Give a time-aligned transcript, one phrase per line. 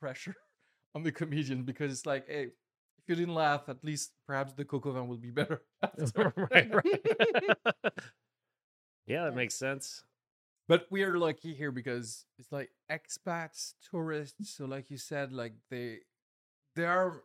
[0.00, 0.34] Pressure
[0.94, 2.44] on the comedian because it's like, hey,
[2.98, 5.62] if you didn't laugh, at least perhaps the coq au vin will be better.
[6.36, 7.02] right, right.
[9.06, 10.04] yeah, that makes sense.
[10.68, 14.54] but we are lucky here because it's like expats, tourists.
[14.56, 16.00] So, like you said, like they
[16.76, 17.22] they are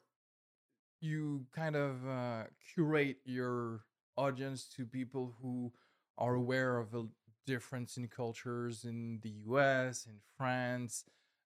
[1.01, 2.43] you kind of uh,
[2.73, 3.81] curate your
[4.15, 5.71] audience to people who
[6.17, 7.05] are aware of a
[7.45, 11.03] difference in cultures in the US, in France,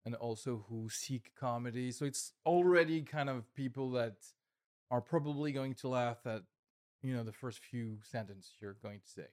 [0.06, 1.90] and also who seek comedy.
[1.90, 4.14] So it's already kind of people that
[4.90, 6.42] are probably going to laugh at,
[7.02, 9.26] you know, the first few sentences you're going to say.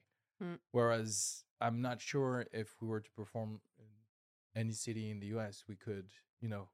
[0.44, 0.58] Mm.
[0.72, 5.64] Whereas I'm not sure if we were to perform in any city in the US,
[5.70, 6.08] we could,
[6.42, 6.70] you know,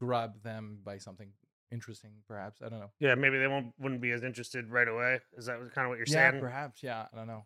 [0.00, 1.28] grab them by something
[1.70, 2.62] interesting, perhaps.
[2.64, 2.90] I don't know.
[2.98, 5.20] Yeah, maybe they won't wouldn't be as interested right away.
[5.36, 6.40] Is that kind of what you're yeah, saying?
[6.40, 6.82] perhaps.
[6.82, 7.44] Yeah, I don't know.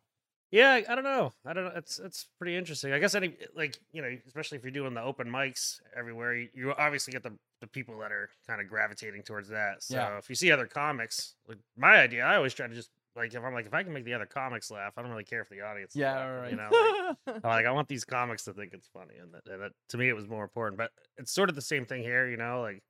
[0.51, 1.33] Yeah, I don't know.
[1.45, 1.73] I don't know.
[1.75, 2.93] It's it's pretty interesting.
[2.93, 6.49] I guess any like you know, especially if you're doing the open mics everywhere, you,
[6.55, 9.83] you obviously get the the people that are kind of gravitating towards that.
[9.83, 10.19] So Yeah.
[10.19, 13.43] if you see other comics, like my idea, I always try to just like if
[13.43, 15.49] I'm like if I can make the other comics laugh, I don't really care if
[15.49, 15.97] the audience.
[15.97, 16.51] Yeah, laughing, right.
[16.51, 19.63] You know, like, like I want these comics to think it's funny, and that, and
[19.63, 20.79] that to me it was more important.
[20.79, 22.29] But it's sort of the same thing here.
[22.29, 22.83] You know, like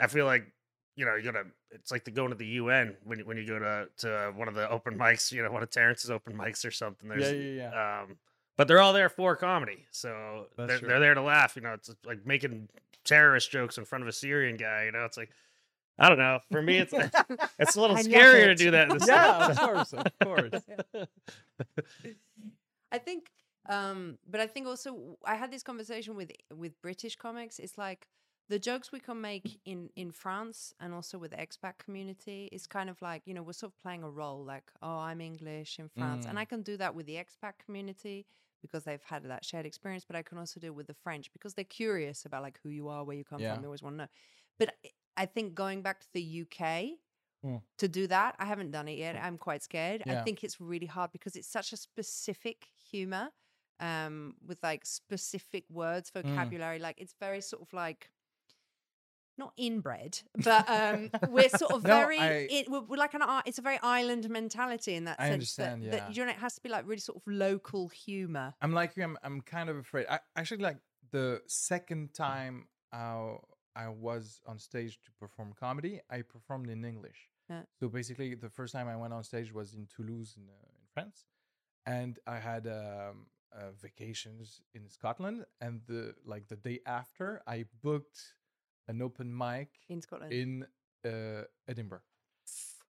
[0.00, 0.52] I feel like
[0.96, 1.44] you know, you gotta.
[1.70, 4.48] It's like the going to the UN when you- when you go to to one
[4.48, 5.30] of the open mics.
[5.30, 7.08] You know, one of Terrence's open mics or something.
[7.10, 8.00] yeah, There's, yeah, yeah.
[8.02, 8.16] um,
[8.56, 10.88] but they're all there for comedy, so That's they're true.
[10.88, 11.54] they're there to laugh.
[11.56, 12.68] You know, it's like making
[13.04, 14.84] terrorist jokes in front of a Syrian guy.
[14.86, 15.30] You know, it's like
[15.98, 16.40] I don't know.
[16.50, 16.92] For me, it's
[17.58, 18.90] it's a little I love scarier to do that.
[18.90, 20.62] In the yeah, of course, of course.
[22.92, 23.28] I think,
[23.68, 27.58] um, but I think also I had this conversation with with British comics.
[27.58, 28.06] It's like
[28.48, 32.66] the jokes we can make in in France and also with the expat community is
[32.66, 34.44] kind of like you know we're sort of playing a role.
[34.44, 36.42] Like, oh, I'm English in France, and Mm.
[36.42, 38.26] I can do that with the expat community
[38.62, 40.04] because they've had that shared experience.
[40.04, 42.68] But I can also do it with the French because they're curious about like who
[42.70, 43.52] you are, where you come Yeah.
[43.54, 43.62] from.
[43.62, 44.08] They always want to know.
[44.58, 44.68] But
[45.16, 46.98] I- think going back to the UK.
[47.44, 47.62] Mm.
[47.78, 49.16] To do that, I haven't done it yet.
[49.16, 50.02] I'm quite scared.
[50.06, 53.30] I think it's really hard because it's such a specific humor
[53.80, 56.22] um with like specific words Mm.
[56.22, 58.10] vocabulary like it's very sort of like
[59.38, 63.22] not inbred but um we're sort of No, very I- it, we're, we're like an
[63.44, 65.90] it's a very island mentality in that I sense understand, that, yeah.
[66.06, 68.96] that you know it has to be like really sort of local humor I'm like
[68.96, 69.04] you.
[69.04, 70.06] I'm, I'm kind of afraid.
[70.08, 70.78] I actually like
[71.10, 73.36] the second time I,
[73.74, 76.00] I was on stage to perform comedy.
[76.10, 77.28] I performed in English.
[77.50, 77.62] Yeah.
[77.78, 80.86] So basically, the first time I went on stage was in Toulouse in, uh, in
[80.92, 81.26] France,
[81.84, 85.44] and I had um, uh, vacations in Scotland.
[85.60, 88.34] And the like the day after, I booked
[88.88, 90.66] an open mic in scotland in
[91.04, 92.02] uh, Edinburgh.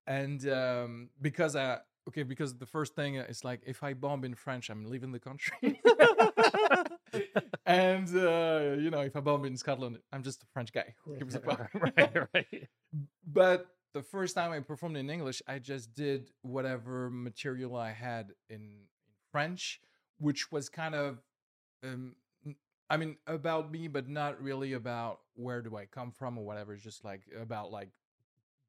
[0.06, 4.36] And um, because I okay, because the first thing is like if I bomb in
[4.36, 5.58] French, I'm leaving the country.
[7.66, 11.18] and uh, you know, if I bomb in Scotland, I'm just a French guy who
[11.18, 11.70] gives a fuck.
[11.98, 12.70] right, right.
[13.26, 18.32] But the first time I performed in English, I just did whatever material I had
[18.50, 18.68] in, in
[19.32, 19.82] French
[20.20, 21.20] which was kind of,
[21.84, 22.16] um,
[22.89, 26.74] I mean, about me, but not really about where do I come from or whatever.
[26.74, 27.89] It's just like about like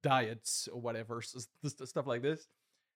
[0.02, 2.48] diets or whatever, stuff like this.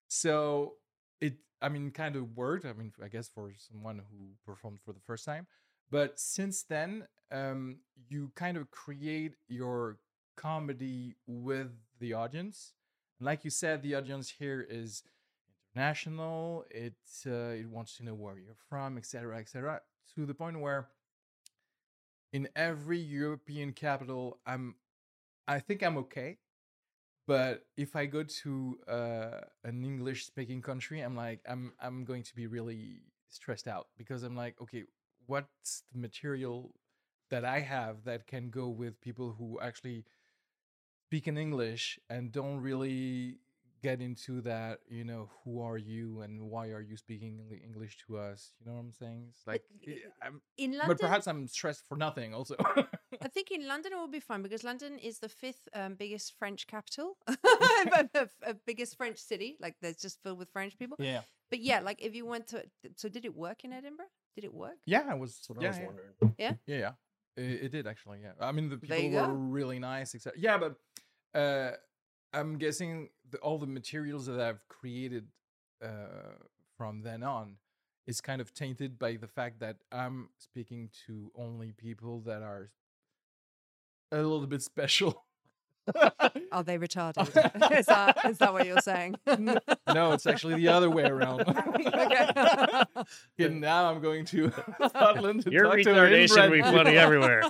[0.08, 0.74] So
[1.20, 2.64] it, I mean, kind of worked.
[2.64, 5.46] I mean, I guess for someone who performed for the first time.
[5.90, 7.78] But since then, um,
[8.08, 9.98] you kind of create your
[10.36, 11.70] comedy with
[12.00, 12.72] the audience.
[13.18, 15.02] And like you said, the audience here is
[15.74, 16.64] international.
[16.70, 16.94] It
[17.26, 19.80] uh, it wants to know where you're from, etc., etc.
[20.14, 20.88] To the point where
[22.32, 24.76] in every European capital, I'm,
[25.48, 26.38] I think I'm okay.
[27.26, 32.34] But if I go to uh, an English-speaking country, I'm like, I'm I'm going to
[32.34, 34.84] be really stressed out because I'm like, okay,
[35.26, 36.74] what's the material
[37.30, 40.04] that I have that can go with people who actually
[41.06, 43.38] speak in English and don't really
[43.82, 48.16] get into that, you know, who are you and why are you speaking English to
[48.16, 48.52] us?
[48.60, 49.26] You know what I'm saying?
[49.30, 52.54] It's like, i- I'm, In London, but perhaps I'm stressed for nothing also.
[52.58, 56.34] I think in London it will be fun because London is the fifth um, biggest
[56.38, 59.56] French capital, but the uh, biggest French city.
[59.60, 60.96] Like there's just filled with French people.
[61.00, 61.22] yeah.
[61.50, 62.64] But yeah, like if you went to,
[62.96, 64.06] so did it work in Edinburgh?
[64.34, 64.78] Did it work?
[64.86, 65.34] Yeah, I was.
[65.34, 65.86] That's what yeah, I was yeah.
[65.86, 66.36] wondering.
[66.38, 66.90] Yeah, yeah.
[67.36, 68.20] It, it did actually.
[68.22, 68.32] Yeah.
[68.40, 69.32] I mean, the people were go.
[69.32, 70.76] really nice, except Yeah, but
[71.38, 71.72] uh,
[72.32, 75.26] I'm guessing the, all the materials that I've created
[75.84, 76.36] uh,
[76.76, 77.56] from then on
[78.06, 82.70] is kind of tainted by the fact that I'm speaking to only people that are
[84.10, 85.24] a little bit special.
[86.52, 87.26] Are they retarded?
[87.78, 89.16] is that is that what you're saying?
[89.26, 91.42] no, it's actually the other way around.
[93.34, 93.46] Okay.
[93.46, 94.52] and now I'm going to
[94.88, 96.98] Scotland to Your talk to retardation will be inbred funny people.
[96.98, 97.42] everywhere.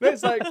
[0.00, 0.42] But it's like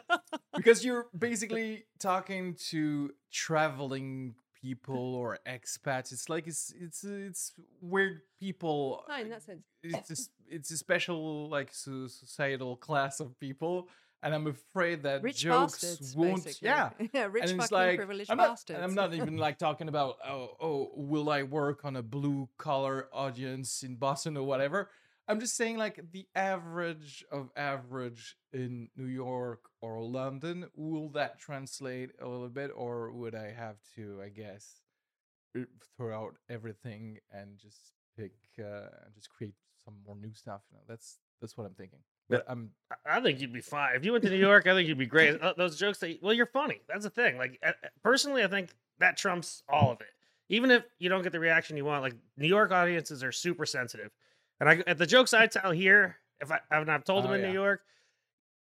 [0.56, 6.12] because you're basically talking to traveling people or expats.
[6.12, 9.04] It's like it's it's it's weird people.
[9.08, 9.62] no, in that sense.
[9.82, 13.88] It's a, it's a special like societal class of people,
[14.22, 16.44] and I'm afraid that Rich jokes bastards, won't.
[16.44, 16.68] basically.
[16.68, 18.76] Yeah, yeah, rich and fucking like privileged I'm not, bastards.
[18.76, 22.48] and I'm not even like talking about oh oh will I work on a blue
[22.58, 24.90] collar audience in Boston or whatever.
[25.28, 30.66] I'm just saying like the average of average in New York or London.
[30.74, 34.80] Will that translate a little bit, or would I have to, I guess,
[35.96, 40.62] throw out everything and just pick uh, and just create some more new stuff?
[40.70, 42.00] You know, that's that's what I'm thinking.
[42.28, 42.70] But I'm
[43.06, 44.66] I- think you'd be fine if you went to New York.
[44.66, 45.40] I think you'd be great.
[45.40, 46.80] Uh, Those jokes that well, you're funny.
[46.88, 47.36] That's the thing.
[47.38, 47.60] Like
[48.02, 50.08] personally, I think that trumps all of it.
[50.48, 53.64] Even if you don't get the reaction you want, like New York audiences are super
[53.64, 54.10] sensitive,
[54.60, 57.34] and I at the jokes I tell here, if I and I've told them Oh,
[57.34, 57.48] in yeah.
[57.48, 57.80] New York,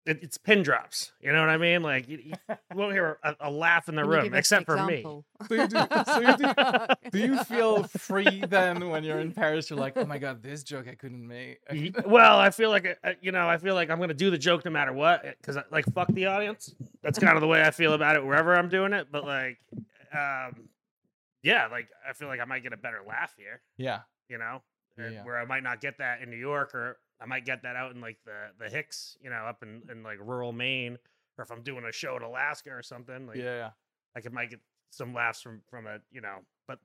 [0.06, 1.12] it, it's pin drops.
[1.22, 1.84] You know what I mean?
[1.84, 2.34] Like you, you
[2.74, 5.04] won't hear a, a laugh in the room give us an except for me.
[5.48, 9.70] So you do- so you do- do you feel free then when you're in Paris?
[9.70, 11.60] You're like, oh my god, this joke I couldn't make.
[11.70, 14.14] I Ye- couldn't-" well, I feel like uh, you know, I feel like I'm gonna
[14.14, 16.74] do the joke no matter what, because like fuck the audience.
[17.04, 19.08] That's kind of the way I feel about it wherever I'm doing it.
[19.12, 19.58] But like,
[20.14, 20.70] um,
[21.44, 24.62] yeah, like I feel like I might get a better laugh here, yeah, you know,
[24.98, 27.76] Yeah, where I might not get that in New York, or I might get that
[27.76, 30.98] out in like the the Hicks, you know, up in in like rural Maine,
[31.38, 33.70] or if I'm doing a show in Alaska or something, like yeah, yeah.
[34.16, 34.60] I could might get
[34.92, 36.80] some laughs from from a you know, but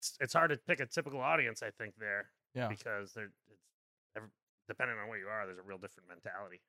[0.00, 1.62] it's, it's hard to pick a typical audience.
[1.62, 2.68] I think there Yeah.
[2.68, 3.30] because they're
[4.14, 4.24] it's
[4.68, 6.60] depending on where you are, there's a real different mentality.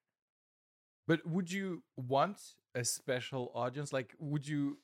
[1.08, 2.38] But would you want
[2.75, 3.91] a special audience?
[3.94, 4.77] Like, would you?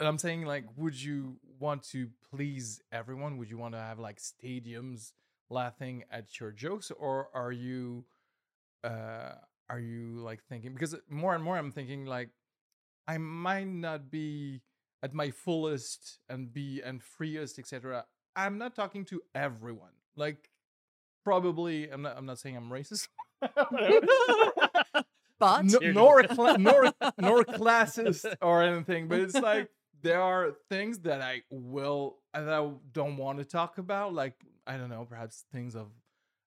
[0.00, 3.36] And I'm saying, like, would you want to please everyone?
[3.36, 5.12] Would you want to have like stadiums
[5.50, 8.06] laughing at your jokes, or are you,
[8.82, 9.32] uh,
[9.68, 10.72] are you like thinking?
[10.72, 12.30] Because more and more, I'm thinking like,
[13.06, 14.62] I might not be
[15.02, 18.06] at my fullest and be and freest, etc.
[18.34, 19.92] I'm not talking to everyone.
[20.16, 20.48] Like,
[21.24, 22.16] probably, I'm not.
[22.16, 23.08] I'm not saying I'm racist.
[25.40, 29.70] But no, nor cla- nor nor classist or anything, but it's like
[30.02, 34.34] there are things that I will that I don't want to talk about, like
[34.66, 35.88] I don't know, perhaps things of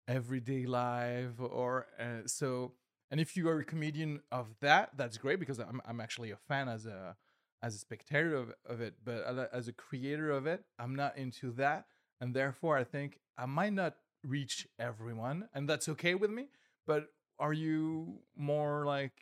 [0.07, 2.73] everyday life or uh, so.
[3.11, 6.37] And if you are a comedian of that, that's great because I'm I'm actually a
[6.37, 7.15] fan as a
[7.61, 10.95] as a spectator of, of it, but as a- as a creator of it, I'm
[10.95, 11.85] not into that,
[12.21, 16.47] and therefore I think I might not reach everyone, and that's okay with me.
[16.87, 17.07] But
[17.39, 19.13] are you more like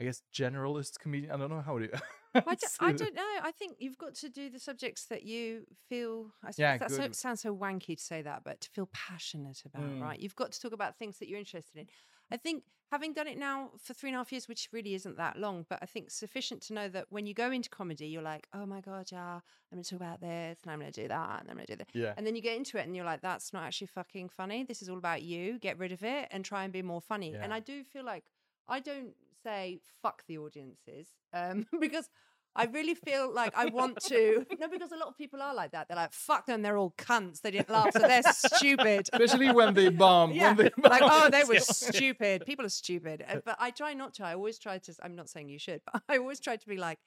[0.00, 1.32] I guess generalist comedian.
[1.32, 1.88] I don't know how to.
[2.34, 3.22] I don't, I don't know.
[3.42, 6.26] I think you've got to do the subjects that you feel.
[6.44, 9.62] I suppose Yeah, that so, sounds so wanky to say that, but to feel passionate
[9.64, 10.00] about, Mm.
[10.02, 10.20] right?
[10.20, 11.86] You've got to talk about things that you're interested in.
[12.30, 15.16] I think having done it now for three and a half years, which really isn't
[15.16, 18.22] that long, but I think sufficient to know that when you go into comedy, you're
[18.22, 21.02] like, oh my God, yeah, I'm going to talk about this and I'm going to
[21.02, 21.88] do that and I'm going to do that.
[21.94, 22.12] Yeah.
[22.16, 24.64] And then you get into it and you're like, that's not actually fucking funny.
[24.64, 25.58] This is all about you.
[25.58, 27.34] Get rid of it and try and be more funny.
[27.34, 28.24] And I do feel like
[28.68, 32.08] I don't say fuck the audiences um, because
[32.56, 34.44] I really feel like I want to.
[34.58, 35.86] No, because a lot of people are like that.
[35.86, 36.62] They're like, fuck them.
[36.62, 37.40] They're all cunts.
[37.40, 39.08] They didn't laugh, so they're stupid.
[39.12, 40.32] Especially when they bomb.
[40.32, 42.44] Yeah, When they like oh, they were stupid.
[42.44, 43.24] People are stupid.
[43.28, 44.24] Uh, But I try not to.
[44.24, 44.94] I always try to.
[45.04, 46.98] I'm not saying you should, but I always try to be like,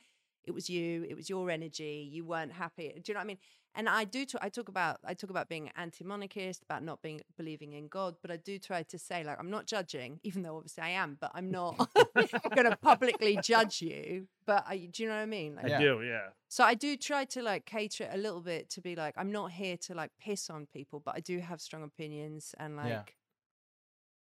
[0.46, 1.06] it was you.
[1.10, 2.08] It was your energy.
[2.10, 2.88] You weren't happy.
[2.96, 3.38] Do you know what I mean?
[3.74, 4.26] And I do.
[4.26, 5.00] T- I talk about.
[5.06, 8.16] I talk about being anti-monarchist, about not being believing in God.
[8.22, 11.18] But I do try to say like, I'm not judging, even though obviously I am.
[11.20, 11.78] But I'm not
[12.56, 14.28] going to publicly judge you.
[14.46, 15.56] But I, do you know what I mean?
[15.56, 15.80] Like, I Yeah.
[15.80, 16.30] do, yeah.
[16.50, 19.32] so I do try to like cater it a little bit to be like, I'm
[19.32, 22.88] not here to like piss on people, but I do have strong opinions and like,
[22.90, 23.04] Yeah.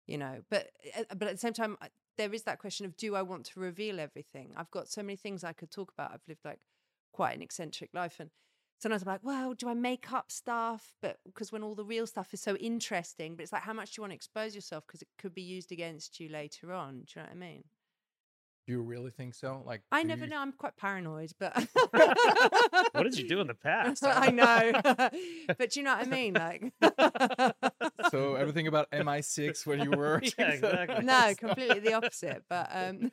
[0.07, 1.77] you know, but uh, but at the same time,
[2.17, 4.51] there is that question of do I want to reveal everything?
[4.57, 6.11] I've got so many things I could talk about.
[6.11, 6.59] I've lived like
[7.13, 8.29] quite an eccentric life, and
[8.79, 10.93] sometimes I'm like, well, do I make up stuff?
[11.01, 13.91] But because when all the real stuff is so interesting, but it's like, how much
[13.91, 14.85] do you want to expose yourself?
[14.87, 17.01] Because it could be used against you later on.
[17.01, 17.63] Do you know what I mean?
[18.65, 19.63] Do you really think so?
[19.65, 20.39] Like I never you- know.
[20.39, 21.55] I'm quite paranoid, but
[22.91, 24.03] What did you do in the past?
[24.05, 24.71] I know,
[25.57, 26.33] but do you know what I mean?
[26.33, 26.73] Like,
[28.11, 30.21] So everything about MI6 when you were.
[30.37, 31.05] Yeah, exactly.
[31.05, 32.43] no, completely the opposite.
[32.49, 33.11] But um,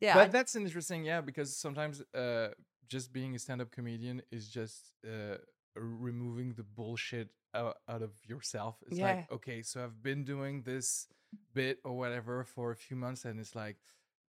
[0.00, 2.48] yeah, but I- that's interesting, yeah, because sometimes uh,
[2.88, 5.36] just being a stand-up comedian is just uh,
[5.74, 8.76] removing the bullshit out, out of yourself.
[8.86, 9.06] It's Yeah.
[9.06, 11.06] like, okay, so I've been doing this
[11.54, 13.76] bit or whatever for a few months, and it's like,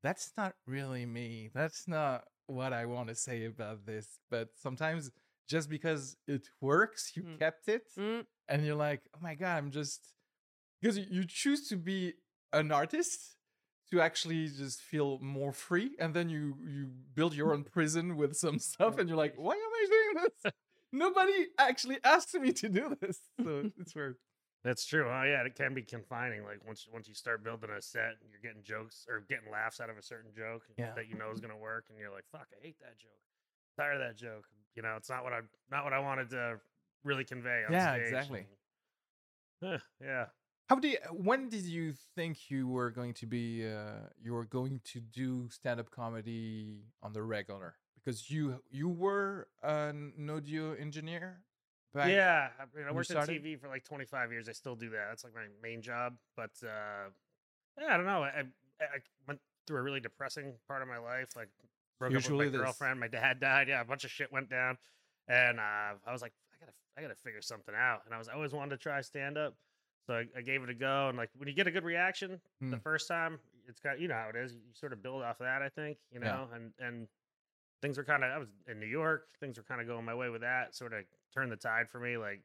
[0.03, 1.51] that's not really me.
[1.55, 4.19] That's not what I want to say about this.
[4.31, 5.11] But sometimes
[5.49, 7.39] just because it works, you Mm.
[7.39, 10.01] kept it, Mm, and you're like, oh my god, I'm just
[10.81, 12.15] because you- you choose to be
[12.53, 13.37] an artist
[13.91, 18.37] to actually just feel more free, and then you you build your own prison with
[18.37, 20.53] some stuff, and you're like, why am I doing this?
[20.93, 24.17] Nobody actually asked me to do this, so it's weird.
[24.63, 25.07] That's true.
[25.07, 26.45] Oh yeah, it can be confining.
[26.45, 29.81] Like once once you start building a set, and you're getting jokes or getting laughs
[29.81, 30.95] out of a certain joke Yeah.
[30.97, 31.49] that you know is mm-hmm.
[31.49, 33.21] gonna work, and you're like, "Fuck, I hate that joke.
[33.77, 36.59] Tired of that joke." You know, it's not what I not what I wanted to
[37.05, 37.65] really convey.
[37.67, 38.39] On Yeah, stage, exactly.
[38.41, 38.49] and-
[39.63, 40.27] Huh, yeah.
[40.69, 44.47] How do you, when did you think you were going to be uh, you were
[44.47, 47.75] going to do stand up comedy on the regular?
[48.03, 51.41] Because you you were an audio engineer.
[51.93, 53.17] Back, yeah, I, mean, I worked in?
[53.19, 54.49] TV for like 25 years.
[54.49, 55.07] I still do that.
[55.11, 56.15] That's like my main job.
[56.35, 57.11] But uh,
[57.81, 58.25] yeah, I don't know.
[58.25, 58.41] I,
[58.81, 61.37] I, I went through a really depressing part of my life.
[61.37, 61.51] Like
[61.99, 62.65] broke Usually up with my this.
[62.65, 63.01] girlfriend.
[63.01, 63.69] My dad died.
[63.69, 64.79] Yeah, a bunch of shit went down,
[65.29, 68.03] and uh, I was like, I gotta, I gotta figure something out.
[68.07, 69.55] And I was I always wanted to try stand up,
[70.07, 71.09] so I, I gave it a go.
[71.09, 72.83] And like when you get a good reaction the Mm.
[72.83, 74.55] first time, it's got you know how it is.
[74.55, 75.63] You sort of build off that.
[75.63, 76.33] I think you Yeah.
[76.33, 77.09] know, and and
[77.83, 79.29] things were kind of I was in New York.
[79.41, 80.75] Things were kind of going my way with that.
[80.75, 82.43] Sort of turned the tide for me, like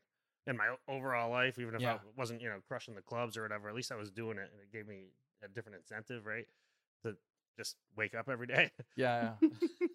[0.47, 1.59] in my overall life.
[1.59, 1.95] Even if Yeah.
[1.95, 4.49] I wasn't, you know, crushing the clubs or whatever, at least I was doing it,
[4.51, 5.07] and it gave me
[5.43, 6.45] a different incentive, right?
[7.03, 7.15] To
[7.57, 8.71] just wake up every day.
[8.95, 9.33] Yeah.
[9.41, 9.47] yeah.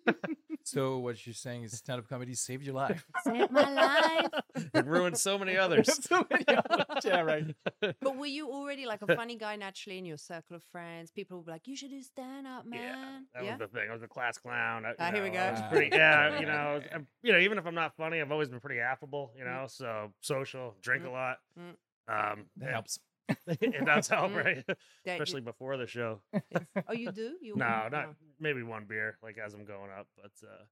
[0.64, 3.04] so what you're saying is stand up comedy saved your life.
[3.23, 4.28] Saved my life.
[4.75, 5.87] it ruined so many others.
[6.04, 6.87] So many others.
[7.04, 7.54] Yeah, right.
[7.80, 11.11] But were you already like a funny guy naturally in your circle of friends?
[11.11, 13.78] People would be like, "You should do stand up, man." Yeah, man." that was the
[13.78, 13.88] thing.
[13.90, 14.85] I was a class clown.
[14.85, 15.68] I, you Ah, here we know, I was go.
[15.71, 18.61] pretty- yeah, you know, I'm- you know, even if I'm not funny, I've always been
[18.61, 19.33] pretty affable.
[19.37, 19.47] You Mm.
[19.61, 21.12] know, so social, drink a Mm.
[21.12, 21.37] lot.
[21.59, 21.62] Mm.
[22.06, 22.99] Um, That yeah, helps.
[23.47, 24.45] It does help, Mm.
[24.45, 24.66] right?
[24.66, 24.76] That
[25.07, 26.21] you- Especially before the show.
[26.88, 27.37] oh, you do?
[27.40, 27.88] You No, oh.
[27.90, 30.07] not maybe one beer, like as I'm going up.
[30.16, 30.62] But uh,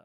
[0.00, 0.04] uh,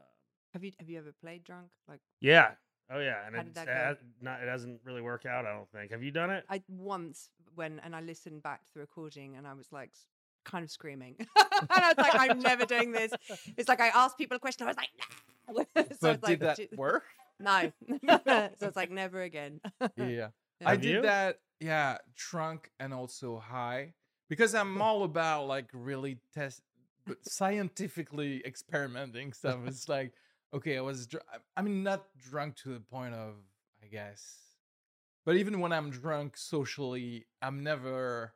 [0.54, 1.68] Have you have you ever played drunk?
[1.88, 2.52] Like yeah,
[2.90, 5.46] oh yeah, and it's, it, has- not, it doesn't really work out.
[5.46, 5.92] I don't think.
[5.92, 6.44] Have you done it?
[6.48, 9.90] I once when and I listened back to the recording and I was like
[10.44, 11.16] kind of screaming.
[11.36, 13.12] and I was like, I'm never doing this.
[13.56, 14.66] It's like I asked people a question.
[14.66, 15.54] I was like, no.
[15.54, 17.04] so But it's like, did that work?
[17.38, 17.72] No.
[18.08, 19.60] so it's like never again.
[19.96, 20.28] Yeah.
[20.64, 21.02] I Have did you?
[21.02, 23.94] that, yeah, drunk and also high
[24.28, 26.62] because I'm all about like really test,
[27.06, 29.58] but scientifically experimenting stuff.
[29.66, 30.12] It's like,
[30.54, 33.34] okay, I was, dr- I- I mean, not drunk to the point of,
[33.82, 34.36] I guess,
[35.24, 38.34] but even when I'm drunk socially, I'm never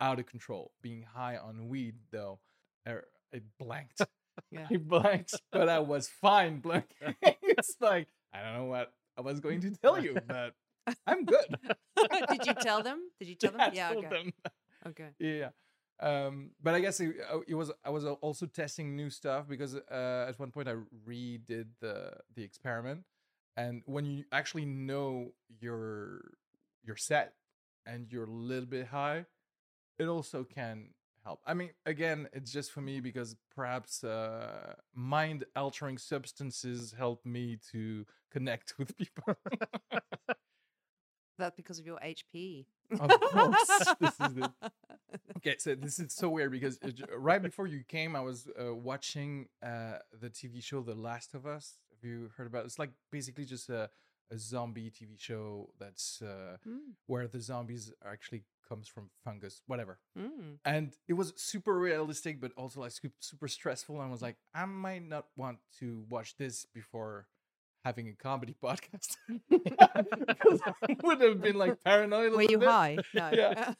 [0.00, 0.72] out of control.
[0.82, 2.40] Being high on weed, though,
[2.86, 4.00] er, it blanked.
[4.50, 4.66] Yeah.
[4.70, 7.14] I blanked, but I was fine blanking.
[7.42, 10.54] it's like, I don't know what I was going to tell you, but
[11.06, 11.56] I'm good.
[12.30, 13.00] Did you tell them?
[13.18, 13.62] Did you tell them?
[13.72, 13.92] Yeah, I Yeah.
[13.92, 14.16] told okay.
[14.22, 14.32] them.
[14.88, 15.08] Okay.
[15.18, 15.50] Yeah.
[16.00, 19.76] um, but I guess it, uh, it was I was also testing new stuff because
[19.76, 20.74] uh, at one point I
[21.08, 23.04] redid the the experiment,
[23.56, 26.22] and when you actually know your
[26.84, 27.34] your set
[27.86, 29.26] and you're a little bit high,
[29.98, 30.90] it also can
[31.24, 31.40] help.
[31.46, 37.58] I mean, again, it's just for me because perhaps uh, mind altering substances help me
[37.72, 39.36] to connect with people.
[41.42, 42.66] That's because of your HP.
[43.00, 44.32] Of course, this is
[45.38, 46.78] okay, so this is so weird because
[47.16, 51.46] right before you came, I was uh, watching uh, the TV show The Last of
[51.46, 51.78] Us.
[51.90, 52.66] Have you heard about it?
[52.66, 53.90] It's like basically just a,
[54.30, 59.62] a zombie TV show that's uh, Mm, where the zombies are actually comes from fungus,
[59.66, 59.98] whatever.
[60.18, 60.58] mm.
[60.64, 63.96] And it was super realistic, but also like super stressful.
[64.00, 67.26] And I was like, I might not want to watch this before
[67.84, 69.16] having a comedy podcast
[69.80, 72.32] I would have been like paranoid.
[72.32, 72.68] Were you bit.
[72.68, 72.98] high?
[73.14, 73.30] No.
[73.32, 73.74] Yeah.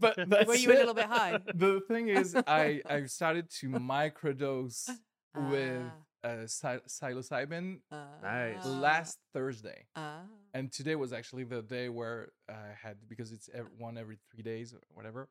[0.00, 1.38] But were you a little bit high?
[1.54, 4.88] The thing is, I I started to microdose
[5.34, 5.82] with
[6.24, 7.80] Ah, uh, psi- psilocybin
[8.22, 8.64] Nice.
[8.64, 10.22] ah, last Thursday, ah.
[10.54, 14.42] and today was actually the day where I had because it's ev- one every three
[14.42, 15.28] days or whatever,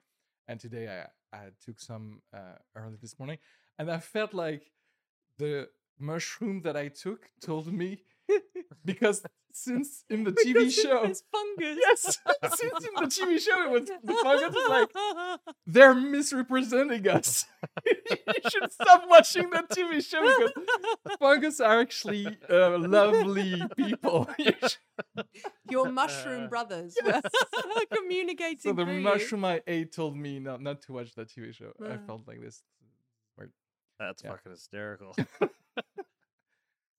[0.47, 0.99] and today I
[1.35, 3.39] I took some uh, early this morning,
[3.79, 4.63] and I felt like
[5.37, 5.67] the
[5.99, 7.89] mushroom that I took told me
[8.83, 11.03] because since in the TV Because show.
[11.03, 11.77] It's fungus.
[11.79, 12.01] Yes,
[12.57, 17.45] since in the TV show it was the fungus was like they're misrepresenting us.
[17.85, 17.95] you
[18.49, 24.27] should stop watching the TV show because fungus are actually uh, lovely people.
[25.69, 27.21] Your mushroom brothers were
[27.95, 28.59] communicating.
[28.59, 29.01] so the through you.
[29.01, 31.71] mushroom I ate told me not not to watch that TV show.
[31.81, 31.97] I Uh.
[32.05, 32.61] felt like this.
[33.97, 34.31] That's Yeah.
[34.31, 35.15] fucking hysterical.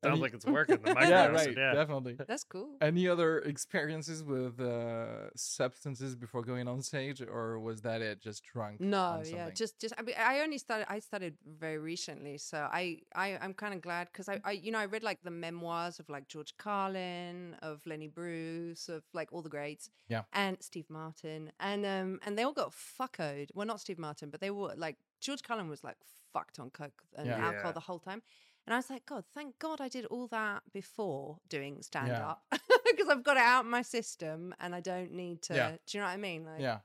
[0.03, 0.76] Any- Sounds like it's working.
[0.83, 1.73] The microdose, yeah, right, Yeah.
[1.75, 2.17] definitely.
[2.29, 2.76] That's cool.
[2.81, 8.21] Any other experiences with uh, substances before going on stage, or was that it?
[8.21, 8.81] Just drunk?
[8.81, 12.99] No, yeah, just just I mean, I only started I started very recently, so I
[13.15, 15.99] I I'm kind of glad because I I you know I read like the memoirs
[15.99, 20.23] of like George Carlin, of Lenny Bruce, of like all the greats, Yeah.
[20.33, 23.49] and Steve Martin, and um and they all got fuckoed.
[23.55, 25.97] Well, not Steve Martin, but they were like George Carlin was like
[26.33, 27.38] fucked on coke and Yeah.
[27.47, 27.73] alcohol Yeah.
[27.73, 28.23] the whole time.
[28.67, 32.43] And I was like, God, thank God I did all that before doing stand up
[32.51, 35.55] because I've got it out of my system and I don't need to.
[35.55, 35.71] Yeah.
[35.71, 36.45] Do you know what I mean?
[36.45, 36.79] Like, yeah.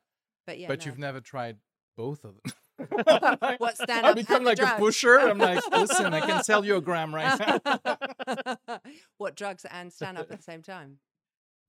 [0.46, 0.86] But yeah, but no.
[0.86, 1.58] you've never tried
[1.98, 2.54] both of them.
[3.60, 4.12] What, stand up?
[4.12, 5.20] I become like a pusher.
[5.20, 8.80] I'm like, listen, I can sell you a gram right now.
[9.18, 10.98] what drugs and stand up at the same time?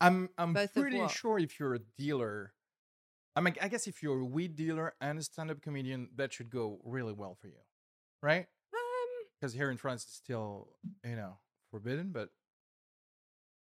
[0.01, 2.55] I'm I'm Both pretty sure if you're a dealer,
[3.37, 6.51] I mean, I guess if you're a weed dealer and a stand-up comedian, that should
[6.51, 7.61] go really well for you,
[8.23, 8.47] right?
[9.43, 10.69] Because here in France, it's still
[11.05, 11.37] you know
[11.73, 12.29] forbidden, but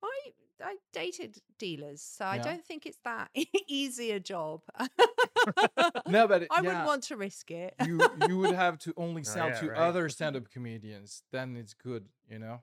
[0.04, 3.30] I I dated dealers, so I don't think it's that
[3.66, 4.60] easy a job.
[6.06, 7.72] no, but it- I yeah, wouldn't want to risk it.
[7.86, 9.78] you you would have to only oh, sell yeah, to right.
[9.78, 11.22] other stand-up comedians.
[11.32, 12.60] Then it's good, you know.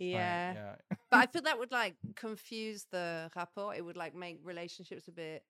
[0.00, 0.54] fine, Yeah.
[0.54, 0.96] yeah.
[1.08, 3.76] but I feel that would like confuse the rapport.
[3.76, 5.44] It would like make relationships a bit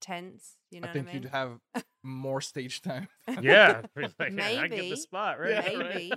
[0.00, 0.56] tense.
[0.70, 1.22] You know I think what I mean?
[1.24, 1.60] you'd have
[2.02, 3.08] more stage time.
[3.42, 3.82] Yeah.
[3.94, 5.50] Like, I get the spot, right?
[5.50, 6.12] Yeah, right.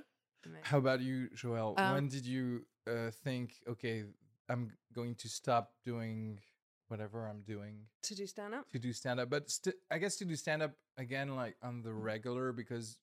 [0.63, 1.75] How about you, Joel?
[1.77, 4.03] Um, when did you uh, think, okay,
[4.49, 6.39] I'm going to stop doing
[6.87, 8.69] whatever I'm doing To do stand up?
[8.71, 9.29] to do stand up?
[9.29, 12.97] But st- I guess to do stand up again, like on the regular, because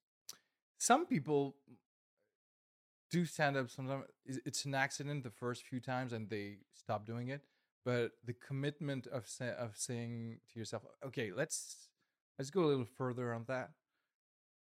[0.78, 1.56] some people
[3.10, 4.04] do stand up sometimes.
[4.24, 7.42] It's an accident the first few times and they stop doing it.
[7.84, 11.88] But the commitment of sa- of saying to yourself, okay, let's
[12.38, 13.70] let's go a little further on that.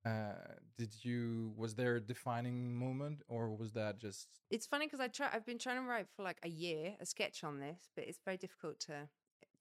[0.05, 0.33] Uh,
[0.77, 5.09] did you was there a defining moment or was that just It's funny because I
[5.09, 5.29] try.
[5.33, 8.21] I've been trying to write for like a year a sketch on this, but it's
[8.25, 9.09] very difficult to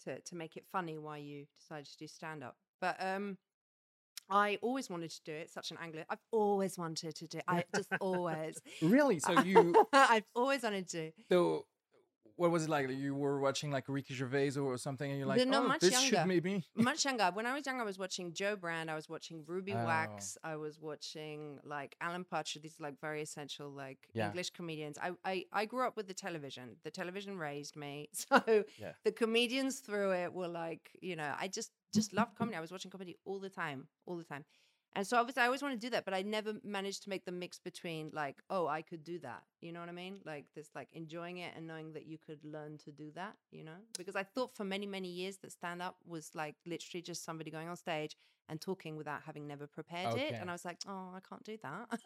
[0.06, 2.56] to to make it funny why you decided to do stand up.
[2.80, 3.38] But um,
[4.30, 5.50] I always wanted to do it.
[5.50, 6.06] Such an angler.
[6.10, 7.40] I've always wanted to do.
[7.48, 8.60] I just always.
[8.82, 11.12] really so you I've always wanted to.
[11.30, 11.66] so
[12.38, 15.40] what was it like you were watching like Ricky Gervais or something and you're like
[15.40, 16.18] They're oh this younger.
[16.18, 17.30] should maybe Much younger.
[17.34, 18.90] When I was younger, I was watching Jo Brand.
[18.90, 19.86] I was watching Ruby Oh.
[19.86, 20.38] Wax.
[20.44, 22.62] I was watching like Alan Partridge.
[22.64, 24.28] These like very essential like Yeah.
[24.28, 24.98] English comedians.
[25.02, 26.76] I, I I grew up with the television.
[26.84, 28.10] The television raised me.
[28.30, 28.94] So Yeah.
[29.04, 32.56] the comedians through it were like, you know, I just just loved comedy.
[32.58, 34.44] I was watching comedy all the time, all the time.
[34.98, 37.24] And so obviously I always want to do that, but I never managed to make
[37.24, 39.44] the mix between like, oh, I could do that.
[39.62, 40.22] You know what I mean?
[40.26, 43.64] Like this like enjoying it and knowing that you could learn to do that, you
[43.64, 43.78] know?
[43.96, 47.52] Because I thought for many, many years that stand up was like literally just somebody
[47.52, 48.18] going on stage
[48.50, 50.32] and talking without having never prepared it.
[50.42, 52.00] And I was like, oh, I can't do that.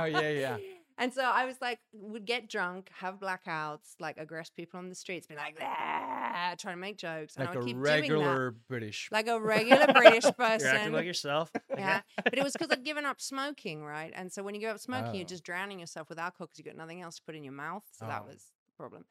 [0.00, 0.56] Oh, yeah, yeah.
[0.98, 4.94] And so I was like, would get drunk, have blackouts, like aggress people on the
[4.94, 7.34] streets, be like, ah, trying to make jokes.
[7.36, 7.90] And like I a would keep doing that.
[8.00, 9.08] regular British.
[9.10, 10.68] Like a regular British You're person.
[10.68, 11.50] acting like yourself.
[11.76, 12.02] yeah.
[12.24, 14.12] But it was because I'd given up smoking, right?
[14.14, 15.14] And so when you give up smoking, Oh.
[15.14, 17.52] you're just drowning yourself with alcohol because you've got nothing else to put in your
[17.54, 17.84] mouth.
[17.92, 18.28] So that Oh.
[18.28, 19.04] was the problem.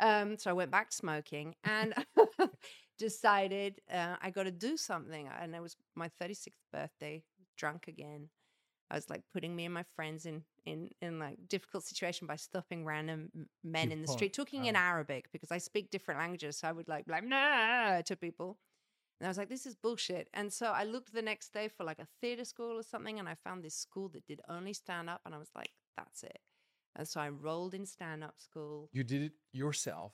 [0.00, 1.94] Um, so I went back to smoking and
[2.98, 5.28] decided uh, I got to do something.
[5.40, 7.22] And it was my 36th birthday,
[7.56, 8.28] drunk again.
[8.90, 12.36] I was like putting me and my friends in in in like difficult situation by
[12.36, 13.30] stopping random
[13.64, 14.76] men in the street, talking in.
[14.76, 16.58] Arabic because I speak different languages.
[16.58, 18.58] So I would like like nah to people.
[19.20, 20.28] And I was like, this is bullshit.
[20.34, 23.28] And so I looked the next day for like a theater school or something, and
[23.28, 26.38] I found this school that did only stand up, and I was like, that's it.
[26.94, 28.90] And so I enrolled in stand up school.
[28.92, 30.12] You did it yourself.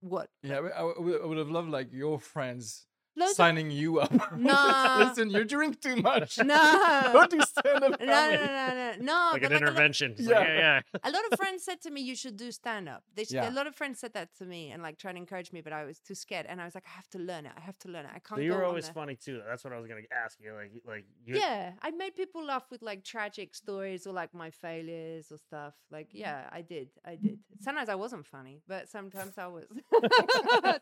[0.00, 0.30] What?
[0.42, 4.12] Yeah, I, I I would have loved like your friends Loads of- signing you up.
[4.36, 4.96] No.
[5.06, 6.38] Listen, you drink too much.
[6.38, 7.10] No.
[7.12, 9.30] Don't do stand up no, no, no, no, no, no.
[9.32, 10.14] like an like a lo- intervention.
[10.18, 10.38] Yeah.
[10.38, 11.00] like, yeah, yeah.
[11.04, 13.50] a lot of friends said to me, "You should do stand up." They, s- Yeah.
[13.50, 15.72] A lot of friends said that to me and like trying to encourage me, but
[15.72, 16.46] I was too scared.
[16.48, 17.52] And I was like, "I have to learn it.
[17.56, 18.12] I have to learn it.
[18.14, 19.40] I can't." But you go were always there." funny too.
[19.46, 20.54] That's what I was gonna ask you.
[20.54, 21.36] Like, like you.
[21.36, 25.74] Yeah, I made people laugh with like tragic stories or like my failures or stuff.
[25.90, 26.18] Like, mm-hmm.
[26.18, 26.88] yeah, I did.
[27.04, 27.38] I did.
[27.60, 29.64] Sometimes I wasn't funny, but sometimes I was.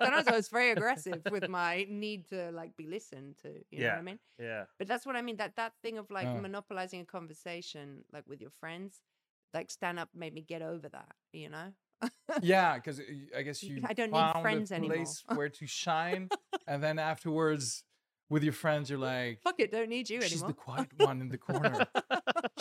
[0.00, 3.48] sometimes I was very aggressive with my need to like be listened to.
[3.70, 4.18] You know what I mean?
[4.38, 4.64] Yeah.
[4.78, 5.36] But that's what I mean.
[5.36, 6.34] That that thing of like Uh.
[6.40, 9.00] monopolizing a conversation, like with your friends,
[9.54, 11.12] like stand up made me get over that.
[11.32, 11.72] You know?
[12.42, 13.00] Yeah, because
[13.36, 14.96] I guess you I don't need friends a anymore.
[14.96, 16.28] place where to shine,
[16.66, 17.82] and then afterwards,
[18.30, 20.48] with your friends, you're like, Fuck it, don't need you she's anymore.
[20.50, 21.86] She's the quiet one in the corner.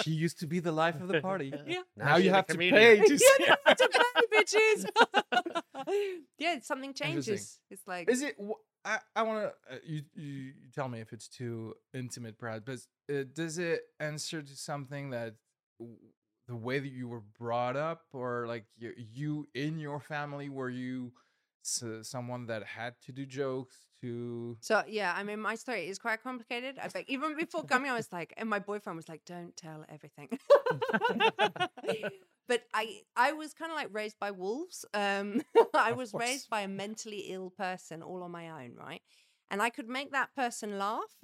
[0.01, 1.53] she used to be the life of the party.
[1.67, 1.82] Yeah.
[1.97, 3.30] Now, she's you have to pay to see.
[3.41, 4.86] yeah, to pay, bitches.
[6.39, 7.60] yeah, something changes.
[7.69, 8.36] It's like Is it?
[8.41, 9.76] wh- I, I want to.
[9.76, 12.63] Uh, you, you tell me if it's too intimate, Brad.
[12.63, 12.80] But
[13.13, 15.36] uh, does it answer to something that
[15.80, 15.97] w-
[16.47, 20.69] the way that you were brought up, or like you, you in your family, were
[20.69, 21.12] you
[21.65, 24.58] s- someone that had to do jokes to?
[24.62, 26.80] So yeah, I mean, my story is quite complicated.
[26.82, 29.86] I think even before coming, I was like, and my boyfriend was like, "Don't tell
[29.89, 30.30] everything."
[32.47, 34.86] but I, I was kind of like raised by wolves.
[34.93, 35.41] Um,
[35.73, 39.01] I was raised by a mentally ill person, all on my own, right?
[39.49, 41.15] And I could make that person laugh.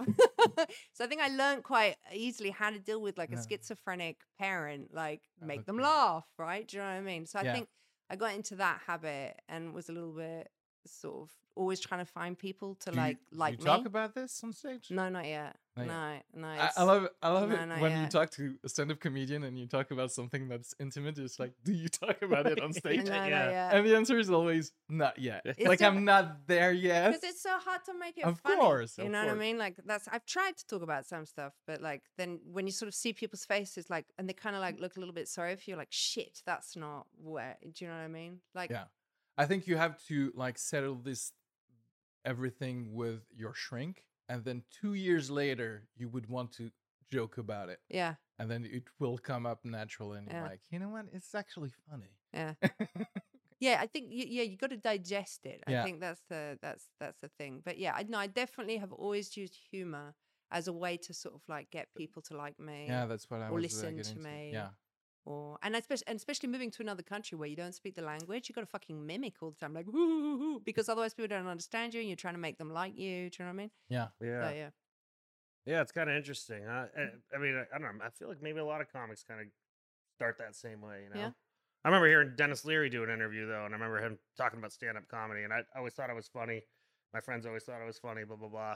[0.93, 3.43] so I think I learned quite easily how to deal with like a Yeah.
[3.49, 6.67] schizophrenic parent, like Oh, make them laugh, right?
[6.67, 7.25] Do you know what I mean?
[7.25, 7.53] So I Yeah.
[7.53, 7.67] think
[8.09, 10.49] I got into that habit and was a little bit
[10.85, 13.65] sort of always trying to find people to Do you- like do like you me.
[13.65, 14.87] talk about this on stage?
[14.89, 15.55] no, not yet.
[15.75, 16.25] Not no, yet.
[16.35, 16.47] no.
[16.47, 17.11] I, I love it.
[17.23, 20.11] I love no, it when you talk to a stand-up comedian and you talk about
[20.11, 21.17] something that's intimate.
[21.17, 23.07] It's like, do you talk about it on stage?
[23.07, 23.75] not yeah.
[23.75, 25.41] And the answer is always not yet.
[25.45, 27.07] It's like I'm not there yet.
[27.13, 28.57] because it's so hard to make it Of funny.
[28.61, 29.57] course, you of know what I mean.
[29.57, 32.87] Like that's I've tried to talk about some stuff, but like then when you sort
[32.87, 35.55] of see people's faces, like and they kind of like look a little bit sorry
[35.55, 37.57] for you're like shit, that's not where.
[37.63, 38.41] Do you know what I mean?
[38.53, 38.83] Like Yeah.
[39.39, 41.31] I think you have to like settle this
[42.25, 46.71] everything with your shrink, and then two years later you would want to
[47.11, 50.49] joke about it, yeah, and then it will come up naturally, and you're Yeah.
[50.49, 51.05] like, you know what?
[51.13, 52.15] It's actually funny.
[52.33, 52.53] yeah,
[53.59, 53.77] yeah.
[53.79, 55.63] I think you, yeah, you got to digest it.
[55.67, 55.81] Yeah.
[55.81, 57.61] I think that's the that's that's the thing.
[57.63, 60.15] But yeah, I no, I definitely have always used humor
[60.51, 62.85] as a way to sort of like get people to like me.
[62.87, 64.49] yeah, that's what I or was uh, listen getting to me.
[64.53, 64.69] Yeah,
[65.25, 68.49] or and especially and especially moving to another country where you don't speak the language,
[68.49, 71.29] you got to fucking mimic all the time, like whoo, hoo, hoo, because otherwise people
[71.29, 73.29] don't understand you, and you're trying to make them like you.
[73.29, 73.71] Do you know what I mean?
[73.89, 74.07] yeah.
[74.21, 74.49] Yeah.
[74.49, 74.69] So, yeah.
[75.65, 76.63] Yeah, it's kind of interesting.
[76.67, 76.85] Huh?
[76.97, 78.05] I, eh, I mean, I, I don't know.
[78.05, 79.47] I feel like maybe a lot of comics kind of
[80.17, 81.03] start that same way.
[81.03, 81.21] You know.
[81.21, 81.31] Yeah.
[81.85, 84.71] I remember hearing Denis Leary do an interview though, and I remember him talking about
[84.71, 86.63] stand-up comedy, and I always thought it was funny.
[87.13, 88.23] My friends always thought it was funny.
[88.23, 88.75] Blah blah blah.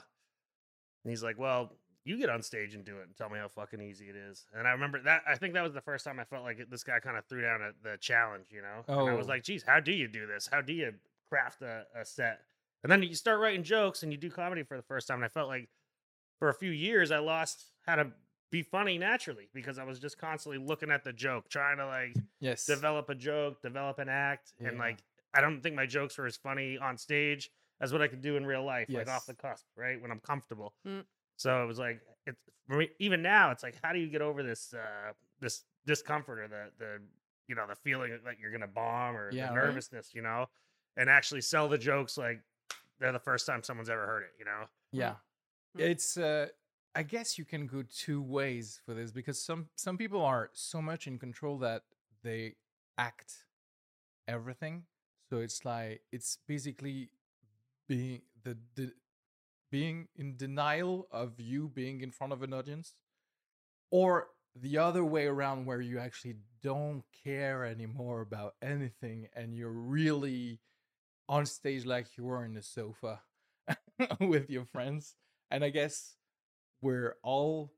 [1.03, 1.71] And he's like, "Well,
[2.07, 4.45] you get on stage and do it, and tell me how fucking easy it is."
[4.53, 5.23] And I remember that.
[5.27, 7.25] I think that was the first time I felt like it- this guy kind of
[7.25, 8.47] threw down a, the challenge.
[8.51, 8.83] You know.
[8.87, 9.29] And I was Oh.
[9.29, 10.47] like, "Geez, how do you do this?
[10.51, 10.93] How do you
[11.29, 12.41] craft a, a set?"
[12.83, 15.25] And then you start writing jokes and you do comedy for the first time, and
[15.25, 15.69] I felt like
[16.39, 18.11] for a few years I lost how to
[18.49, 22.15] be funny naturally because I was just constantly looking at the joke, trying to like
[22.39, 22.65] Yes.
[22.65, 24.99] develop a joke, develop an act, and like
[25.33, 27.49] I don't think my jokes were as funny on stage
[27.81, 30.19] as what I could do in real life, like off the cusp, right when I'm
[30.21, 30.73] comfortable.
[30.85, 31.05] Mm.
[31.37, 34.21] So it was like it's for me, even now it's like how do you get
[34.21, 36.99] over this uh this discomfort or the the
[37.47, 39.55] you know the feeling that you're gonna bomb or Yeah, the right.
[39.55, 40.47] nervousness, you know,
[40.97, 42.41] and actually sell the jokes like
[42.99, 44.65] they're the first time someone's ever heard it, you know.
[44.91, 45.15] Yeah.
[45.77, 45.81] Mm.
[45.81, 46.47] It's uh
[46.95, 50.81] I guess you can go two ways for this because some some people are so
[50.81, 51.83] much in control that
[52.23, 52.55] they
[52.97, 53.45] act
[54.27, 54.83] everything.
[55.29, 57.09] So it's like it's basically
[57.87, 58.93] being the, the
[59.71, 62.95] being in denial of you being in front of an audience.
[63.91, 69.69] Or the other way around where you actually don't care anymore about anything and you're
[69.69, 70.59] really
[71.29, 73.21] on stage like you were in the sofa
[74.19, 75.15] with your friends.
[75.51, 76.15] And I guess
[76.81, 77.71] we're all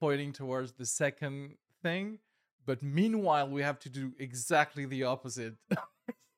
[0.00, 2.18] pointing towards the second thing,
[2.64, 5.54] but meanwhile we have to do exactly the opposite.
[5.70, 5.78] so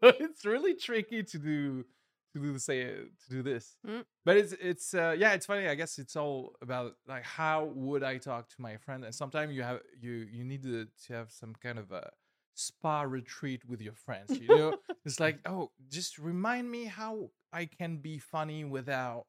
[0.03, 1.85] it's really tricky to do
[2.33, 3.77] to do the say to do this.
[3.87, 4.05] Mm.
[4.25, 5.69] But it's it's uh, yeah, it's funny.
[5.69, 9.05] I guess it's all about like how would I talk to my friend?
[9.05, 12.11] And sometimes you have you you need to, to have some kind of a
[12.55, 14.39] spa retreat with your friends.
[14.39, 19.27] You know, it's like oh, just remind me how I can be funny without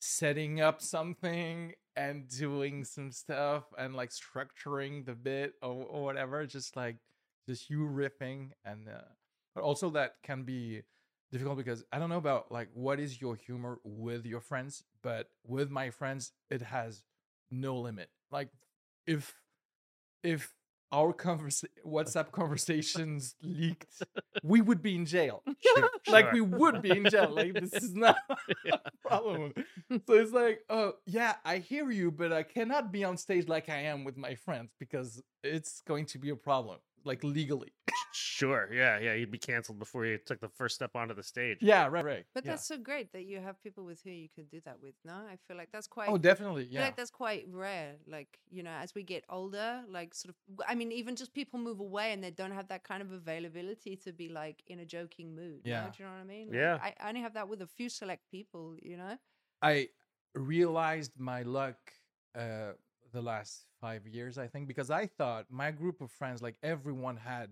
[0.00, 6.46] setting up something and doing some stuff and like structuring the bit or, or whatever.
[6.46, 6.96] Just like
[7.48, 9.02] just you riffing and uh,
[9.54, 10.82] but also that can be
[11.32, 15.28] difficult because I don't know about like what is your humor with your friends, but
[15.46, 17.02] with my friends it has
[17.50, 18.10] no limit.
[18.30, 18.50] Like
[19.06, 19.34] if
[20.22, 20.54] if
[20.92, 24.02] our conversa- WhatsApp conversations leaked,
[24.42, 25.42] we would be in jail.
[25.76, 26.34] Sure, Like sure.
[26.34, 27.30] we would be in jail.
[27.34, 28.18] Like this is not
[28.72, 29.54] a problem.
[30.06, 33.70] So it's like, oh yeah, I hear you, but I cannot be on stage like
[33.70, 37.72] I am with my friends because it's going to be a problem, like legally.
[38.14, 38.68] Sure.
[38.72, 38.98] Yeah.
[38.98, 39.14] Yeah.
[39.14, 41.58] You'd be canceled before you took the first step onto the stage.
[41.60, 42.24] Yeah, right, right.
[42.34, 42.52] But yeah.
[42.52, 44.94] that's so great that you have people with who you can do that with.
[45.04, 46.08] No, I feel like that's quite.
[46.10, 46.84] oh, definitely, I feel yeah.
[46.84, 47.94] like that's quite rare.
[48.06, 51.58] Like, you know, as we get older, like sort of I mean, even just people
[51.58, 54.84] move away and they don't have that kind of availability to be like in a
[54.84, 55.60] joking mood.
[55.64, 55.84] Yeah.
[55.84, 55.90] Yeah.
[55.90, 56.46] Do you know what I mean?
[56.48, 56.78] Like, Yeah.
[56.82, 59.16] I, I only have that with a few select people, you know?
[59.62, 59.88] I
[60.34, 61.76] realized my luck
[62.38, 62.72] uh
[63.12, 67.16] the last five years, I think, because I thought my group of friends, like everyone
[67.16, 67.50] had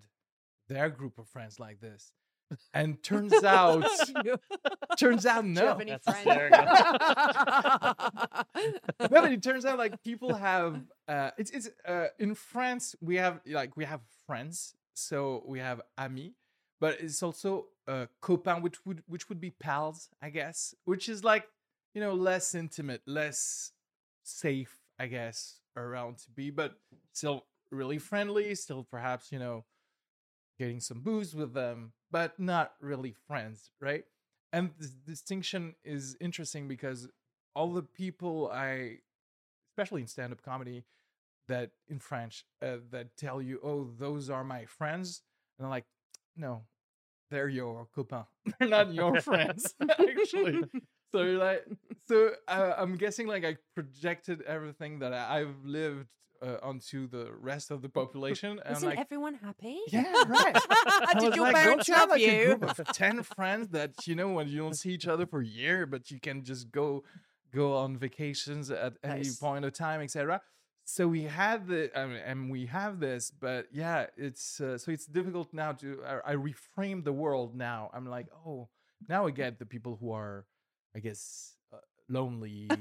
[0.69, 2.13] their group of friends like this.
[2.75, 3.85] And turns out
[4.99, 5.55] turns out no.
[5.55, 5.69] Do you no.
[5.69, 6.19] have any friends?
[6.19, 6.65] hysterical.
[9.01, 13.17] no, but it turns out like people have uh it's it's uh in France we
[13.17, 16.33] have like we have friends, so we have amis,
[16.81, 21.23] but it's also uh copain which would which would be pals, I guess, which is
[21.23, 21.47] like,
[21.95, 23.71] you know, less intimate, less
[24.25, 26.75] safe, I guess, around to be, but
[27.13, 29.65] still really friendly, still perhaps, you know,
[30.59, 34.05] getting some booze with them, but not really friends, right?
[34.53, 37.09] And this distinction is interesting because
[37.55, 38.99] all the people I,
[39.73, 40.85] especially in stand up comedy,
[41.49, 45.23] that in French, uh, that tell you, oh, those are my friends.
[45.59, 45.87] And I'm like,
[46.37, 46.63] no,
[47.31, 48.27] they're your copains.
[48.59, 50.65] They're not your friends, actually.
[51.13, 51.67] So like,
[52.07, 56.07] so uh, I'm guessing like I projected everything that I- I've lived
[56.43, 58.61] uh, onto the rest of the population.
[58.65, 59.79] And Isn't like, everyone happy?
[59.89, 60.57] yeah, right.
[60.57, 62.57] I Did was your like, parents don't you have love like a you?
[62.57, 65.47] group of ten friends that you know when you don't see each other for a
[65.47, 67.03] year, but you can just go
[67.53, 69.37] go on vacations at any Nice.
[69.37, 70.41] point of time, etc.
[70.85, 74.91] So we had the, I mean, and we have this, but yeah, it's uh, so
[74.91, 76.01] it's difficult now to.
[76.07, 77.91] I, I reframe the world now.
[77.93, 78.69] I'm like, oh,
[79.09, 80.47] now I get the people who are,
[80.95, 81.77] I guess, uh,
[82.09, 82.69] lonely.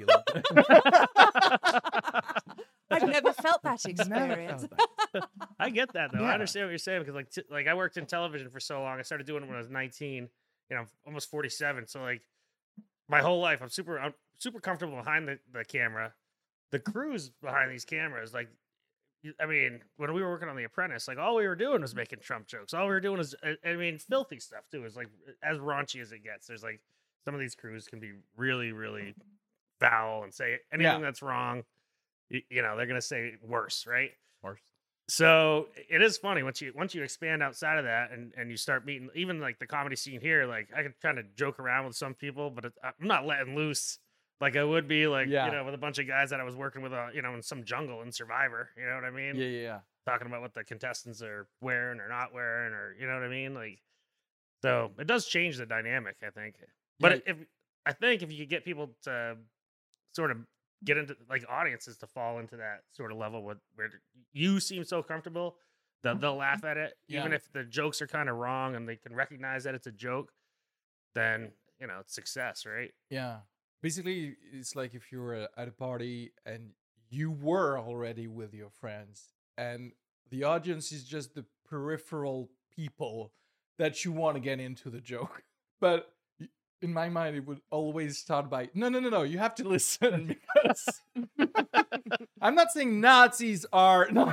[2.91, 4.65] I've never felt that experience.
[4.65, 5.30] felt that.
[5.60, 6.22] I get that though.
[6.22, 6.30] Yeah.
[6.30, 8.82] I understand what you're saying because like t- like I worked in television for so
[8.82, 8.98] long.
[9.00, 10.28] I started doing it when I was 19.
[10.69, 11.88] You know, I'm almost 47.
[11.88, 12.22] So like
[13.08, 16.13] my whole life, I'm super I'm super comfortable behind the, the camera.
[16.72, 18.50] The crews behind these cameras, like
[19.39, 21.93] I mean, when we were working on The Apprentice, like all we were doing was
[21.93, 22.74] making Trump jokes.
[22.74, 24.86] All we were doing was, I- I mean, filthy stuff too.
[24.86, 25.10] Is like
[25.43, 26.48] as raunchy as it gets.
[26.48, 26.80] There's like
[27.30, 29.13] some of these crews can be really, really
[29.80, 31.62] foul and say anything that's wrong.
[32.30, 34.10] You, you know, they're gonna say worse, right?
[34.42, 34.60] Worse.
[35.10, 38.58] So it is funny once you once you expand outside of that and and you
[38.58, 40.48] start meeting even like the comedy scene here.
[40.48, 43.56] Like I could kind of joke around with some people, but it, I'm not letting
[43.56, 44.00] loose
[44.42, 45.46] like I would be like Yeah.
[45.46, 47.36] you know with a bunch of guys that I was working with, uh, you know,
[47.36, 48.70] in some jungle in Survivor.
[48.76, 49.36] You know what I mean?
[49.36, 49.80] Yeah, yeah, yeah.
[50.08, 53.28] Talking about what the contestants are wearing or not wearing, or you know what I
[53.30, 53.54] mean?
[53.54, 53.80] Like,
[54.62, 56.56] so it does change the dynamic, I think.
[57.00, 57.34] But Yeah.
[57.34, 57.38] if
[57.86, 59.38] I think if you could get people to
[60.14, 60.38] sort of
[60.84, 63.90] get into like audiences to fall into that sort of level with where
[64.32, 65.58] you seem so comfortable
[66.04, 67.36] that mm, they'll laugh mm, at it even Yeah.
[67.36, 70.32] if the jokes are kind of wrong and they can recognize that it's a joke
[71.16, 73.40] then you know it's success right Yeah.
[73.82, 76.72] Basically, it's like if you're at a party and
[77.10, 79.94] you were already with your friends, and
[80.30, 83.32] the audience is just the peripheral people
[83.78, 85.44] that you want to get into the joke.
[85.80, 86.14] But
[86.82, 89.24] in my mind, it would always start by no, no, no, no.
[89.24, 91.02] You have to listen because
[92.42, 94.08] I'm not saying Nazis are.
[94.12, 94.32] No.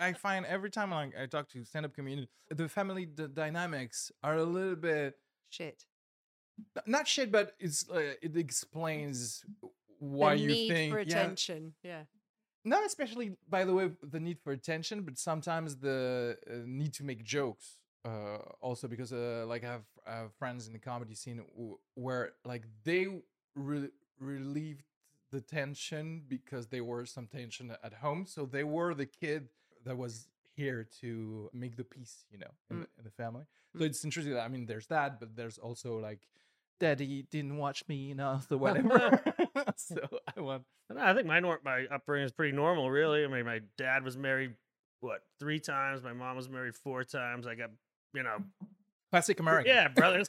[0.00, 4.36] I find every time I, I talk to stand-up community, the family d- dynamics are
[4.36, 5.14] a little bit
[5.50, 5.84] Shit.
[6.76, 9.44] N- not shit, but it's uh, it explains
[9.98, 11.74] why the you need think for yeah, attention.
[11.82, 12.02] Yeah.
[12.64, 17.04] not especially by the way the need for attention, but sometimes the uh, need to
[17.04, 17.76] make jokes.
[18.04, 21.76] Uh, also because uh, like I have, I have friends in the comedy scene w-
[21.96, 23.06] where like they
[23.54, 24.84] re- relieved
[25.30, 29.48] the tension because there were some tension at home, so they were the kid
[29.84, 32.80] that was here to make the peace, you know, in, Mm.
[32.80, 33.44] the, in the family.
[33.76, 34.32] So it's interesting.
[34.34, 36.20] That, I mean, there's that, but there's also like,
[36.80, 39.22] daddy didn't watch me enough or whatever.
[39.76, 39.96] so
[40.36, 40.64] I want.
[40.96, 43.24] I I think my nor- my upbringing is pretty normal, really.
[43.24, 44.54] I mean, my dad was married
[45.00, 46.02] what three times.
[46.02, 47.46] My mom was married four times.
[47.46, 47.70] I got
[48.14, 48.38] you know,
[49.10, 49.72] Classic American.
[49.72, 50.28] yeah, brothers,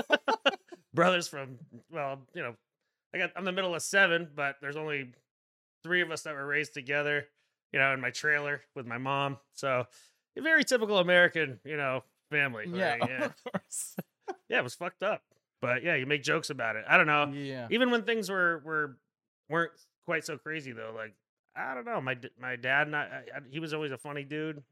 [0.94, 1.58] brothers from
[1.90, 2.54] well, you know,
[3.14, 5.12] I got I'm the middle of seven, but there's only
[5.82, 7.26] three of us that were raised together.
[7.72, 9.38] You know, in my trailer with my mom.
[9.54, 9.86] So,
[10.36, 12.66] a very typical American, you know, family.
[12.68, 13.08] Yeah, right?
[13.08, 13.96] yeah, of course.
[14.50, 14.58] yeah.
[14.58, 15.22] It was fucked up,
[15.62, 16.84] but yeah, you make jokes about it.
[16.86, 17.68] I don't know yeah.
[17.70, 18.98] even when things were were
[19.48, 19.72] weren't
[20.04, 21.14] quite so crazy though like
[21.54, 24.62] i don't know my my dad and I, I he was always a funny dude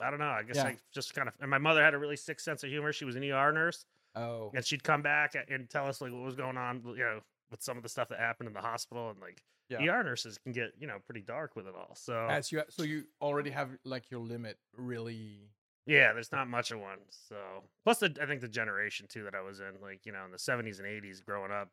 [0.00, 0.64] i don't know i guess Yeah.
[0.66, 3.04] i just kind of and my mother had a really sick sense of humor she
[3.04, 3.84] was an er nurse
[4.16, 4.52] Oh.
[4.54, 7.62] and she'd come back and tell us like what was going on you know with
[7.62, 9.82] some of the stuff that happened in the hospital and like Yeah.
[9.82, 12.82] er nurses can get you know pretty dark with it all so As you, so
[12.84, 15.50] you already have like your limit really.
[15.86, 17.36] yeah there's not much of one so
[17.84, 20.30] plus the, i think the generation too that i was in like you know in
[20.30, 21.70] the 70s and 80s growing up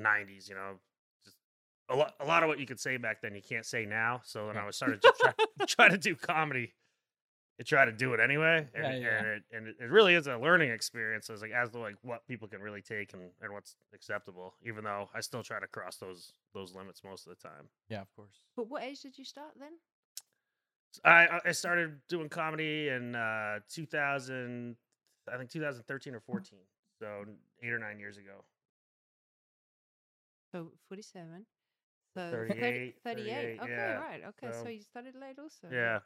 [0.00, 0.78] 90s you know
[1.24, 1.36] just
[1.90, 4.20] a lot, a lot of what you could say back then you can't say now
[4.24, 4.62] so when Yeah.
[4.62, 5.32] i was started to try,
[5.66, 6.72] try to do comedy
[7.60, 9.18] I try to do it anyway and, Yeah, yeah.
[9.18, 11.94] and, it, and it, it really is a learning experience as like as to like
[12.02, 15.66] what people can really take and, and what's acceptable even though i still try to
[15.68, 18.40] cross those those limits most of the time Yeah, of course.
[18.56, 19.72] But what age did you start then?
[21.04, 24.76] I I- I started doing comedy in uh 2000
[25.32, 26.58] I think 2013 or 14
[27.00, 27.24] so
[27.62, 28.44] 8 or 9 years ago
[30.52, 31.46] So 47.
[32.14, 33.02] So 38, 38.
[33.02, 33.94] 38, Okay, yeah.
[33.94, 34.22] right.
[34.28, 35.68] Okay, so, So- you started late also.
[35.72, 35.98] yeah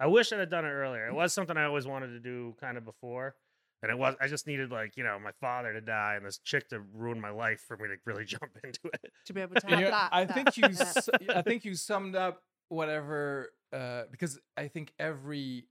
[0.00, 2.54] I wish I had done it earlier it was something I always wanted to do
[2.60, 3.34] kind of before
[3.82, 6.38] and it was I just needed like you know my father to die and this
[6.38, 9.54] chick to ruin my life for me to really jump into it To be able
[9.60, 10.08] to And have that.
[10.12, 10.68] I that- think you.
[10.68, 15.66] that- s- I think you summed up whatever uh, because I think every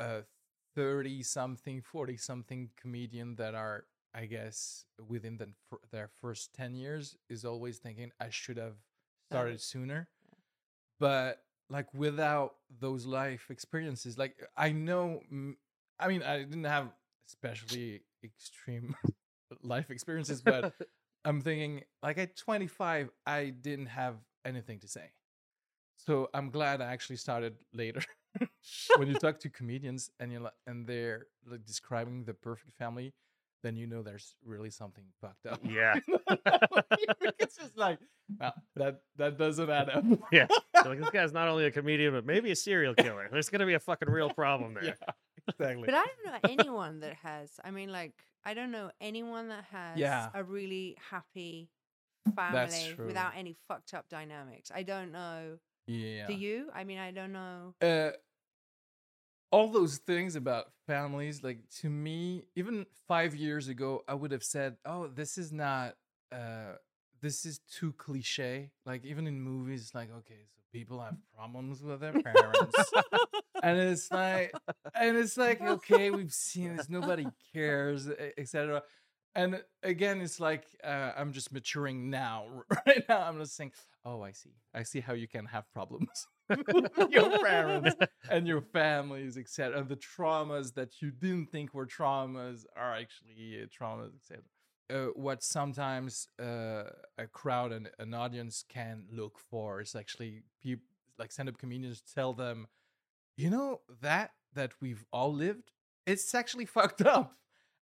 [0.00, 0.22] uh,
[0.74, 5.48] thirty something, forty something comedian that are, I guess, within the,
[5.92, 8.74] their first ten years is always thinking I should have
[9.30, 9.60] started Started.
[9.60, 10.08] sooner,
[10.98, 15.20] but like without those life experiences, like I know.
[15.98, 16.88] I mean, I didn't have
[17.26, 18.94] especially extreme
[19.62, 20.74] life experiences, but
[21.24, 25.12] I'm thinking like at 25, I didn't have anything to say.
[25.96, 28.02] So I'm glad I actually started later.
[28.96, 33.12] when you talk to comedians and you're like, and they're like describing the perfect family,
[33.62, 35.60] then you know there's really something fucked up.
[35.64, 35.94] Yeah.
[37.38, 37.98] it's just like,
[38.40, 40.04] well, that that doesn't add up.
[40.32, 40.46] yeah
[40.82, 43.66] So, like this guy's not only a comedian but maybe a serial killer there's gonna
[43.66, 44.92] be a fucking real problem there yeah,
[45.48, 45.84] exactly.
[45.86, 47.50] But I don't know anyone that has.
[47.64, 50.28] I mean, like, I don't know anyone that has Yeah.
[50.34, 51.68] a really happy
[52.36, 53.06] That's family true.
[53.06, 54.70] without any fucked up dynamics.
[54.74, 55.58] I don't know.
[55.86, 56.26] yeah.
[56.26, 56.68] Do you?
[56.74, 57.74] I mean, I don't know.
[57.82, 58.10] uh
[59.52, 64.42] all those things about families like to me even 5 years ago I would have
[64.42, 65.94] said oh this is not
[66.32, 66.76] uh
[67.20, 68.70] this is too cliche.
[68.84, 72.92] Like even in movies like okay so people have problems with their parents.
[73.62, 74.52] And it's like
[74.94, 76.88] and it's like okay we've seen this.
[76.88, 78.82] Nobody cares etc
[79.34, 82.46] and again it's like uh, i'm just maturing now
[82.86, 83.72] right now i'm just saying
[84.04, 84.50] oh i see.
[84.74, 87.94] I see how you can have problems with your parents
[88.30, 93.60] and your families etc and the traumas that you didn't think were traumas are actually
[93.62, 94.42] uh, traumas etc
[94.90, 96.84] uh, what sometimes uh,
[97.16, 100.84] a crowd and an audience can look for is actually people
[101.18, 102.66] like stand-up comedians tell them
[103.36, 105.70] you know that that we've all lived
[106.06, 107.36] it's actually fucked up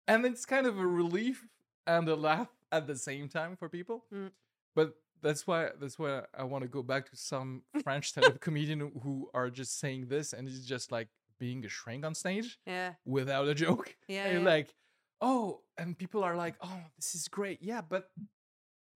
[0.07, 1.45] and it's kind of a relief
[1.85, 4.31] and a laugh at the same time for people Mm.
[4.75, 8.91] but that's why that's why i want to go back to some french stand-up comedian
[9.03, 11.07] who are just saying this and it's just like
[11.39, 12.93] being a shrink on stage Yeah.
[13.05, 14.23] without a joke Yeah.
[14.25, 14.55] and you're yeah.
[14.57, 14.73] like
[15.21, 18.09] oh and people are like oh this is great yeah but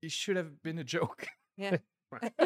[0.01, 1.77] it should have been a joke yeah.
[2.11, 2.33] right?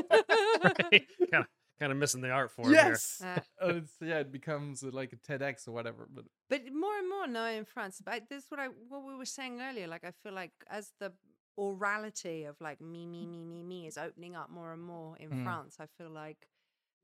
[1.32, 1.48] kind of
[1.80, 5.14] kind of missing the art form yes Uh, Uh, it's, yeah it becomes uh, like
[5.14, 8.52] a tedx or whatever but But more and more now in France, but this is
[8.52, 9.88] what I what we were saying earlier.
[9.88, 11.12] Like I feel like as the
[11.58, 15.32] orality of like me, me, me, me, me is opening up more and more in
[15.32, 15.44] Mm.
[15.44, 16.48] France, I feel like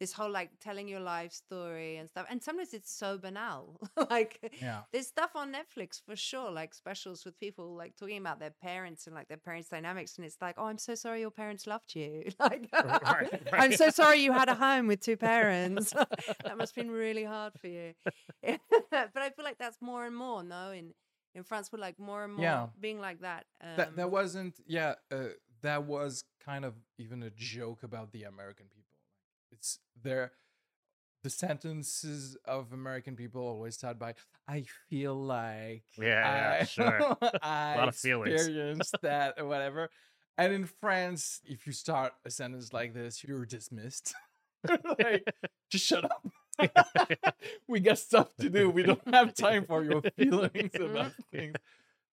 [0.01, 2.25] this whole like telling your life story and stuff.
[2.29, 3.79] And sometimes it's so banal.
[4.09, 4.81] like Yeah.
[4.91, 9.05] there's stuff on Netflix for sure, like specials with people like talking about their parents
[9.05, 10.17] and like their parents' dynamics.
[10.17, 12.23] And it's like, oh, I'm so sorry your parents loved you.
[12.39, 15.91] like, Right, I'm so sorry you had a home with two parents.
[15.91, 17.93] that must have been really hard for you.
[18.43, 20.71] but I feel like that's more and more, no?
[20.71, 20.93] In
[21.35, 22.67] in France, we're like more and more Yeah.
[22.79, 23.45] being like that.
[23.61, 25.29] Um, that that wasn't yeah uh,
[25.61, 28.80] that was kind of even a joke about the american people
[29.61, 30.31] it's their
[31.23, 34.15] the sentences of american people always start by
[34.47, 37.17] i feel like Yeah, yeah, I, sure.
[37.43, 38.33] I lot of feelings.
[38.33, 39.89] experienced that or whatever.
[40.37, 44.13] And in france if you start a sentence like this you're dismissed.
[44.99, 45.25] Like
[45.71, 46.23] just shut up.
[47.67, 48.69] We got stuff to do.
[48.69, 51.55] We don't have time for your feelings about things.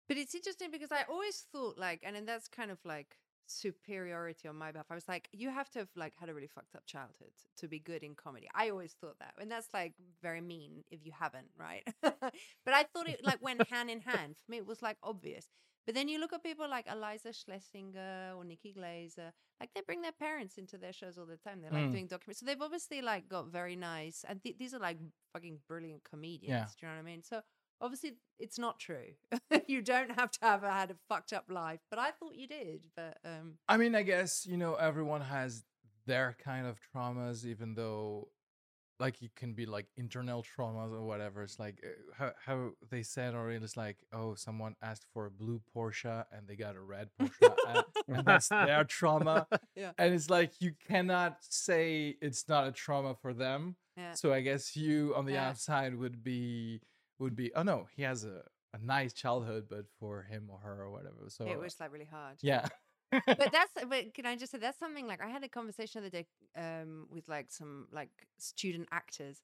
[0.08, 3.16] But it's interesting because I always thought like, and then that's kind of like
[3.46, 4.86] superiority on my behalf.
[4.90, 7.68] I was like, you have to have like had a really fucked up childhood to
[7.68, 8.48] be good in comedy.
[8.54, 11.82] I always thought that, and that's like very mean if you haven't, right?
[12.02, 12.32] but
[12.66, 14.36] I thought it like went hand in hand.
[14.44, 15.48] For me, it was like obvious.
[15.86, 19.30] But then you look at people like Iliza Shlesinger or Nikki Glazer,
[19.60, 21.60] like they bring their parents into their shows all the time.
[21.62, 21.92] They're like Mm.
[21.92, 22.40] doing documents.
[22.40, 24.98] So they've obviously like got very nice, and th- these are like
[25.32, 26.74] fucking brilliant comedians.
[26.74, 27.22] Do you know what I mean?
[27.22, 27.40] So
[27.80, 29.14] obviously it's not true.
[29.66, 32.86] you don't have to have had a fucked up life, but I thought you did.
[32.96, 35.64] But um, I mean, I guess, you know, everyone has
[36.06, 38.28] their kind of traumas, even though,
[38.98, 41.42] like, it can be like internal traumas or whatever.
[41.42, 45.30] It's like uh, how, how they said already, it's like, oh, someone asked for a
[45.30, 47.54] blue Porsche and they got a red Porsche.
[47.68, 47.84] and,
[48.16, 49.46] and that's their trauma.
[49.76, 49.92] Yeah.
[49.98, 53.76] And it's like, you cannot say it's not a trauma for them.
[53.96, 55.48] yeah, So I guess you on the Yeah.
[55.48, 56.80] outside would be,
[57.18, 58.42] would be, oh no, he has a,
[58.74, 61.28] a nice childhood, but for him or her or whatever.
[61.28, 62.36] So, it was like really hard.
[62.42, 62.66] yeah.
[63.10, 66.08] but that's but can I just say that's something like I had a conversation the
[66.08, 69.42] other day um with like some like student actors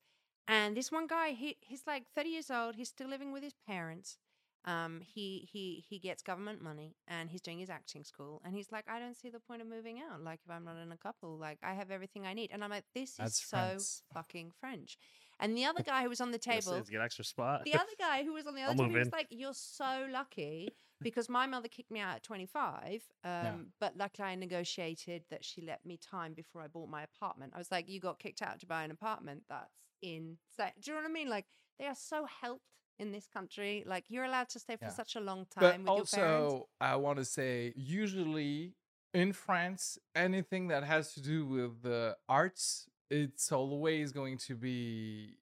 [0.49, 3.55] and this one guy he he's like 30 years old he's still living with his
[3.67, 4.19] parents
[4.65, 8.71] um he he he gets government money and he's doing his acting school and he's
[8.73, 10.97] like I don't see the point of moving out like if I'm not in a
[10.97, 14.03] couple like I have everything I need and I'm like this is That's so France.
[14.13, 14.99] fucking French
[15.43, 17.63] and the other guy who was on the table get extra spot.
[17.65, 19.13] the other guy who was on the I'll other team, move was in.
[19.13, 20.73] like, "You're so lucky
[21.03, 25.61] because my mother kicked me out at 25, um, but luckily I negotiated that she
[25.63, 28.61] let me time before I bought my apartment." I was like, "You got kicked out
[28.61, 29.43] to buy an apartment?
[29.49, 31.29] That's insane." Do you know what I mean?
[31.29, 31.47] Like
[31.79, 32.65] they are so helped
[32.99, 33.83] in this country.
[33.87, 34.91] Like you're allowed to stay for Yeah.
[34.91, 36.55] such a long time but with your parents.
[36.55, 38.75] also i want to say usually
[39.15, 45.37] in france anything that has to do with the arts it's always going to be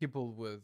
[0.00, 0.60] people with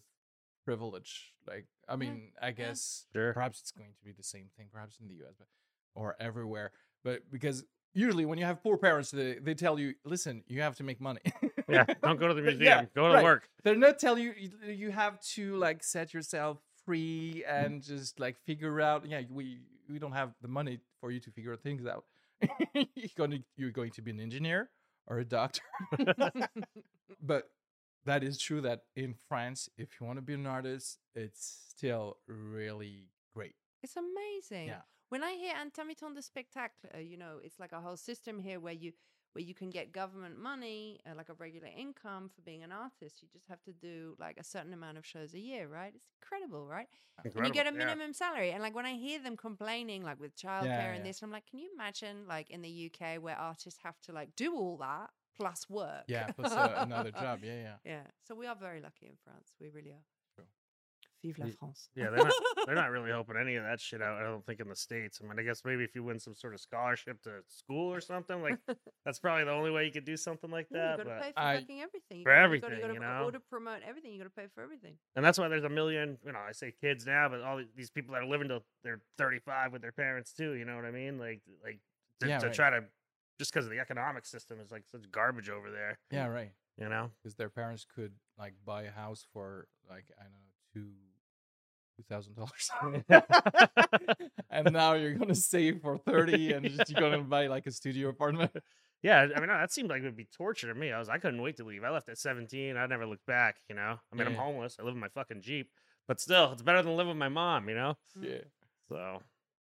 [0.64, 3.32] privilege like i mean i guess Sure.
[3.32, 5.49] perhaps it's going to be the same thing perhaps in the us but
[5.95, 6.70] or everywhere
[7.03, 7.64] but because
[7.95, 11.01] usually when you have poor parents they, they tell you listen you have to make
[11.01, 11.20] money
[11.68, 12.88] Yeah, don't go to the Yeah, museum.
[12.95, 13.24] go to right.
[13.24, 13.49] work.
[13.64, 14.34] they're not tell you
[14.66, 17.64] you- have to like set yourself free Mm-hmm.
[17.66, 21.30] and just like figure out yeah we we don't have the money for you to
[21.30, 22.05] figure things out
[22.74, 24.70] you're going to you're going to be an engineer
[25.11, 25.63] or a doctor
[27.23, 27.51] but
[28.07, 32.17] that is true that in france if you want to be an artist it's still
[32.29, 34.69] really great It's amazing.
[34.69, 34.83] Yeah.
[35.09, 38.61] When I hear Intermittent de Spectacle, uh, you know, it's like a whole system here
[38.61, 38.93] where you
[39.33, 43.22] where you can get government money, uh, like a regular income for being an artist.
[43.22, 45.93] You just have to do like a certain amount of shows a year, right?
[45.95, 46.89] It's incredible, right?
[47.24, 47.87] And you get a Incredible, yeah.
[47.87, 48.51] minimum salary.
[48.53, 51.03] And like when I hear them complaining, like with childcare and yeah.
[51.05, 54.35] this, I'm like, can you imagine like in the UK where artists have to like
[54.37, 56.05] do all that plus work?
[56.09, 58.03] yeah plus uh, another job yeah yeah Yeah.
[58.26, 59.53] So we are very lucky in France.
[59.61, 60.05] We really are.
[61.23, 61.33] True.
[61.35, 61.89] Vive la France.
[61.95, 62.33] Yeah, they're not
[62.66, 64.18] they're not really helping any of that shit out.
[64.18, 65.21] I don't think in the states.
[65.23, 68.01] I mean, I guess maybe if you win some sort of scholarship to school or
[68.01, 68.59] something, like
[69.05, 70.99] that's probably the only way you could do something like Yeah, that.
[70.99, 72.18] you got to but pay for I- fucking everything.
[72.18, 73.25] You For gotta- everything, you, gotta, you gotta, know?
[73.29, 74.95] Or to promote everything, you got to pay for everything.
[75.16, 76.16] and that's why there's a million.
[76.25, 79.01] You know, I say kids now, but all these people that are living till they're
[79.18, 80.53] 35 with their parents too.
[80.53, 81.18] You know what I mean?
[81.18, 81.81] Like like
[82.21, 82.55] to, Yeah, to right.
[82.55, 82.85] try to
[83.39, 85.99] just because of the economic system is like such garbage over there.
[86.11, 87.11] yeah right You know?
[87.23, 90.39] because their parents could like buy a house for like I don't know
[90.75, 91.10] two two
[92.09, 92.71] thousand dollars,
[94.51, 98.09] and now you're gonna save for thirty, and just, you're gonna buy like a studio
[98.09, 98.53] apartment.
[99.03, 100.93] Yeah, I mean that seemed like it would be torture to me.
[100.93, 101.85] I was I couldn't wait to leave.
[101.85, 102.77] I left at 17.
[102.77, 103.57] I never looked back.
[103.71, 104.77] You know, I mean I'm homeless.
[104.79, 105.71] I live in my fucking jeep,
[106.07, 107.71] but still, it's better than living with my mom.
[107.71, 107.95] You know?
[108.21, 108.43] Yeah.
[108.91, 109.23] So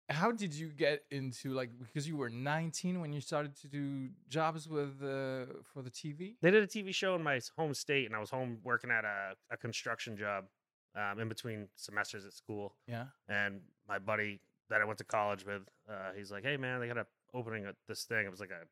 [0.10, 4.10] How did you get into like because you were 19 when you started to do
[4.30, 6.36] jobs with uh, for the TV?
[6.44, 9.06] they did a TV show in my home state, and I was home working at
[9.06, 10.46] a, a construction job
[10.96, 12.76] um, in between semesters at school.
[12.88, 13.06] Yeah.
[13.28, 14.40] And my buddy
[14.70, 17.66] that I went to college with, uh, he's like, "Hey man, they got a opening
[17.66, 18.66] at this thing." It was like a,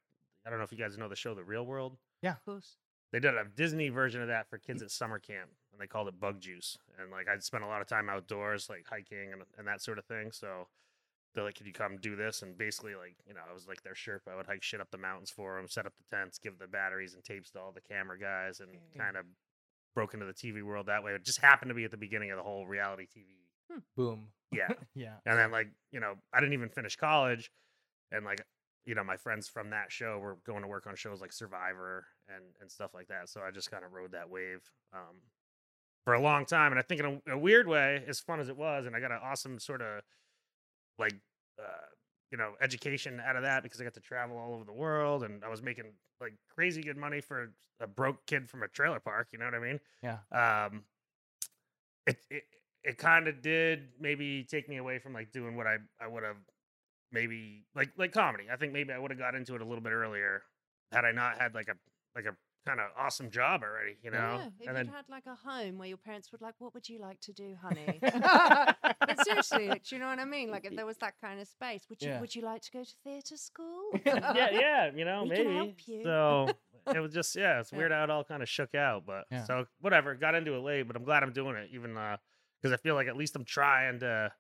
[0.46, 1.98] I don't know if you guys know the show The Real World.
[2.24, 2.78] Of course.
[3.12, 6.08] they did a Disney version of that for kids at summer camp, and they called
[6.08, 6.78] it Bug Juice.
[7.00, 10.00] And like I'd spent a lot of time outdoors, like hiking and and that sort
[10.00, 10.32] of thing.
[10.32, 10.68] So
[11.36, 13.84] they're like, "Could you come do this?" And basically, like you know, I was like
[13.84, 14.32] their Sherpa.
[14.32, 16.68] I would hike shit up the mountains for them, set up the tents, give the
[16.68, 18.98] batteries and tapes to all the camera guys, and Okay.
[19.00, 19.26] kind of
[19.94, 21.12] broke into the TV world that way.
[21.12, 23.80] It just happened to be at the beginning of the whole reality TV.
[23.96, 24.28] Boom.
[24.52, 24.68] Yeah.
[24.96, 25.16] Yeah.
[25.26, 27.52] And then like, you know, I didn't even finish college
[28.12, 28.46] and like,
[28.86, 32.06] you know, my friends from that show were going to work on shows like Survivor
[32.28, 33.30] and and stuff like that.
[33.30, 34.62] So I just kind of rode that wave
[34.94, 35.22] um
[36.04, 38.50] for a long time and I think in a, a weird way, as fun as
[38.50, 40.04] it was and I got an awesome sort of
[41.00, 41.16] like
[41.60, 41.88] uh
[42.34, 45.24] you know, education out of that because I got to travel all over the world
[45.24, 45.86] and I was making
[46.20, 49.54] like crazy good money for a broke kid from a trailer park, you know what
[49.54, 49.80] I mean?
[50.02, 50.18] Yeah.
[50.32, 50.84] um
[52.08, 52.44] it it,
[52.84, 56.24] it kind of did maybe take me away from like doing what i i would
[56.24, 56.36] have
[57.12, 59.84] maybe like like comedy i think maybe i would have got into it a little
[59.84, 60.42] bit earlier
[60.92, 61.76] had i not had like a
[62.16, 62.36] like a
[62.66, 65.36] kind of awesome job already you know Yeah, if and you'd then had like a
[65.36, 68.00] home where your parents would like, what would you like to do, honey?
[68.02, 70.50] but seriously, like, do you know what I mean?
[70.52, 72.20] Like, if there was that kind of space, would you Yeah.
[72.20, 73.82] would you like to go to theatre school?
[74.06, 76.04] yeah yeah you know We can maybe help you.
[76.04, 76.50] so
[76.94, 79.44] it was just yeah it's weird how it all kind of shook out but Yeah.
[79.46, 82.18] so whatever got into it late but i'm glad i'm doing it even uh
[82.62, 84.32] because i feel like at least i'm trying to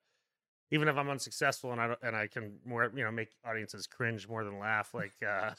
[0.71, 3.87] even if i'm unsuccessful and i don't, and i can more you know make audiences
[3.87, 5.51] cringe more than laugh like uh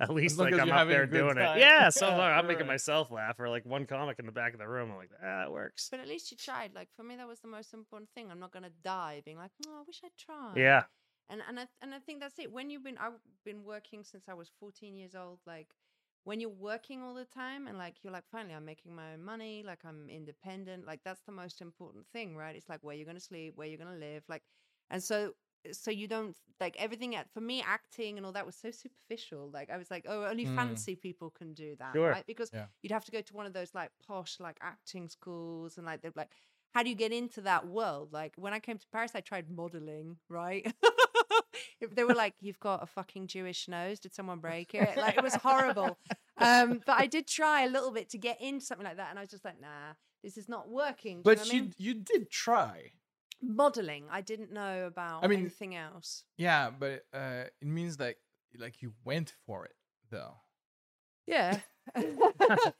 [0.08, 1.56] at least like i'm you're up there doing time.
[1.58, 2.74] it yeah so Yeah, far i'm making right.
[2.74, 5.42] myself laugh or like one comic in the back of the room i'm like ah
[5.42, 6.74] that works but at least you tried.
[6.74, 8.30] Like for me, that was the most important thing.
[8.30, 10.56] I'm not gonna die being like, oh, I wish I'd tried.
[10.56, 10.84] yeah
[11.28, 12.50] and and I and I think that's it.
[12.52, 15.38] When you've been, I've been working since I was 14 years old.
[15.46, 15.68] Like
[16.24, 19.22] when you're working all the time, and like you're like, finally, I'm making my own
[19.22, 19.62] money.
[19.66, 20.86] Like I'm independent.
[20.86, 22.56] Like that's the most important thing, right?
[22.56, 24.22] It's like where you're gonna sleep, where you're gonna live.
[24.28, 24.42] Like,
[24.90, 25.32] and so
[25.72, 27.14] so you don't like everything.
[27.16, 29.50] At for me, acting and all that was so superficial.
[29.50, 30.84] Like I was like, oh, only Mm.
[30.84, 32.16] fancy people can do that, Sure.
[32.16, 32.26] right?
[32.26, 32.68] Because Yeah.
[32.82, 36.02] you'd have to go to one of those like posh like acting schools, and like
[36.02, 36.32] they're like
[36.72, 38.12] how do you get into that world?
[38.12, 40.72] Like when I came to Paris, I tried modeling, right?
[41.92, 44.00] They were like, "You've got a fucking Jewish nose.
[44.00, 45.98] Did someone break it?" Like it was horrible.
[46.38, 49.18] Um, but I did try a little bit to get into something like that, and
[49.18, 51.70] I was just like, "Nah, this is not working." Do you know But I you
[51.70, 51.74] mean?
[51.78, 52.92] you did try.
[53.42, 56.24] Modeling, I didn't know about I mean- anything else.
[56.36, 58.18] Yeah, but uh, it means like
[58.58, 59.74] like you went for it
[60.10, 60.36] though.
[61.26, 61.60] Yeah.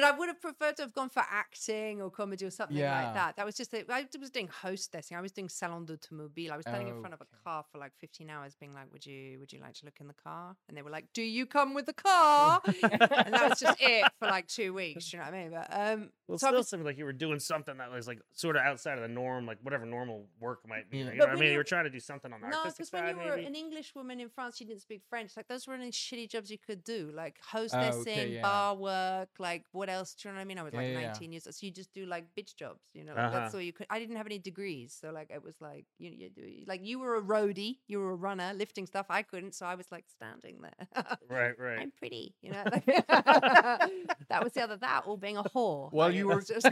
[0.00, 3.02] but I would have preferred to have gone for acting or comedy or something Yeah.
[3.04, 3.36] like that.
[3.36, 5.16] That was just, a, I was doing hostessing.
[5.16, 6.50] I was doing salon d'automobile.
[6.52, 9.04] I was standing in front of a car for like 15 hours being like, would
[9.04, 10.54] you, would you like to look in the car?
[10.68, 12.60] And they were like, do you come with the car?
[12.66, 13.00] and
[13.34, 15.12] that was just it for like two weeks.
[15.12, 15.50] You know what I mean?
[15.50, 18.06] But, um, well it so still was- seemed like you were doing something that was
[18.06, 21.04] like sort of outside of the norm like whatever normal work might be Yeah.
[21.04, 22.46] you know But what i mean you you- were trying to do something on the
[22.46, 23.00] artistic side.
[23.00, 25.36] No, because when you were maybe an English woman in France, you didn't speak French.
[25.36, 28.42] Like those were only shitty jobs you could do, like Oh, hostessing, yeah.
[28.42, 29.30] bar work.
[29.38, 30.14] Like what else?
[30.14, 30.58] Do you know what I mean?
[30.58, 31.06] I was like yeah, yeah.
[31.08, 32.80] 19 years, old, so you just do like bitch jobs.
[32.94, 33.56] You know, like that's Uh-huh.
[33.58, 33.86] all you could.
[33.90, 36.98] I didn't have any degrees, so like it was like you, you do like you
[36.98, 39.06] were a roadie, you were a runner, lifting stuff.
[39.10, 41.04] I couldn't, so I was like standing there.
[41.28, 42.62] right right I'm pretty, you know.
[42.70, 45.90] like- that was the other that, or being a whore.
[45.92, 46.66] Well, Like, you were just-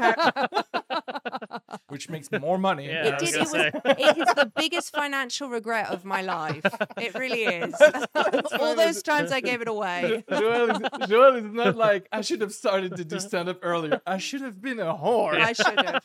[1.96, 2.86] Which makes more money.
[2.96, 3.34] Yeah, it did.
[3.34, 3.54] It was.
[3.54, 6.64] It is the biggest financial regret of my life.
[6.96, 7.74] It really is.
[8.60, 10.22] All those times I gave it away.
[10.30, 14.00] Joel is, Joel is not like I should have started to do stand up earlier.
[14.06, 15.40] I should have been a whore.
[15.40, 16.02] I should have.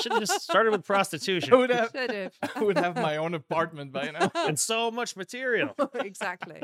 [0.00, 2.32] should have just started with prostitution I would have Should have.
[2.54, 4.30] I would have my own apartment by now.
[4.34, 6.62] and so much material exactly.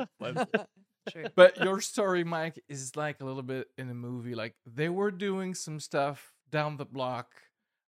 [1.09, 1.25] True.
[1.35, 4.35] But your story, Mike, is like a little bit in a movie.
[4.35, 7.27] Like they were doing some stuff down the block,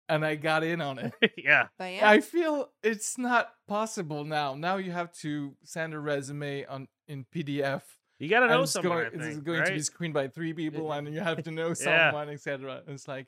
[0.10, 1.14] and I got in on it.
[1.38, 4.56] yeah But yeah, I feel it's not possible now.
[4.56, 7.82] Now you have to send a resume on in PDF.
[8.20, 10.28] you gotta and know it's someone going, I think, it's going to be screened by
[10.28, 12.10] three people, and you have to know Yeah.
[12.12, 12.82] someone, etc.
[12.88, 13.28] It's like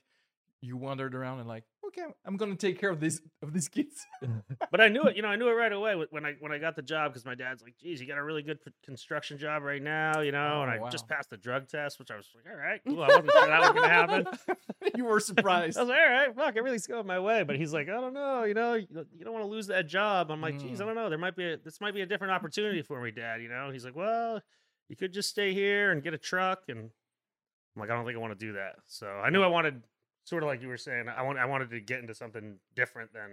[0.61, 4.05] you wandered around and like, okay, I'm gonna take care of these of these kids.
[4.71, 5.15] but I knew it.
[5.15, 7.25] You know, I knew it right away when I when I got the job because
[7.25, 10.63] my dad's like, "Geez, you got a really good construction job right now," you know.
[10.63, 13.03] and Oh, I just passed the drug test, which I was like, "All right, cool."
[13.03, 14.27] I wasn't sure that was gonna happen.
[14.95, 15.77] you were surprised.
[15.77, 18.13] I was like, "All right, fuck, everything's going my way." But he's like, "I don't
[18.13, 20.83] know, you know, you, you don't want to lose that job." I'm like, "Geez, I
[20.83, 20.87] Mm.
[20.87, 21.09] don't know.
[21.09, 23.69] There might be a, this might be a different opportunity for me, Dad." You know,
[23.71, 24.41] he's like, "Well,
[24.89, 28.17] you could just stay here and get a truck." And I'm like, "I don't think
[28.17, 29.83] I want to do that." So I knew I wanted,
[30.27, 33.13] sort of like you were saying, I want I wanted to get into something different
[33.13, 33.29] than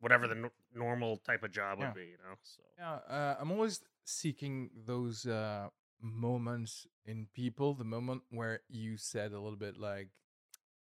[0.00, 1.92] whatever the nor- normal type of job would Yeah.
[2.02, 2.06] be.
[2.14, 2.62] You know, so.
[2.78, 5.68] Yeah, uh, I'm always seeking those uh,
[6.00, 7.74] moments in people.
[7.74, 10.08] The moment where you said a little bit like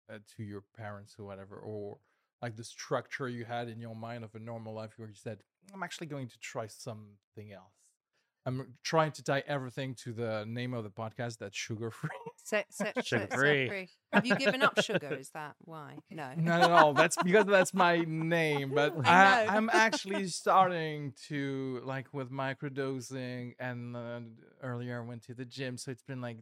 [0.10, 2.00] uh, to your parents or whatever, or
[2.42, 5.40] like the structure you had in your mind of a normal life, where you said,
[5.74, 7.74] "I'm actually going to try something else."
[8.48, 11.40] I'm trying to tie everything to the name of the podcast.
[11.40, 12.10] That's sugar free.
[12.44, 13.90] Set, set, set, set Sugar-free.
[14.14, 15.12] Have you given up sugar?
[15.16, 15.98] Is that why?
[16.12, 16.30] No.
[16.38, 16.94] Not at all.
[16.94, 18.72] That's because that's my name.
[18.76, 24.20] But I I, I'm actually starting to like with microdosing, and uh,
[24.62, 26.38] earlier I went to the gym, so it's been like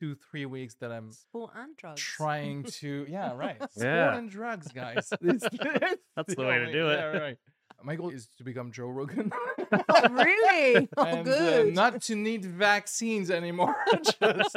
[0.00, 2.00] two, three weeks that I'm Sport and drugs.
[2.00, 3.06] trying to.
[3.08, 3.56] Yeah, right.
[3.56, 4.16] Sport Yeah.
[4.16, 5.12] and drugs, guys.
[5.20, 6.96] It's- it's That's the way to do it.
[6.98, 7.36] Yeah, right.
[7.82, 9.30] My goal is to become Joe Rogan.
[9.90, 10.88] Oh, really?
[10.96, 11.74] Oh, and uh, good.
[11.74, 13.76] not to need vaccines anymore.
[14.20, 14.56] Just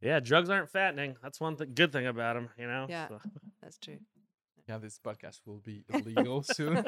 [0.00, 1.16] Yeah, drugs aren't fattening.
[1.22, 2.86] That's one th- good thing about them, you know.
[2.88, 3.08] Yeah.
[3.08, 3.20] So-
[3.62, 3.98] That's true.
[4.68, 6.84] yeah, this podcast will be illegal soon.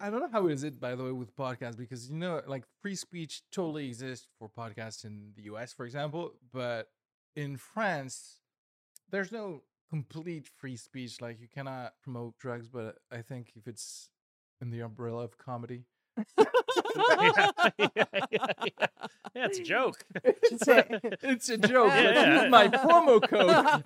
[0.00, 2.64] I don't know how is it by the way with podcasts because you know like
[2.82, 6.88] free speech totally exists for podcasts in the US for example, but
[7.36, 8.38] in France
[9.10, 9.62] there's no
[9.94, 14.08] complete free speech like you cannot promote drugs but I think if it's
[14.60, 15.84] in the umbrella of comedy
[16.36, 18.86] yeah, yeah, yeah, yeah.
[19.36, 20.04] Yeah, it's a joke.
[20.24, 20.84] it's a,
[21.22, 22.42] it's a joke but Yeah.
[22.42, 23.84] use my promo code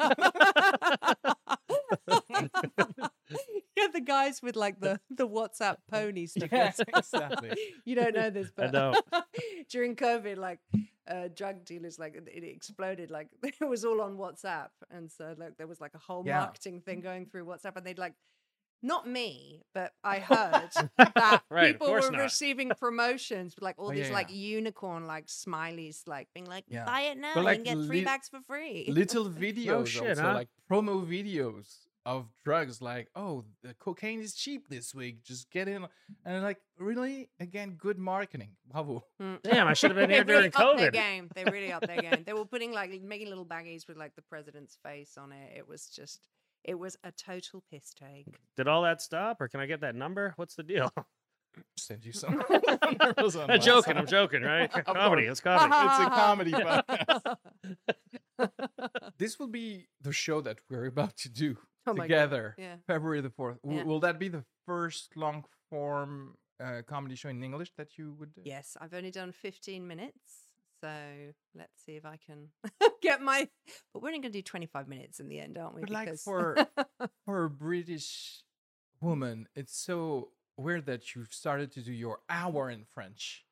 [3.79, 6.81] yeah, the guys with like the the WhatsApp pony yeah, stickers.
[6.89, 7.51] exactly
[7.85, 8.97] you don't know this, but don't.
[9.69, 10.61] during COVID, like
[11.09, 13.11] uh, drug dealers, like it it exploded.
[13.11, 16.41] Like it was all on WhatsApp, and so like there was like a whole Yeah.
[16.41, 18.15] marketing thing going through WhatsApp, and they'd like.
[18.81, 22.21] Not me, but I heard that Right, people were not.
[22.21, 24.37] receiving promotions with like all Oh, these yeah, like yeah.
[24.59, 26.85] unicorn like smileys, like being like, Yeah.
[26.85, 29.81] "Buy it now, But, you like, can get three lit- bags for free." little videos
[29.81, 30.35] oh, shit, also huh?
[30.35, 35.69] like promo videos of drugs like oh the cocaine is cheap this week just get
[35.69, 35.87] in
[36.25, 39.39] and like really again good marketing bravo Mm.
[39.51, 40.93] Damn, I should have been they here really during upped their COVID.
[40.95, 41.31] game.
[41.35, 42.23] They really upped their game.
[42.25, 45.49] They were putting like making little baggies with like the president's face on it.
[45.59, 46.27] It was just,
[46.65, 48.27] it was a total piss take.
[48.57, 50.33] Did all that stop, or can I get that number?
[50.37, 50.91] What's the deal?
[51.77, 53.95] send you some I'm joking.
[53.95, 53.97] WhatsApp.
[53.97, 54.71] I'm joking, right?
[54.85, 55.25] Comedy.
[55.27, 55.75] It's comedy.
[55.75, 57.37] It's a comedy podcast.
[59.19, 61.57] this will be the show that we're about to do
[61.91, 62.77] Oh together yeah.
[62.87, 63.85] february the 4th W- Yeah.
[63.85, 68.33] will that be the first long form uh, comedy show in english that you would
[68.35, 70.45] do yes, I've only done 15 minutes.
[70.81, 70.89] So
[71.57, 72.51] let's see if I can
[73.03, 73.49] get my.
[73.93, 75.81] But we're only going to do 25 minutes in the end, aren't we?
[75.81, 76.57] But, like, Because- for-
[77.25, 78.43] for a British
[79.01, 83.45] woman, it's so weird that you've started to do your hour in French,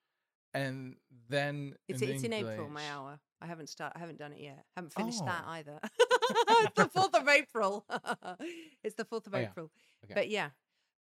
[0.54, 0.96] and
[1.28, 3.18] then It's in it's in April, my hour.
[3.40, 3.92] I haven't start.
[3.94, 4.64] I haven't done it yet.
[4.76, 5.50] I Haven't finished that Oh.
[5.50, 5.78] either.
[6.48, 7.84] it's the fourth of April.
[8.82, 9.48] it's the fourth of Oh, yeah.
[9.50, 9.70] April.
[10.04, 10.14] Okay.
[10.14, 10.50] But yeah,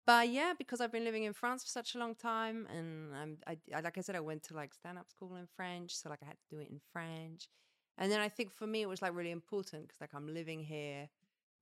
[0.07, 3.39] but yeah, because I've been living in France for such a long time, and I'm,
[3.47, 6.09] I, I like I said, I went to like stand up school in French, so
[6.11, 7.49] like I had to do it in French.
[7.97, 10.62] And then I think for me it was like really important because like I'm living
[10.64, 11.09] here,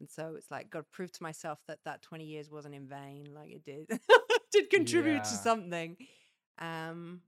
[0.01, 2.89] and so it's like got to prove to myself that that 20 years wasn't in
[2.89, 3.29] vain.
[3.35, 3.87] Like it did,
[4.53, 5.97] did contribute to something.
[6.59, 7.20] Um,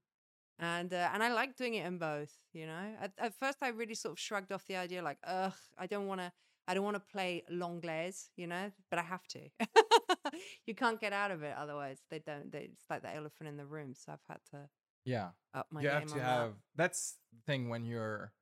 [0.59, 2.32] and uh, and I like doing it in both.
[2.52, 5.55] You know, at, at first I really sort of shrugged off the idea, like, ugh,
[5.78, 6.32] I don't want to,
[6.68, 9.40] I don't want to play l'anglaise, you know, but I have to.
[10.66, 12.00] you can't get out of it otherwise.
[12.11, 12.50] They don't.
[12.50, 13.94] They, it's like the elephant in the room.
[13.94, 14.68] So I've had to
[15.05, 16.52] Yeah, up my you have to have.
[16.76, 18.32] That's the thing when you're.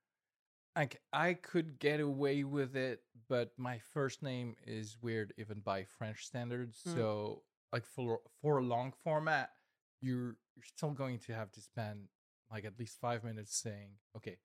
[0.74, 5.84] Like I could get away with it, but my first name is weird even by
[5.84, 6.80] French standards.
[6.88, 6.94] Mm.
[6.94, 7.42] So
[7.72, 9.50] like for for a long format,
[10.02, 12.08] you're you're still going to have to spend
[12.50, 14.36] like at least five minutes saying, okay,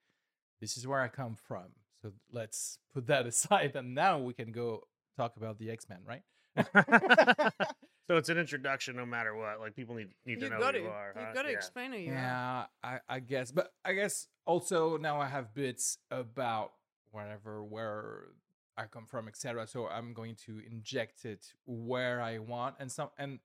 [0.62, 1.66] this is where I come from.
[2.02, 4.84] So let's put that aside, and now we can go
[5.18, 6.24] talk about the X Men, right?
[8.08, 9.60] so it's an introduction, no matter what.
[9.60, 11.14] Like people need need to You've know got who you are.
[11.20, 11.56] You've got to Yeah.
[11.56, 12.16] explain who you are.
[12.16, 13.52] Yeah, I, I guess.
[13.52, 16.72] But I guess also now I have bits about
[17.12, 18.30] whatever where
[18.78, 19.68] I come from, etc.
[19.68, 23.40] So I'm going to inject it where I want, and some and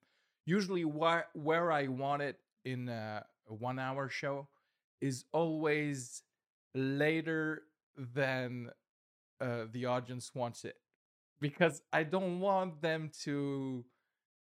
[0.44, 4.48] usually where where I want it in a, one hour show
[5.00, 6.22] is always
[6.74, 7.62] later
[7.96, 8.70] than
[9.40, 10.76] uh, the audience wants it
[11.40, 13.84] because I don't want them to.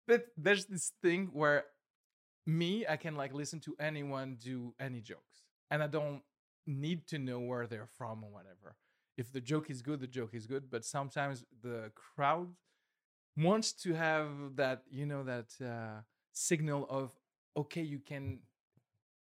[0.07, 1.65] But there's this thing where
[2.45, 6.21] me, I can like listen to anyone do any jokes, and I don't
[6.65, 8.75] need to know where they're from or whatever.
[9.17, 10.69] If the joke is good, the joke is good.
[10.69, 12.49] But sometimes the crowd
[13.37, 16.01] wants to have that, you know, that uh,
[16.33, 17.11] signal of
[17.55, 18.39] okay, you can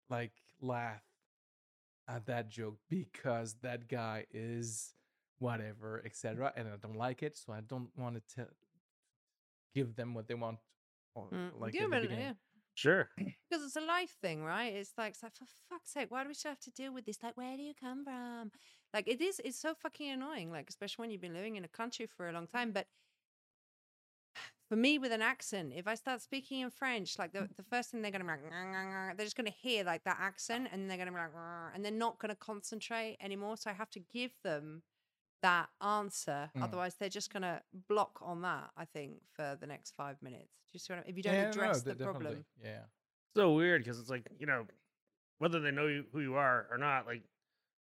[0.09, 1.03] like laugh
[2.07, 4.93] at that joke because that guy is
[5.39, 6.51] whatever, etc.
[6.55, 8.47] And I don't like it, so I don't want to tell,
[9.73, 10.59] give them what they want.
[11.15, 12.25] Or, Mm, like yeah, at the but, beginning.
[12.25, 12.33] yeah.
[12.75, 13.09] Sure.
[13.49, 14.73] Because it's a life thing, right?
[14.73, 17.05] It's like, it's like, for fuck's sake, why do we still have to deal with
[17.05, 17.17] this?
[17.23, 18.51] Like, where do you come from?
[18.93, 21.67] Like, it is, it's so fucking annoying, like, especially when you've been living in a
[21.67, 22.71] country for a long time.
[22.71, 22.87] But
[24.69, 27.89] for me with an accent, if I start speaking in French, like the, the first
[27.89, 30.69] thing they're gonna be like, "Ngah, ngah, ngah," they're just gonna hear like that accent,
[30.71, 33.57] and they're gonna be like, "Ngah," and they're not gonna concentrate anymore.
[33.57, 34.83] So I have to give them
[35.41, 36.63] that answer, Mm.
[36.63, 38.69] otherwise they're just gonna block on that.
[38.77, 40.51] I think for the next five minutes.
[40.71, 41.09] Do you see what I mean?
[41.11, 42.45] If you don't Yeah, address de- the problem.
[42.63, 42.83] Yeah.
[43.35, 44.67] so weird because it's like you know
[45.37, 47.23] whether they know you, who you are or not like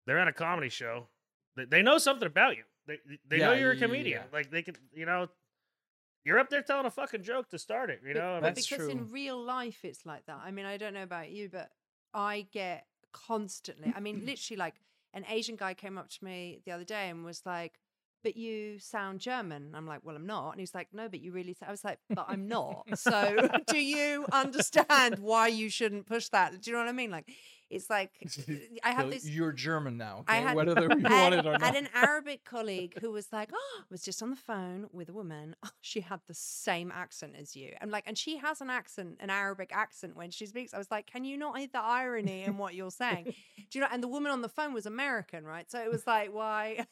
[0.07, 1.07] they're at a comedy show
[1.55, 2.97] they, they know something about you they,
[3.27, 4.37] they know you're a yeah, yeah, comedian yeah.
[4.37, 5.27] like they could you know
[6.25, 8.41] you're up there telling a fucking joke to start it you But- know I mean,
[8.43, 8.89] That's because true.
[8.89, 10.39] in real life it's like that.
[10.43, 11.69] I mean, I don't know about you, but
[12.13, 13.93] I get constantly.
[13.95, 14.75] I mean, literally, like
[15.13, 17.79] an Asian guy came up to me the other day and was like,
[18.23, 21.31] "But you sound German." I'm like, "Well, I'm not." And he's like, "No, but you
[21.31, 21.69] really." Sound.
[21.69, 26.61] I was like, "But I'm not." So, do you understand why you shouldn't push that?
[26.61, 27.11] Do you know what I mean?
[27.11, 27.29] Like,
[27.75, 28.11] it's like
[28.49, 28.53] uh,
[28.83, 29.27] I have this.
[29.27, 31.61] You're German now, I had- whether you I want had, it or I not.
[31.61, 35.13] had an Arabic colleague who was like, oh, was just on the phone with a
[35.13, 35.55] woman.
[35.65, 37.73] Oh, she had the same accent as you.
[37.81, 40.73] And like, and she has an accent, an Arabic accent when she speaks.
[40.73, 43.25] I was like, can you not hit the irony in what you're saying?
[43.69, 43.87] Do you know?
[43.91, 45.69] And the woman on the phone was American, right?
[45.71, 46.85] So it was like, why?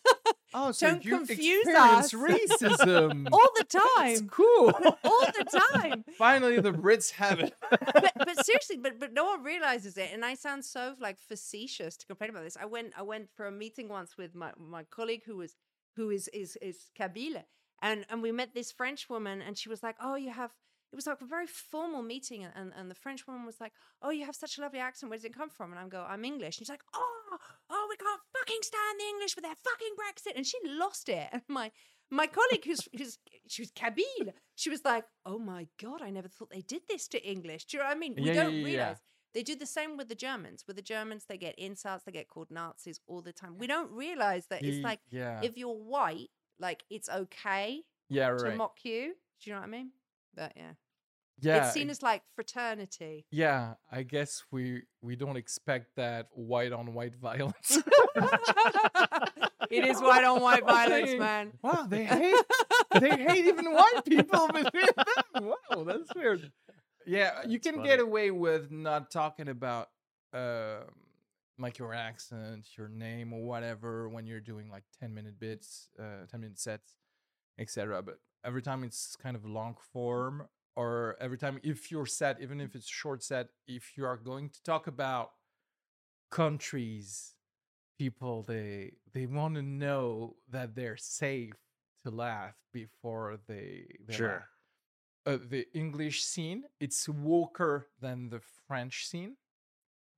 [0.53, 2.13] oh, so don't you confuse us.
[2.13, 3.27] racism.
[3.31, 4.11] All the time.
[4.11, 4.71] It's cool.
[5.03, 6.03] All the time.
[6.17, 7.53] Finally, the Brits have it.
[7.69, 11.95] but, but seriously, but but no one realizes it, and I sound so like facetious
[11.97, 12.57] to complain about this.
[12.59, 15.55] I went I went for a meeting once with my my colleague who was
[15.95, 17.43] who is is is Kabyle,
[17.81, 20.51] and and we met this French woman, and she was like, "Oh, you have."
[20.91, 24.11] It was like a very formal meeting, and, and the French woman was like, "Oh,
[24.11, 25.09] you have such a lovely accent.
[25.09, 27.37] Where does it come from?" And I'm go, "I'm English." And she's like, "Oh,
[27.69, 31.29] oh, we can't fucking stand the English with their fucking Brexit." And she lost it.
[31.31, 31.71] And my
[32.11, 33.17] my colleague, who's who's
[33.47, 37.07] she was Kabyle, she was like, "Oh my god, I never thought they did this
[37.09, 38.15] to English." Do you know what I mean?
[38.15, 38.95] We Yeah, don't yeah, yeah.
[39.33, 40.63] They do the same with the Germans.
[40.67, 43.57] With the Germans, they get insults, they get called Nazis all the time.
[43.57, 46.29] We don't realize that it's like yeah, if you're white,
[46.59, 49.13] like it's okay yeah, to mock you.
[49.41, 49.91] Do you know what I mean?
[50.35, 50.71] But yeah,
[51.41, 53.25] yeah, it's seen as like fraternity.
[53.31, 53.73] yeah.
[53.91, 57.77] I guess we we don't expect that white on white violence.
[59.69, 61.53] it is white on white violence, man.
[61.61, 62.35] Wow, they hate
[62.99, 64.87] they hate even white people between
[65.33, 65.53] them.
[65.69, 66.51] Wow, that's weird.
[67.05, 69.89] Yeah, you That's can get away with not talking about
[70.33, 70.85] um
[71.59, 76.25] like your accent, your name, or whatever when you're doing like ten minute bits, uh,
[76.29, 76.95] ten minute sets,
[77.59, 78.01] etc.
[78.01, 82.59] But every time it's kind of long form, or every time if you're set, even
[82.61, 85.31] if it's short set, if you are going to talk about
[86.31, 87.35] countries,
[87.97, 91.53] people they they want to know that they're safe
[92.03, 94.19] to laugh before they, they Sure.
[94.19, 94.49] laugh.
[95.25, 99.37] Uh, the English scene it's woker than the French scene,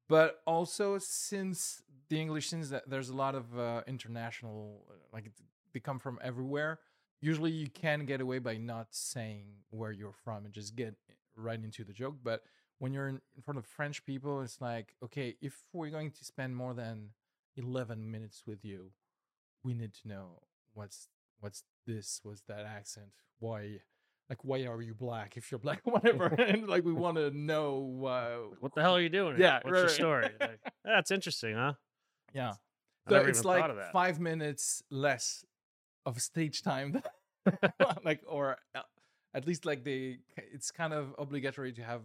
[0.09, 5.31] but also since the English scene there's a lot of uh, international uh, like
[5.73, 6.79] they come from everywhere.
[7.21, 10.95] Usually you can get away by not saying where you're from and just get
[11.35, 12.15] right into the joke.
[12.23, 12.43] But
[12.79, 16.55] when you're in front of French people, it's like, okay, if we're going to spend
[16.55, 17.09] more than
[17.57, 18.91] 11 minutes with you,
[19.63, 20.41] we need to know
[20.73, 23.07] what's what's this, what's that accent,
[23.39, 23.79] why,
[24.29, 28.05] like, why are you black if you're black, whatever, and like we want to know.
[28.05, 31.55] Uh, what the hell are you doing Yeah, what's right, your story Like, that's interesting
[31.55, 31.73] huh
[32.33, 32.53] yeah,
[33.07, 33.91] so it's like thought of that.
[33.93, 35.45] five minutes less
[36.05, 37.01] of stage time,
[38.03, 38.81] like, or uh,
[39.33, 42.01] at least like they, it's kind of obligatory to have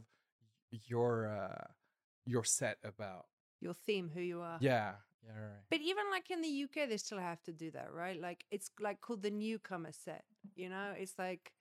[0.87, 1.65] your uh
[2.27, 3.27] your set about.
[3.61, 4.59] Your theme, who you are.
[4.61, 4.93] Yeah,
[5.27, 5.61] yeah, right.
[5.71, 8.21] But even like in the UK, they still have to do that, right?
[8.21, 10.25] Like it's like called the newcomer set.
[10.55, 11.53] You know, it's like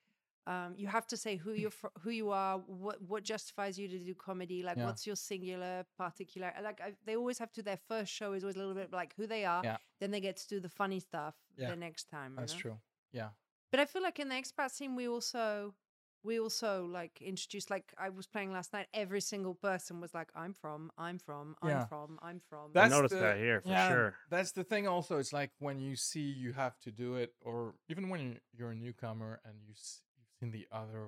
[0.53, 3.87] um, you have to say who you're fr- who you are, what what justifies you
[3.95, 4.85] to do comedy, like Yeah.
[4.87, 6.49] what's your singular particular.
[6.69, 7.61] Like I, they always have to.
[7.63, 9.61] Their first show is always a little bit like who they are.
[9.63, 9.77] Yeah.
[9.99, 12.31] Then they get to do the funny stuff Yeah, the next time.
[12.37, 12.59] That's know?
[12.63, 12.77] true.
[13.11, 13.29] Yeah.
[13.71, 15.75] But I feel like in the expat scene, we also
[16.23, 18.87] we also like introduced like I was playing last night.
[18.93, 21.85] Every single person was like, "I'm from, I'm from, I'm Yeah.
[21.85, 24.15] from, I'm from." I noticed that here, for sure.
[24.29, 24.87] That's the thing.
[24.87, 28.39] Also, it's like when you see you have to do it, or even when you-
[28.57, 30.08] you're a newcomer and you s- you've
[30.39, 31.07] seen the other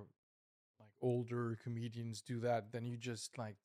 [0.79, 3.55] like older comedians do that, then you just like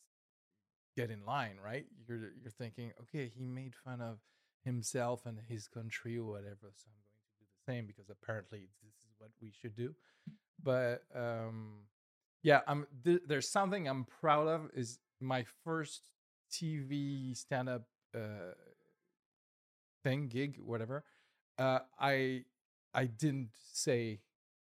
[0.96, 1.86] get in line, right?
[2.08, 4.18] You're you're thinking, okay, he made fun of
[4.64, 8.68] himself and his country or whatever, so I'm going to do the same because apparently
[8.82, 9.94] this is what we should do.
[10.62, 11.84] But um,
[12.42, 16.02] yeah, I'm th- there's something I'm proud of is my first
[16.50, 17.82] TV stand up
[18.14, 18.54] uh,
[20.02, 21.04] thing, gig, whatever.
[21.58, 22.44] Uh, I
[22.94, 24.20] I didn't say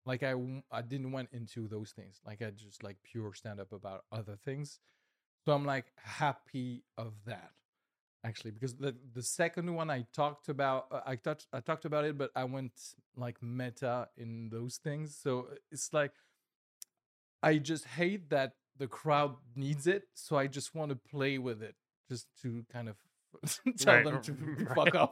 [0.05, 0.33] like I
[0.71, 2.21] I didn't went into those things.
[2.25, 4.79] Like I just like pure stand up about other things.
[5.45, 7.51] So I'm like happy of that
[8.25, 12.05] actually because the the second one I talked about uh, I talked I talked about
[12.05, 12.71] it but I went
[13.17, 15.17] like meta in those things.
[15.21, 16.13] So it's like
[17.41, 21.61] I just hate that the crowd needs it, so I just want to play with
[21.61, 21.75] it,
[22.09, 22.95] just to kind of
[23.77, 24.31] tell Right, them to
[24.65, 24.75] right.
[24.75, 25.11] fuck off.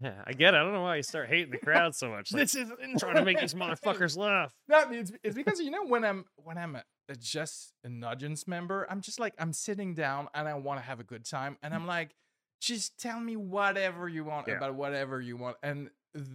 [0.00, 0.58] Yeah, I get it.
[0.58, 2.32] I don't know why you start hating the crowd so much.
[2.32, 4.52] Like, This is trying to make these motherfuckers laugh.
[4.68, 8.46] No, it's, it's because you know when I'm when I'm a, a just an audience
[8.46, 11.56] member, I'm just like I'm sitting down and I want to have a good time,
[11.62, 12.14] and I'm like,
[12.60, 14.54] just tell me whatever you want Yeah.
[14.58, 16.26] about whatever you want, and th-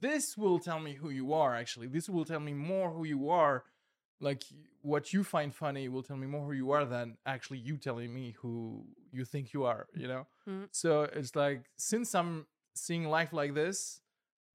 [0.00, 1.54] this will tell me who you are.
[1.56, 3.64] Actually, this will tell me more who you are.
[4.20, 4.42] Like
[4.82, 8.12] what you find funny will tell me more who you are than actually you telling
[8.14, 9.86] me who you think you are.
[9.94, 10.26] You know.
[10.48, 10.68] Mm.
[10.72, 14.00] So it's like since I'm seeing life like this,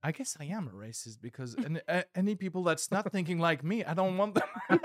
[0.03, 1.79] I guess I am a racist because any,
[2.15, 4.79] any people that's not thinking like me, I don't want them.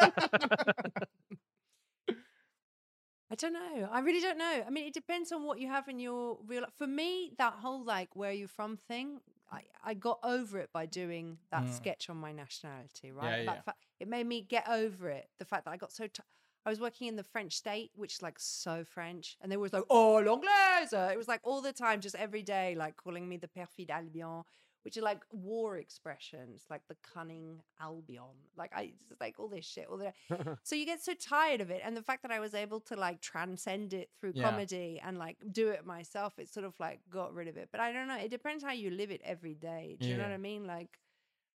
[3.30, 3.88] I don't know.
[3.92, 4.64] I really don't know.
[4.66, 6.62] I mean, it depends on what you have in your real.
[6.62, 9.20] life For me, that whole like "where you from" thing,
[9.52, 11.72] I, I got over it by doing that Mm.
[11.76, 13.12] sketch on my nationality.
[13.12, 13.60] Right, Yeah, yeah.
[13.62, 15.28] fact- it made me get over it.
[15.38, 16.06] The fact that I got so.
[16.06, 16.22] T-
[16.68, 19.70] I was working in the French state, which is like so French, and they were
[19.72, 23.38] like, "Oh, l'anglaise!" It was like all the time, just every day, like calling me
[23.38, 24.42] the perfide Albion,
[24.82, 28.36] which are like war expressions, like the cunning Albion.
[28.54, 30.12] Like I just like all this shit all the
[30.62, 32.94] so you get so tired of it and the fact that i was able to
[32.96, 34.42] like transcend it through Yeah.
[34.42, 37.80] comedy and like do it myself it sort of like got rid of it but
[37.80, 40.32] i don't know it depends how you live it every day do you know what
[40.32, 40.98] i mean like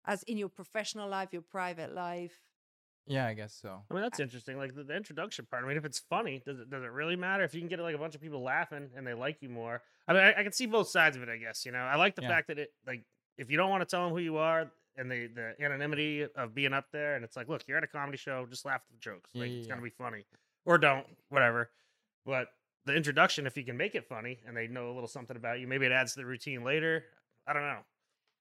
[0.06, 2.38] as in your professional life your private life
[3.10, 3.82] yeah, I guess so.
[3.90, 4.58] I mean, that's interesting.
[4.58, 5.66] Like the, the introduction part.
[5.66, 7.44] I mean, if it's funny, does it does it really matter?
[7.44, 9.82] If you can get like a bunch of people laughing and they like you more,
[10.08, 11.30] I mean, I, I can see both sides of it.
[11.30, 12.30] I guess you know, I like the Yeah.
[12.30, 13.04] fact that it like
[13.38, 16.54] if you don't want to tell them who you are and the the anonymity of
[16.54, 18.92] being up there, and it's like, look, you're at a comedy show, just laugh at
[18.92, 19.32] the jokes.
[19.34, 20.26] Like yeah, it's gonna be funny,
[20.66, 21.72] or don't, whatever.
[22.26, 22.48] But
[22.86, 25.60] the introduction, if you can make it funny and they know a little something about
[25.60, 27.06] you, maybe it adds to the routine later.
[27.48, 27.80] I don't know.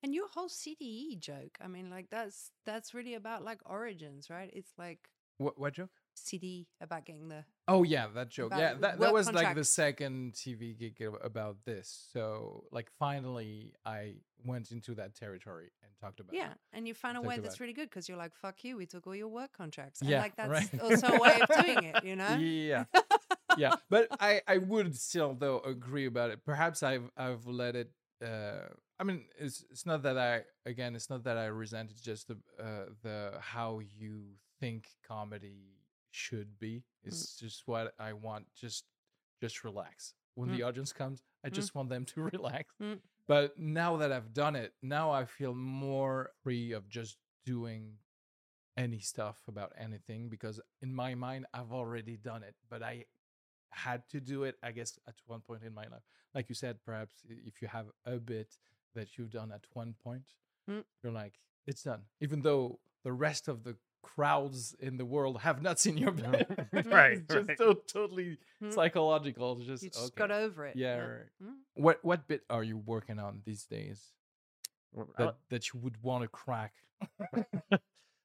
[0.03, 4.51] And your whole cde joke i mean like that's that's really about like origins right
[4.53, 5.90] it's like What, what joke?
[6.14, 8.53] cd about getting the Oh yeah, that joke.
[8.57, 12.09] Yeah, that, that was like the second TV gig about this.
[12.14, 16.34] So like finally, I went into that territory and talked about.
[16.34, 16.59] yeah it.
[16.72, 19.07] and you found a way that's really good because you're like fuck you we took
[19.07, 20.80] all your work contracts and Yeah, like that's right.
[20.82, 22.84] also a way of doing it you know Yeah.
[23.59, 27.90] yeah but i i would still though agree about it perhaps i've i've let it
[28.22, 28.66] uh
[28.98, 32.26] i mean it's it's not that i again it's not that i resent it's just
[32.28, 34.22] the uh the how you
[34.60, 35.76] think comedy
[36.10, 38.84] should be it's just what i want just
[39.40, 40.56] just relax when Mm.
[40.56, 41.52] the audience comes i Mm.
[41.54, 42.98] just want them to relax Mm.
[43.28, 47.98] but now that i've done it now i feel more free of just doing
[48.76, 53.06] any stuff about anything because in my mind I've already done it, but I
[53.70, 56.02] had to do it, I guess, at one point in my life.
[56.34, 58.54] Like you said, perhaps if you have a bit
[58.94, 60.24] that you've done at one point,
[60.68, 60.84] Mm.
[61.02, 61.32] you're like,
[61.66, 62.02] it's done.
[62.20, 66.46] Even though the rest of the crowds in the world have not seen your bit.
[66.86, 67.58] Right, it's just right.
[67.58, 68.74] so totally Mm.
[68.74, 69.56] psychological.
[69.60, 70.14] Just, you just okay.
[70.16, 71.22] got over it Yeah, right.
[71.42, 71.54] Mm.
[71.74, 74.12] What what bit are you working on these days
[75.16, 76.72] that, that you would want to crack?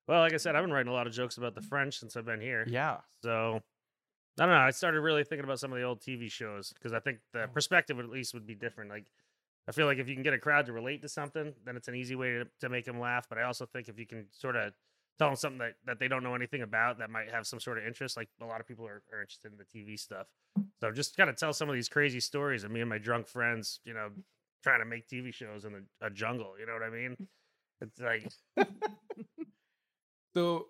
[0.06, 2.18] Well, like I said, I've been writing a lot of jokes about the French since
[2.18, 2.66] I've been here.
[2.68, 2.98] Yeah.
[3.22, 3.62] So
[4.40, 4.62] I don't know.
[4.62, 7.44] I started really thinking about some of the old TV shows because I think the
[7.44, 7.48] Oh.
[7.48, 8.90] perspective at least would be different.
[8.90, 9.12] Like
[9.68, 11.88] I feel like if you can get a crowd to relate to something, then it's
[11.88, 13.28] an easy way to, to make them laugh.
[13.30, 14.74] But I also think if you can sort of
[15.20, 17.78] tell them something that, that they don't know anything about that might have some sort
[17.78, 20.28] of interest, like a lot of people are, are interested in the TV stuff.
[20.82, 23.28] So just kind of tell some of these crazy stories of me and my drunk
[23.28, 24.10] friends, you know,
[24.64, 26.56] trying to make TV shows in a, a jungle.
[26.60, 27.18] You know what I mean?
[27.82, 28.32] It's like
[30.36, 30.68] So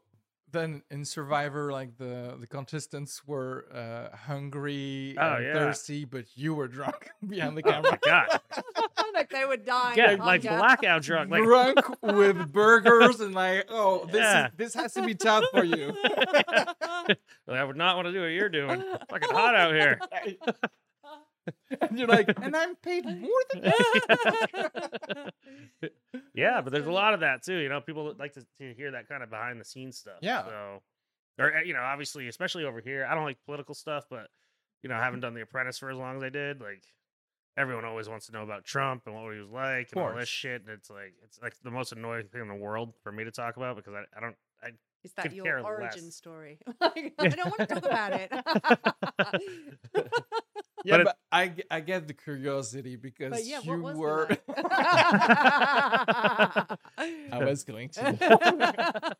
[0.54, 5.54] then in Survivor, like the the contestants were uh, hungry Oh, and yeah.
[5.54, 8.00] thirsty, but you were drunk behind the Oh my camera.
[8.06, 8.40] God.
[9.14, 9.98] like they were dying.
[9.98, 10.58] yeah, like hunger.
[10.60, 11.30] blackout drunk.
[11.30, 14.46] Like drunk with burgers and like, oh, this Yeah.
[14.48, 15.94] is this has to be tough for you.
[17.46, 18.82] Like, I would not want to do what you're doing.
[18.82, 20.00] It's Fucking hot out here.
[21.82, 25.34] and you're like, and I'm paid more than that.
[26.34, 27.58] Yeah, but there's a lot of that too.
[27.58, 30.20] You know, people like to, to hear that kind of behind the scenes stuff.
[30.22, 30.46] Yeah.
[30.46, 30.82] So,
[31.40, 34.28] or uh, you know, obviously, especially over here, I don't like political stuff, but
[34.82, 36.60] you know, I haven't done The Apprentice for as long as I did.
[36.62, 36.84] Like,
[37.58, 40.28] everyone always wants to know about Trump and what he was like and all this
[40.30, 40.62] shit.
[40.62, 43.32] And it's like, it's like the most annoying thing in the world for me to
[43.32, 44.70] talk about because I, I don't, I
[45.04, 46.16] Is that your origin less.
[46.16, 46.60] story?
[46.82, 48.32] Like, I don't want to talk about it.
[50.84, 54.28] Yeah, But but I, I get the curiosity because yeah, you were.
[54.48, 56.78] I
[57.32, 58.18] was going to.
[58.20, 59.14] Yeah,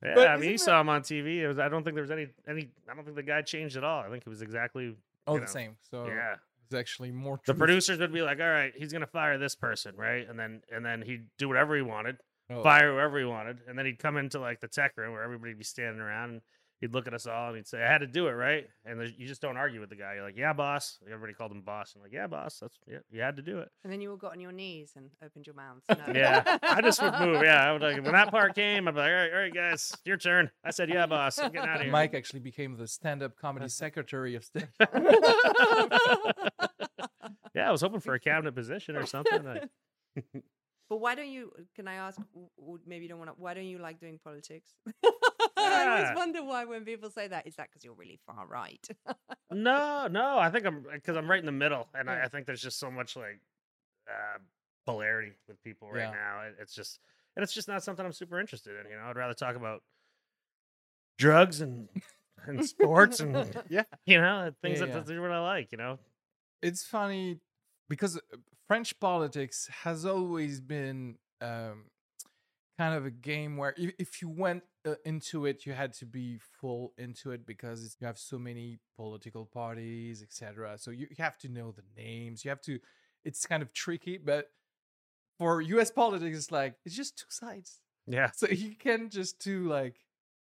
[0.14, 1.38] But I mean, you saw him on TV.
[1.38, 1.58] It was.
[1.58, 2.70] I don't think there was any any.
[2.90, 4.00] I don't think the guy changed at all.
[4.00, 4.96] I think it was exactly.
[5.26, 5.76] Oh, the know, same.
[5.90, 6.36] So Yeah.
[6.66, 7.36] it's actually more.
[7.44, 7.58] The truth.
[7.58, 10.84] producers would be like, "All right, he's gonna fire this person, right?" And then and
[10.84, 12.16] then he'd do whatever he wanted.
[12.50, 12.62] Oh.
[12.62, 15.58] fire whoever he wanted, and then he'd come into like the tech room where everybody'd
[15.58, 16.40] be standing around, and
[16.80, 19.00] he'd look at us all and he'd say, "I had to do it, right?" And
[19.18, 20.14] you just don't argue with the guy.
[20.14, 23.20] You're like, "Yeah, boss." Everybody called him boss, and like, "Yeah, boss." That's yeah, you
[23.20, 23.68] had to do it.
[23.84, 25.84] And then you all got on your knees and opened your mouths.
[26.08, 26.12] No.
[26.14, 27.42] Yeah, I just would move.
[27.42, 29.54] Yeah, I would like when that part came, I'd be like, "All right, all right,
[29.54, 31.90] guys, your turn." I said, "Yeah, boss." I'm getting out of here.
[31.92, 34.66] Mike actually became the stand-up comedy secretary of state.
[37.54, 39.42] Yeah, I was hoping for a cabinet position or something.
[39.44, 39.68] like-
[40.88, 41.52] But why don't you?
[41.74, 42.18] Can I ask?
[42.32, 43.34] w- w- Maybe you don't want to.
[43.40, 44.74] Why don't you like doing politics?
[45.04, 45.04] I
[45.60, 45.96] Ah.
[45.96, 47.46] always wonder why when people say that.
[47.46, 48.86] Is that because you're really far right?
[49.50, 52.46] No, no, I think I'm because I'm right in the middle, and I, I think
[52.46, 53.40] there's just so much like
[54.08, 54.38] uh,
[54.86, 56.10] polarity with people right Yeah.
[56.10, 56.40] now.
[56.42, 57.00] It, it's just,
[57.36, 58.90] and it's just not something I'm super interested in.
[58.90, 59.82] You know, I'd rather talk about
[61.18, 61.88] drugs and
[62.46, 65.00] and sports and yeah, you know things Yeah, that yeah.
[65.00, 65.72] that's what I like.
[65.72, 65.98] You know,
[66.62, 67.40] it's funny
[67.88, 68.36] because uh,
[68.66, 71.84] French politics has always been um,
[72.78, 76.06] kind of a game where if, if you went uh, into it, you had to
[76.06, 80.78] be full into it because it's, you have so many political parties, etc.
[80.78, 82.44] So you, you have to know the names.
[82.44, 82.78] You have to.
[83.24, 84.50] It's kind of tricky, but
[85.38, 85.90] for U.S.
[85.90, 87.80] politics, it's like it's just two sides.
[88.06, 89.96] yeah, So you can just do like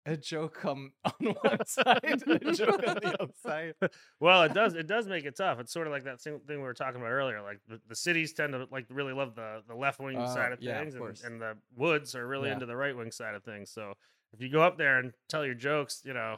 [0.09, 3.74] a joke on on one side, a joke on the other side.
[4.20, 5.61] well, it does it does make it tough.
[5.61, 7.42] It's sort of like that same thing we were talking about earlier.
[7.42, 10.52] Like the, the cities tend to like really love the the left wing Uh, side
[10.52, 12.54] of yeah, of things, and, and the woods are really Yeah.
[12.54, 13.70] into the right wing side of things.
[13.70, 13.94] So
[14.32, 16.36] if you go up there and tell your jokes, you know,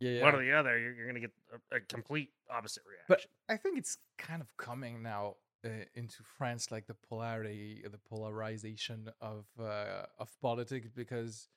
[0.00, 1.32] Yeah, one or the other, you're, you're gonna get
[1.72, 3.30] a, a complete opposite reaction.
[3.46, 7.98] But I think it's kind of coming now uh, into France, like the polarity, the
[7.98, 11.48] polarization of uh, of politics, because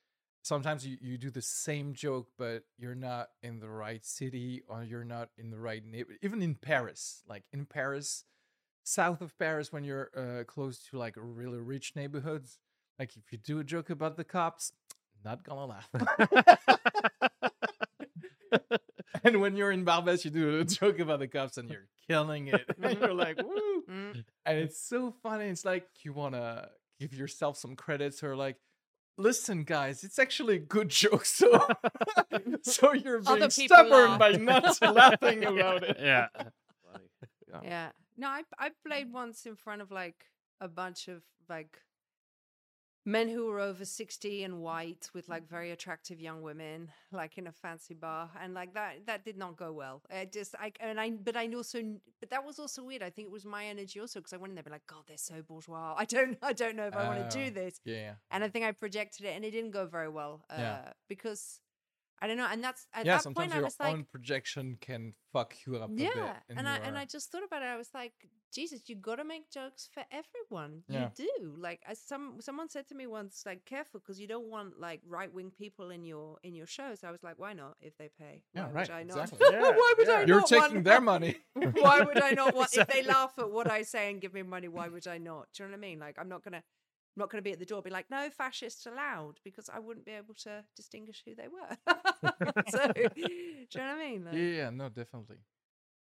[0.44, 4.84] sometimes you, you do the same joke, but you're not in the right city or
[4.84, 6.20] you're not in the right neighborhood.
[6.22, 8.26] Even in Paris, like in Paris,
[8.84, 12.60] south of Paris, when you're uh, close to like really rich neighborhoods,
[13.00, 14.74] like if you do a joke about the cops,
[15.24, 15.90] not gonna laugh.
[19.24, 22.48] and when you're in Barbès, you do a joke about the cops and you're killing
[22.48, 22.66] it.
[22.82, 23.84] and you're like, woo.
[23.90, 24.26] Mm.
[24.46, 25.46] And it's so funny.
[25.46, 26.70] It's like you want to
[27.00, 28.58] give yourself some credits or like,
[29.18, 31.26] listen, guys, it's actually a good joke.
[31.26, 31.68] So,
[32.64, 34.20] so you're being stubborn laugh.
[34.20, 35.98] by not laughing about it.
[36.00, 36.28] yeah.
[37.64, 37.90] Yeah.
[38.18, 39.14] No, I I played mm.
[39.14, 40.26] once in front of like
[40.60, 41.80] a bunch of like
[43.06, 47.48] men who were over 60 and white with like very attractive young women like in
[47.48, 51.00] a fancy bar and like that that did not go well i just i and
[51.00, 51.82] i but i also
[52.22, 54.52] but that was also weird i think it was my energy also because i went
[54.52, 56.96] in there and be like god they're so bourgeois i don't i don't know if
[56.96, 58.14] i want to Oh, do this Yeah, yeah.
[58.32, 60.94] and i think i projected it and it didn't go very well uh Yeah.
[61.10, 61.60] because
[62.24, 64.78] i don't know and that's at yeah, that sometimes point i was like own projection
[64.80, 66.12] can fuck you up a bit.
[66.16, 68.14] yeah and i and i just thought about it i was like
[68.56, 71.10] jesus you gotta make jokes for everyone Yeah.
[71.18, 74.50] you do like as some someone said to me once like careful because you don't
[74.56, 77.98] want like right-wing people in your in your shows i was like why not if
[77.98, 79.48] they pay Yeah, right, would i not exactly.
[79.52, 80.14] Yeah, why would yeah.
[80.14, 81.36] i You're not taking want- their money.
[81.86, 84.44] why would i not want if they laugh at what i say and give me
[84.44, 86.64] money why would i not do you know what i mean like i'm not gonna
[87.16, 89.78] I'm not going to be at the door, be like, no fascists allowed, because I
[89.78, 91.78] wouldn't be able to distinguish who they were.
[92.68, 94.26] so, do you know what I mean?
[94.26, 95.38] Like, Yeah, yeah, no, definitely.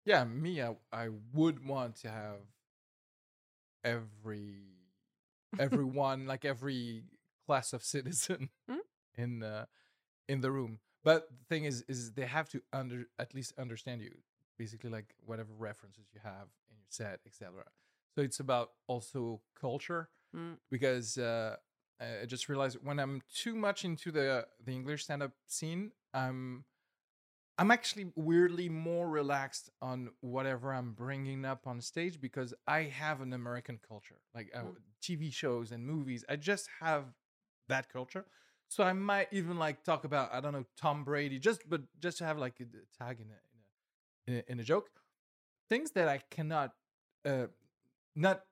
[0.04, 2.40] Yeah, me, I, I would want to have
[3.84, 4.62] every
[5.58, 7.04] everyone, like every
[7.46, 8.78] class of citizen Hmm?
[9.16, 9.66] in the
[10.28, 10.78] in the room.
[11.04, 14.12] But the thing is, is they have to under at least understand you,
[14.58, 17.64] basically, like whatever references you have in your set, etc.
[18.16, 20.56] So it's about also culture Mm.
[20.70, 21.56] because uh,
[22.00, 26.64] I just realized when I'm too much into the the English stand up scene, I'm
[27.58, 33.20] I'm actually weirdly more relaxed on whatever I'm bringing up on stage because I have
[33.20, 34.76] an American culture, like uh, Mm.
[35.02, 36.24] TV shows and movies.
[36.28, 37.04] I just have
[37.68, 38.24] that culture,
[38.68, 42.18] so I might even like talk about I don't know Tom Brady, just but just
[42.18, 43.38] to have like a, a tag in a
[44.30, 44.88] in a in a, joke,
[45.68, 46.72] things that I cannot,
[47.24, 47.46] uh,
[48.16, 48.42] not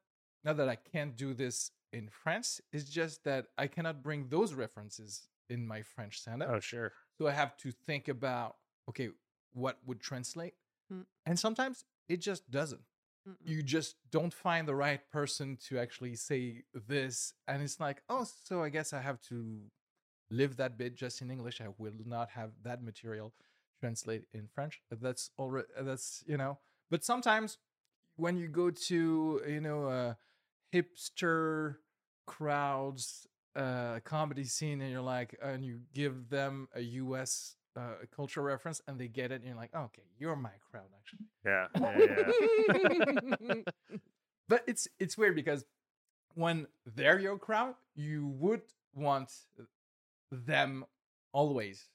[0.44, 2.60] not that I can't do this in France.
[2.72, 6.50] It's just that I cannot bring those references in my French stand up.
[6.52, 6.92] Oh, sure.
[7.20, 8.56] So I have to think about
[8.88, 9.10] okay,
[9.52, 10.54] what would translate,
[10.90, 11.04] Mm.
[11.26, 12.80] and sometimes it just doesn't.
[13.28, 13.36] Mm-mm.
[13.44, 18.24] You just don't find the right person to actually say this, and it's like, oh,
[18.24, 19.60] so I guess I have to
[20.30, 21.60] live that bit just in English.
[21.60, 23.34] I will not have that material
[23.80, 24.80] translate in French.
[24.90, 26.58] That's already that's you know.
[26.90, 27.58] But sometimes
[28.16, 30.14] when you go to you know uh,
[30.74, 31.76] hipster
[32.26, 38.44] crowds uh comedy scene and you're like and you give them a us uh, cultural
[38.44, 41.66] reference and they get it and you're like okay you're my crowd actually Yeah.
[43.40, 43.62] yeah, yeah.
[44.48, 45.64] but it's it's weird because
[46.34, 48.62] when they're your crowd, you would
[48.94, 49.32] want
[50.30, 50.84] them
[51.32, 51.88] always.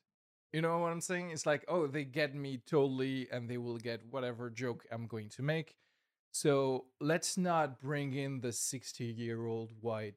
[0.54, 1.32] You know what I'm saying?
[1.32, 5.30] It's like, oh, they get me totally, and they will get whatever joke I'm going
[5.32, 5.76] to make.
[6.32, 10.16] So let's not bring in the 60 year old white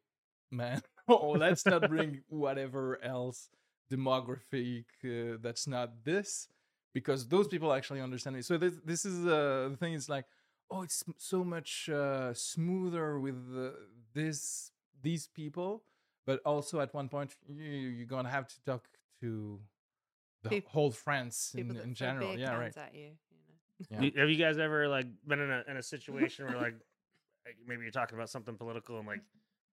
[0.51, 3.49] man, or let's not bring whatever else
[3.91, 6.49] demographic uh, that's not this,
[6.93, 8.45] because those people actually understand it.
[8.45, 9.95] So this this is uh, the thing.
[9.95, 10.27] Is like,
[10.71, 13.71] oh, it's so much uh, smoother with uh,
[14.15, 14.71] this
[15.03, 15.85] these people,
[16.27, 18.89] but also at one point you, you're gonna have to talk
[19.21, 19.61] to
[20.43, 22.37] the Peop- whole France in, in general.
[22.37, 22.77] Yeah, right.
[22.77, 24.09] At you, you know.
[24.09, 24.21] Yeah.
[24.21, 26.75] Have you guys ever like been in a in a situation where like
[27.47, 29.23] like, maybe you're talking about something political and like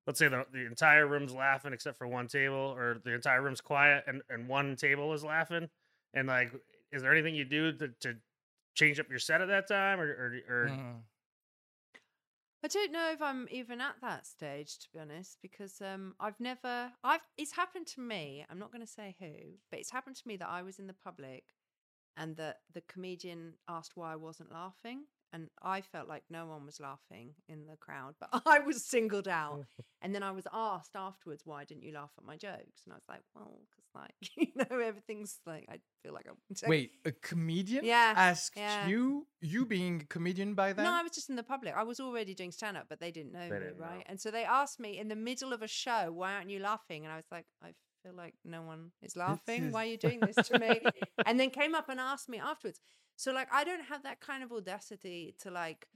[0.08, 3.62] let's say the the entire room's laughing except for one table or the entire room's
[3.62, 5.70] quiet and and one table is laughing
[6.14, 6.51] and like
[6.91, 8.16] is there anything you do to, to
[8.76, 11.01] change up your set at that time or or, or Mm.
[12.64, 16.39] I don't know if I'm even at that stage, to be honest, because um, I've
[16.39, 18.43] never, I've, it's happened to me.
[18.49, 19.34] I'm not going to say who,
[19.70, 21.43] but it's happened to me that I was in the public,
[22.18, 25.03] and that the comedian asked why I wasn't laughing,
[25.36, 29.28] and I felt like no one was laughing in the crowd, but I was singled
[29.28, 29.66] out.
[30.02, 32.96] and then I was asked afterwards, "Why didn't you laugh at my jokes?" And I
[32.96, 37.12] was like, "Well, because like you know everything's like I feel like I'm Wait, a
[37.12, 38.88] comedian Yeah, asked yeah.
[38.88, 40.86] you, you being a comedian by then?
[40.86, 41.74] No, I was just in the public.
[41.76, 43.86] I was already doing stand up, but they didn't know They me, didn't know.
[43.88, 44.06] right?
[44.08, 47.06] And so they asked me in the middle of a show, why aren't you laughing?
[47.06, 47.74] And I was like, I
[48.06, 49.72] feel like no one is laughing.
[49.72, 50.80] Why are you doing this to me?
[51.26, 52.80] and then came up and asked me afterwards.
[53.16, 55.88] So like I don't have that kind of audacity to like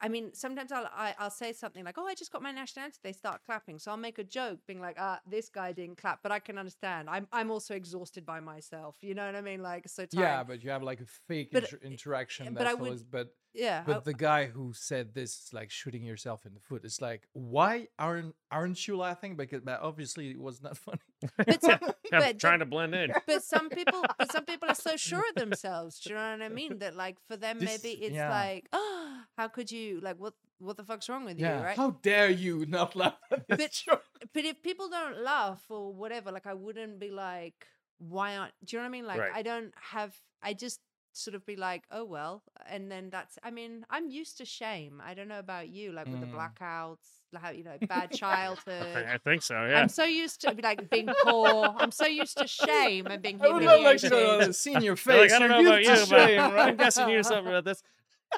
[0.00, 2.98] I mean, sometimes I'll I, I'll say something like, "Oh, I just got my nationality."
[3.02, 6.22] They start clapping, so I'll make a joke, being like, "Ah, this guy didn't clap,"
[6.22, 7.10] but I can understand.
[7.10, 8.94] I'm I'm also exhausted by myself.
[9.00, 9.60] You know what I mean?
[9.60, 10.22] Like so tired.
[10.22, 12.54] yeah, but you have like a fake But, inter- interaction.
[12.54, 13.82] but that's I would- always, but yeah.
[13.84, 16.84] but I- the guy who said this is like shooting yourself in the foot.
[16.84, 19.34] It's like, why aren't aren't you laughing?
[19.34, 21.00] Because obviously it was not funny.
[21.36, 23.12] But, some- I'm but trying to blend in.
[23.26, 26.42] but some people but some people are so sure of themselves do you know what
[26.42, 26.78] i mean?
[26.78, 28.30] That like for them This- maybe it's yeah.
[28.30, 31.76] like oh how could you like what what the fuck's wrong with yeah, you right?
[31.76, 36.54] How dare you not laugh But- but if people don't laugh or whatever like i
[36.54, 37.66] wouldn't be like
[37.98, 39.06] why aren't do you know what i mean?
[39.06, 39.32] Like Right.
[39.34, 40.80] i don't have i just
[41.12, 45.02] sort of be like oh well and then that's i mean i'm used to shame.
[45.04, 46.34] I don't know about you like with the Mm.
[46.34, 50.88] blackouts how you know bad childhood I think so yeah I'm so used to like
[50.90, 51.74] being poor.
[51.78, 54.46] I'm so used to shame and being I would love like humiliated.
[54.48, 55.30] to see in your face.
[55.30, 57.64] like, I don't know about you, used to but shame, I'm guessing you're something about
[57.64, 57.82] this.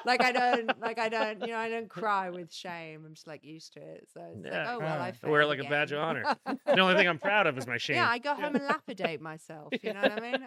[0.05, 3.03] like I don't like I don't you know I don't cry with shame.
[3.05, 4.07] I'm just like used to it.
[4.13, 4.63] So it's Yeah.
[4.63, 5.13] like oh well I.
[5.23, 6.25] I wear it failed like a badge of honor.
[6.73, 7.97] The only thing I'm proud of is my shame.
[7.97, 9.73] Yeah, I go home and lapidate myself.
[9.83, 10.45] You know what I mean?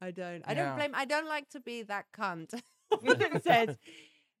[0.00, 0.42] I don't.
[0.46, 0.66] I Yeah.
[0.66, 0.90] don't blame.
[0.94, 3.76] I don't like to be that cunt that says,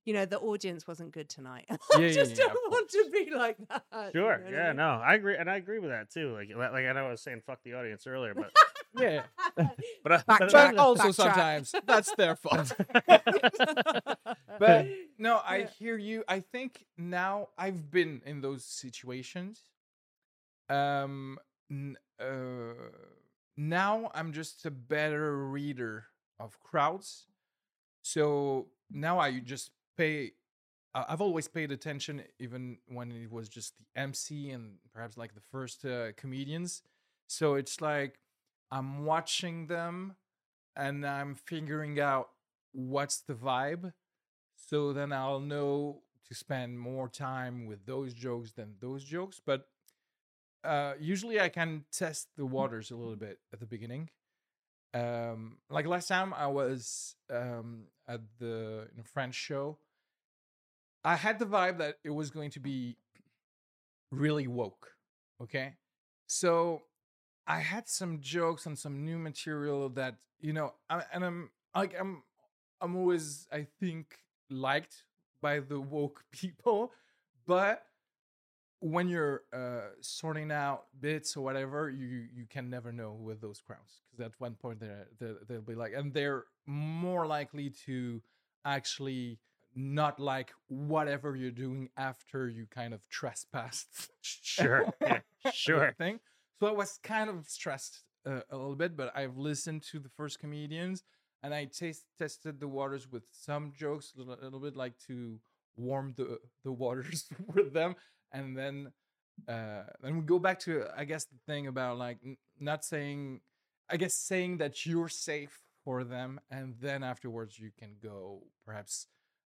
[0.08, 1.66] you know, the audience wasn't good tonight.
[1.68, 3.84] Yeah, I yeah, just yeah, don't of want to be like that.
[4.14, 4.38] you Sure.
[4.38, 4.66] know what I Yeah.
[4.68, 4.76] mean?
[4.76, 6.32] No, I agree, and I agree with that too.
[6.32, 8.50] Like, like I know I was saying fuck the audience earlier, but
[8.98, 9.24] Yeah,
[10.02, 10.38] but, I- Backtrack.
[10.38, 11.14] but but also backtrack.
[11.14, 12.72] sometimes that's their fault.
[14.58, 14.86] but
[15.18, 15.66] no, I Yeah.
[15.78, 16.24] hear you.
[16.26, 19.60] I think now I've been in those situations.
[20.70, 21.38] Um,
[21.70, 22.90] n- uh,
[23.56, 26.06] now I'm just a better reader
[26.40, 27.26] of crowds.
[28.02, 30.32] So now I just pay.
[30.94, 35.42] I've always paid attention, even when it was just the MC and perhaps like the
[35.52, 36.82] first uh, comedians.
[37.26, 38.18] So it's like
[38.70, 40.16] I'm watching them
[40.74, 42.30] and I'm figuring out
[42.72, 43.92] what's the vibe.
[44.56, 49.40] So then I'll know to spend more time with those jokes than those jokes.
[49.44, 49.68] But
[50.64, 54.10] uh, usually I can test the waters a little bit at the beginning.
[54.94, 59.78] Um, like last time I was um, at the in a French show,
[61.04, 62.96] I had the vibe that it was going to be
[64.10, 64.92] really woke.
[65.42, 65.74] Okay.
[66.26, 66.82] So
[67.46, 71.94] I had some jokes and some new material that you know, I, and I'm like
[71.98, 72.22] I'm
[72.80, 74.18] I'm always I think
[74.50, 75.04] liked
[75.40, 76.92] by the woke people,
[77.46, 77.84] but
[78.80, 83.60] when you're uh, sorting out bits or whatever, you you can never know with those
[83.60, 88.22] crowds because at one point they're, they're they'll be like, and they're more likely to
[88.64, 89.38] actually
[89.78, 95.20] not like whatever you're doing after you kind of trespassed sure, yeah,
[95.52, 95.94] sure.
[95.98, 96.18] thing.
[96.58, 100.08] So I was kind of stressed uh, a little bit, but I've listened to the
[100.08, 101.04] first comedians
[101.44, 104.98] and I taste, tested the waters with some jokes, a little, a little bit like
[105.06, 105.38] to
[105.76, 107.94] warm the the waters with them,
[108.32, 108.90] and then
[109.48, 113.40] uh, then we go back to I guess the thing about like n- not saying,
[113.88, 119.06] I guess saying that you're safe for them, and then afterwards you can go perhaps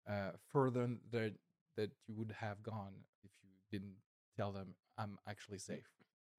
[0.07, 1.33] uh, further the
[1.77, 3.95] that you would have gone if you didn't
[4.35, 5.89] tell them I'm actually safe.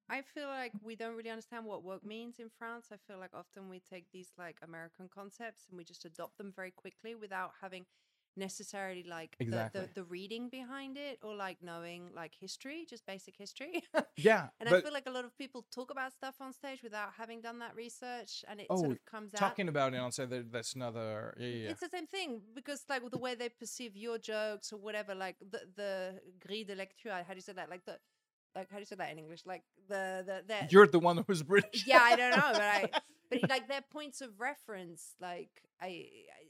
[0.09, 2.87] I feel like we don't really understand what work means in France.
[2.93, 6.53] I feel like often we take these like American concepts and we just adopt them
[6.55, 7.85] very quickly without having
[8.37, 9.81] necessarily like the, Exactly.
[9.81, 13.83] the, the reading behind it or like knowing like history, just basic history.
[14.17, 17.09] Yeah, and I feel like a lot of people talk about stuff on stage without
[17.17, 19.39] having done that research and it Oh, sort of comes out.
[19.39, 21.35] talking about it on stage, that, that's another.
[21.37, 21.69] Yeah, yeah, yeah.
[21.71, 25.35] It's the same thing because like the way they perceive your jokes or whatever, like
[25.39, 27.11] the the grille de lecture.
[27.11, 27.69] How do you say that?
[27.69, 27.97] Like the
[28.55, 29.41] like how do you say that in English?
[29.45, 31.85] Like the the the You're the one who's British.
[31.85, 32.89] yeah, I don't know, but I
[33.29, 35.51] but like their points of reference, like
[35.81, 36.41] I, I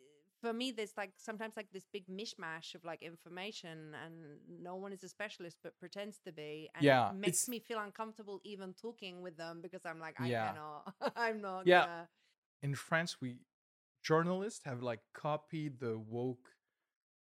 [0.42, 4.14] for me, there's like sometimes like this big mishmash of like information, and
[4.62, 7.60] no one is a specialist but pretends to be, and Yeah, it makes it's- me
[7.60, 10.48] feel uncomfortable even talking with them because I'm like, I Yeah.
[10.50, 11.66] cannot, I'm not.
[11.68, 11.86] Yeah.
[11.86, 12.10] gonna-
[12.62, 13.38] in France, we
[14.04, 16.50] journalists have like copied the woke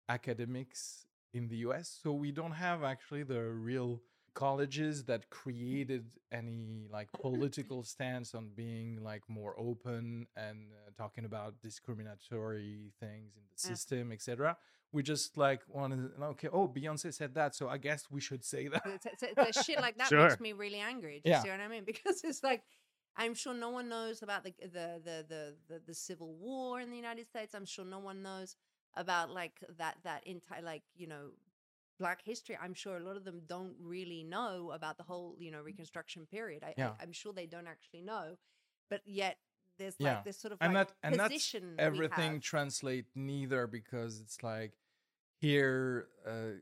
[0.07, 1.89] academics in the US.
[2.01, 4.01] So we don't have actually the real
[4.39, 11.25] colleges that created any like political stance on being like more open and uh, talking
[11.25, 13.71] about discriminatory things in the Yeah.
[13.71, 14.55] system, etc.
[14.93, 18.69] We just like wanted, okay, oh, Beyonce said that, so I guess we should say
[18.69, 18.83] that.
[18.85, 20.29] It's, it's, it's shit like that Sure.
[20.29, 21.19] makes me really angry.
[21.23, 21.41] Do you Yeah.
[21.43, 21.83] see what I mean?
[21.93, 22.63] Because it's like
[23.17, 26.89] I'm sure no one knows about the the, the the the the Civil War in
[26.89, 27.53] the United States.
[27.53, 28.55] I'm sure no one knows
[28.95, 31.25] about like that that entire like you know
[31.99, 32.57] Black history.
[32.61, 36.25] I'm sure a lot of them don't really know about the whole you know Reconstruction
[36.25, 36.63] period.
[36.63, 36.91] I, Yeah.
[36.99, 38.37] I I'm sure they don't actually know,
[38.89, 39.37] but yet
[39.77, 40.21] there's like Yeah.
[40.23, 44.73] this sort of and like that and that's position everything translate neither because it's like
[45.39, 46.57] here uh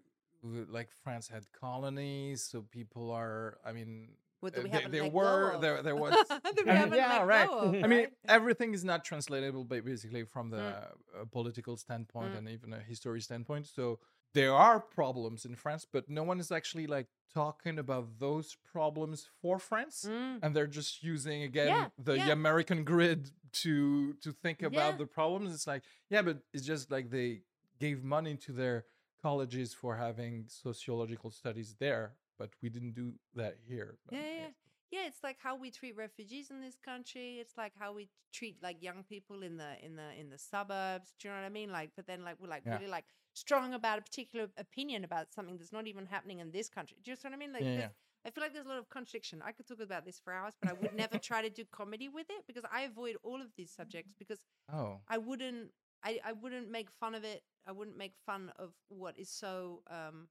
[0.70, 4.10] like france had colonies so people are i mean
[4.40, 6.94] What uh, we there, haven't there let go were there there was we I mean,
[6.94, 7.50] yeah, right.
[7.50, 11.22] of, i mean everything is not translatable ba- basically from the Mm.
[11.22, 12.38] uh, political standpoint Mm.
[12.38, 14.00] and even a history standpoint so
[14.34, 19.28] there are problems in france but no one is actually like talking about those problems
[19.42, 20.40] for france Mm.
[20.44, 22.32] and they're just using again Yeah, the yeah.
[22.32, 23.32] American grid
[23.64, 24.98] to to think about Yeah.
[24.98, 25.54] the problems.
[25.54, 27.42] It's like yeah, but it's just like they
[27.80, 28.86] gave money to their
[29.22, 33.98] colleges for having sociological studies there, but we didn't do that here.
[34.06, 34.48] But Yeah, yeah.
[34.92, 38.58] Yeah it's like how we treat refugees in this country it's like how we treat
[38.62, 41.50] like young people in the in the in the suburbs do you know what i
[41.50, 42.80] mean like but then like we're like Yeah.
[42.80, 46.70] really like strong about a particular opinion about something that's not even happening in this
[46.70, 47.90] country do you know what i mean like Yeah, there's-
[48.26, 50.54] i feel like there's a lot of contradiction i could talk about this for hours
[50.60, 53.48] but i would never try to do comedy with it because i avoid all of
[53.58, 54.40] these subjects because
[54.72, 55.72] Oh, I wouldn't
[56.04, 57.44] I, I wouldn't make fun of it.
[57.68, 60.28] I wouldn't make fun of what is so um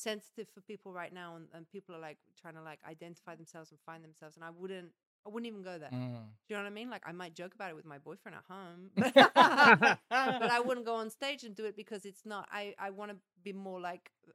[0.00, 3.70] sensitive for people right now and, and people are like trying to like identify themselves
[3.70, 4.90] and find themselves and I wouldn't
[5.26, 5.90] I wouldn't even go there.
[5.90, 6.14] mm.
[6.14, 6.88] Do you know what I mean?
[6.88, 8.90] Like I might joke about it with my boyfriend at home.
[8.96, 13.10] But, I wouldn't go on stage and do it because it's not I, I want
[13.10, 14.32] to be more like uh,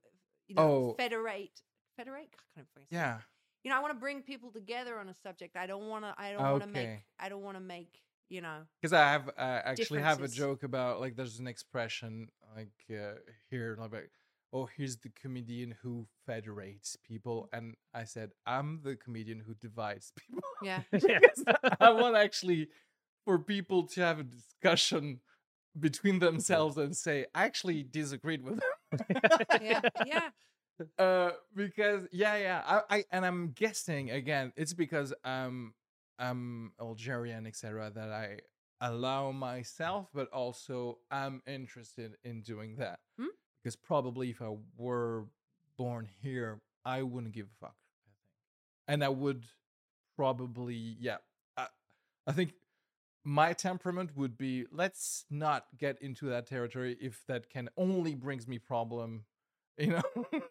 [0.47, 0.95] you know Oh.
[0.97, 1.61] federate
[1.97, 2.99] federate I can't fucking say it.
[2.99, 3.17] yeah,
[3.63, 5.55] You know, I want to bring people together on a subject.
[5.55, 8.41] I don't want to I don't want to make I don't want to make, you
[8.41, 12.69] know, because I have I actually have a joke about like there's an expression like
[12.91, 13.15] uh,
[13.49, 14.11] here like
[14.55, 20.13] oh here's the comedian who federates people and I said I'm the comedian who divides
[20.15, 20.41] people.
[20.63, 20.81] yeah.
[20.93, 21.19] Yeah.
[21.19, 21.43] Because
[21.79, 22.69] I want actually
[23.25, 25.19] for people to have a discussion
[25.77, 28.61] between themselves and say, I actually disagreed with
[28.91, 29.21] them.
[29.61, 30.29] yeah, yeah.
[30.99, 35.73] Uh, because yeah, yeah, I, I and I'm guessing again, it's because I'm
[36.19, 37.93] I'm Algerian, etc.
[37.95, 38.39] That I
[38.81, 42.99] allow myself, but also I'm interested in doing that.
[43.17, 43.27] Hmm?
[43.65, 45.23] Because probably if I were
[45.75, 47.73] born here, I wouldn't give a fuck.
[47.75, 48.27] I think,
[48.87, 49.45] and I would
[50.15, 51.17] probably yeah.
[51.57, 51.65] I,
[52.27, 52.53] I think
[53.23, 58.47] my temperament would be let's not get into that territory if that can only brings
[58.47, 59.23] me problem
[59.79, 60.41] you know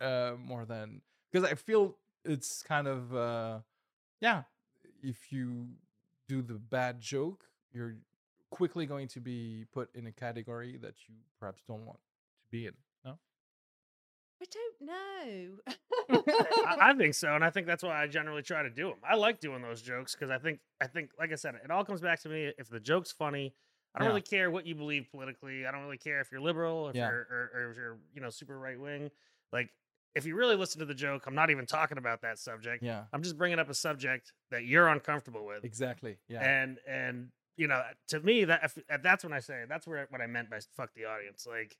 [0.00, 1.94] uh more than because i feel
[2.24, 3.58] it's kind of uh
[4.22, 4.44] yeah
[5.02, 5.66] if you
[6.26, 7.96] do the bad joke you're
[8.50, 11.98] quickly going to be put in a category that you perhaps don't want
[12.52, 12.74] be in
[13.04, 13.18] no
[14.40, 16.16] I don't know.
[16.66, 18.98] I, I think so, and I think that's why I generally try to do them.
[19.08, 21.84] I like doing those jokes because I think I think, like I said, it all
[21.84, 22.52] comes back to me.
[22.58, 23.54] If the joke's funny,
[23.94, 24.08] I don't Yeah.
[24.10, 25.64] really care what you believe politically.
[25.64, 27.08] I don't really care if you're liberal, if Yeah.
[27.08, 29.10] you're or, or if you're you know super right wing.
[29.52, 29.70] Like
[30.16, 32.82] if you really listen to the joke, I'm not even talking about that subject.
[32.82, 37.28] yeah I'm just bringing up a subject that you're uncomfortable with, exactly yeah and and
[37.56, 40.50] you know to me that if- that's when I say that's where what I meant
[40.50, 41.46] by fuck the audience.
[41.48, 41.76] Like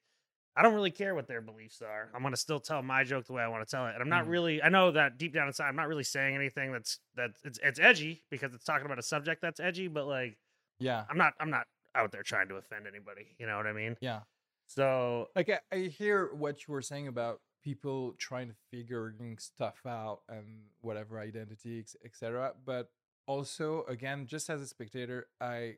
[0.54, 2.10] I don't really care what their beliefs are.
[2.14, 4.08] I'm gonna still tell my joke the way I want to tell it, and I'm
[4.08, 4.30] not Mm.
[4.30, 4.62] really.
[4.62, 7.78] I know that deep down inside, I'm not really saying anything that's that it's it's
[7.80, 10.38] edgy because it's talking about a subject that's edgy, but like
[10.78, 13.34] yeah I'm not I'm not out there trying to offend anybody.
[13.38, 13.96] You know what I mean?
[14.00, 14.20] yeah
[14.66, 19.80] So Like I, I hear what you were saying about people trying to figuring stuff
[19.86, 22.54] out and whatever identity, etc.
[22.64, 22.90] But
[23.26, 25.76] also, again, just as a spectator, I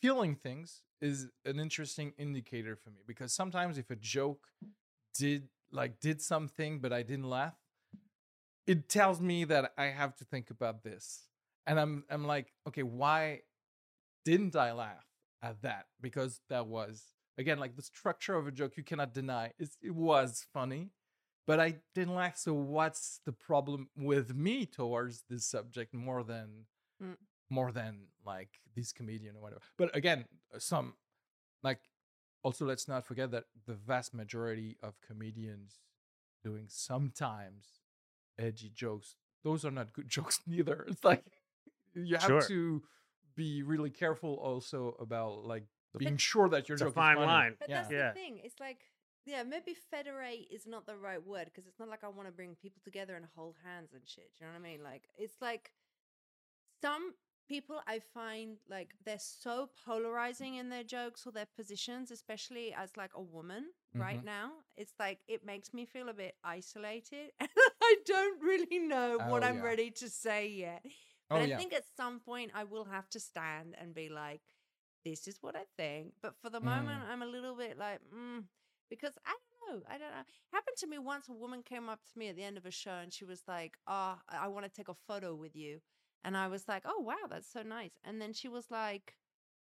[0.00, 4.46] feeling things is an interesting indicator for me because sometimes if a joke
[5.14, 7.56] did like did something but I didn't laugh,
[8.66, 11.26] it tells me that I have to think about this.
[11.66, 13.40] And I'm I'm like, okay, why
[14.24, 15.06] didn't I laugh
[15.42, 15.86] at that?
[16.00, 19.52] Because that was again like the structure of a joke you cannot deny.
[19.58, 20.90] It's, it was funny,
[21.46, 22.36] but I didn't laugh.
[22.36, 26.66] So what's the problem with me towards this subject more than
[27.02, 27.16] Mm.
[27.52, 29.60] More than like this comedian or whatever?
[29.76, 30.24] But again,
[30.54, 30.94] uh, some
[31.62, 31.80] like
[32.42, 35.80] also let's not forget that the vast majority of comedians
[36.42, 37.64] doing sometimes
[38.38, 39.14] edgy jokes
[39.44, 41.22] those are not good jokes neither it's like
[41.94, 42.42] you have Sure.
[42.42, 42.82] to
[43.36, 47.16] be really careful also about like But- being sure that your It's a joke fine
[47.18, 47.26] is funny.
[47.32, 47.54] line.
[47.60, 48.08] But yeah that's Yeah.
[48.08, 48.40] the thing.
[48.42, 48.80] It's like,
[49.26, 52.32] yeah, maybe federate is not the right word because it's not like I want to
[52.32, 54.30] bring people together and hold hands and shit.
[54.34, 54.82] Do you know what I mean?
[54.82, 55.70] Like, it's like
[56.80, 57.14] some
[57.52, 62.90] people I find like they're so polarizing in their jokes or their positions, especially as
[62.96, 63.66] like a woman
[63.96, 64.24] right Mhm.
[64.24, 64.50] now.
[64.76, 67.30] It's like it makes me feel a bit isolated.
[67.82, 69.62] I don't really know what Oh, I'm yeah.
[69.62, 70.84] ready to say yet.
[71.32, 74.08] But oh I yeah think at some point I will have to stand and be
[74.08, 74.42] like,
[75.04, 76.12] this is what I think.
[76.22, 78.44] But for the moment, I'm a little bit like, mm,
[78.90, 79.32] because I
[79.68, 79.86] don't know.
[79.88, 80.20] I don't know.
[80.20, 81.28] It Happened to me once.
[81.28, 83.42] A woman came up to me at the end of a show and she was
[83.48, 85.80] like, oh, I want to take a photo with you.
[86.24, 87.92] And I was like, oh, wow, that's so nice.
[88.04, 89.14] And then she was like,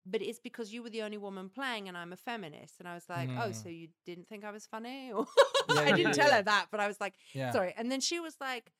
[0.05, 2.75] but it's because you were the only woman playing and I'm a feminist.
[2.79, 3.55] And I was like, oh, Mm.
[3.63, 5.11] so you didn't think I was funny?
[5.13, 5.25] Or
[5.73, 6.35] Yeah, I didn't yeah, tell yeah.
[6.37, 8.71] her that, but I was like, yeah sorry and then she was like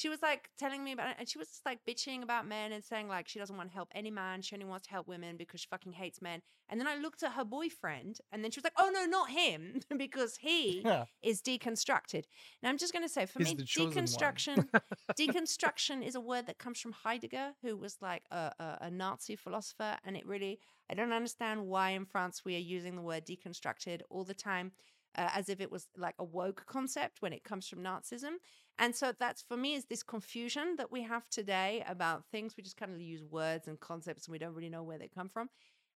[0.00, 2.72] she was like telling me about it and she was just like bitching about men
[2.72, 5.06] and saying like she doesn't want to help any man she only wants to help
[5.06, 6.40] women because she fucking hates men
[6.70, 9.28] and then i looked at her boyfriend and then she was like oh no not
[9.28, 12.24] him because he yeah is deconstructed
[12.62, 14.04] now i'm just going to say for He's me the chosen one.
[14.06, 14.68] deconstruction
[15.18, 19.36] deconstruction is a word that comes from heidegger who was like a, a, a nazi
[19.36, 20.58] philosopher and it really
[20.90, 24.72] i don't understand why in france we are using the word deconstructed all the time
[25.16, 28.34] uh, as if it was like a woke concept when it comes from Nazism.
[28.80, 32.56] And so that's for me is this confusion that we have today about things.
[32.56, 35.08] We just kind of use words and concepts and we don't really know where they
[35.08, 35.48] come from.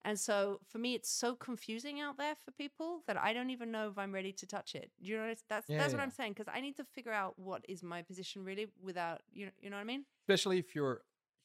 [0.05, 3.71] And so for me, it's so confusing out there for people that I don't even
[3.71, 4.91] know if I'm ready to touch it.
[4.99, 5.27] You know?
[5.27, 6.01] That's that's, Yeah, what.
[6.01, 9.45] I'm saying because I need to figure out what is my position really without you
[9.45, 10.03] know you know what I mean.
[10.23, 11.01] especially if your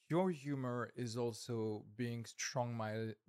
[0.09, 2.75] your humor is also being strong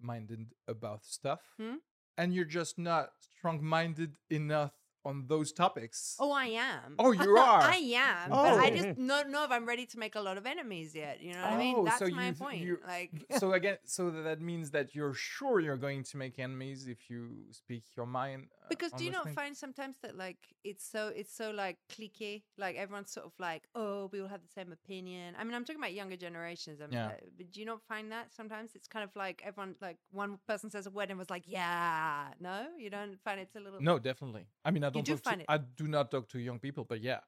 [0.01, 1.77] minded about stuff Hmm?
[2.19, 4.73] and you're just not strong minded enough
[5.05, 6.95] on those topics Oh, I am.
[6.99, 7.61] Oh, you are?
[7.63, 8.31] I am.
[8.31, 8.77] But I Oh.
[8.77, 11.23] just don't know if I'm ready to make a lot of enemies yet.
[11.23, 11.75] You know what I mean?
[11.79, 12.61] Oh, That's so my you- point.
[12.61, 16.87] you- like, so again so that means that you're sure you're going to make enemies
[16.87, 19.35] if you speak your mind because do you not things?
[19.37, 23.65] find sometimes that like it's so it's so like cliquey like everyone's sort of like
[23.75, 25.35] oh we all have the same opinion.
[25.39, 27.07] I mean i'm talking about younger generations I mean, Yeah.
[27.09, 28.71] uh, but do you not find that sometimes?
[28.75, 32.29] It's kind of like everyone like one person says a word and was like yeah.
[32.41, 32.67] No?
[32.79, 34.47] You don't find it's a little no definitely.
[34.65, 36.59] I mean i don't do talk find to, it- i do not talk to young
[36.59, 37.19] people but yeah.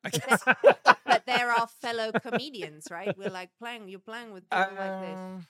[1.05, 3.17] But they're our fellow comedians right?
[3.19, 5.47] We're like playing you're playing with people like this.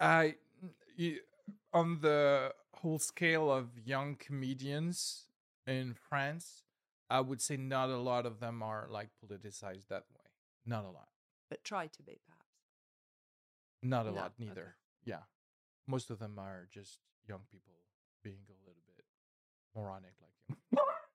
[0.00, 0.34] I
[0.96, 1.18] you,
[1.72, 5.26] on the whole scale of young comedians
[5.66, 6.62] in France,
[7.10, 10.26] I would say not a lot of them are like politicized that way.
[10.66, 11.08] Not a lot.
[11.50, 12.44] but try to be perhaps
[13.82, 14.44] Not a No, lot okay.
[14.48, 14.76] neither.
[15.04, 15.22] Yeah.
[15.86, 17.72] Most of them are just young people
[18.22, 19.04] being a little bit
[19.74, 20.36] moronic like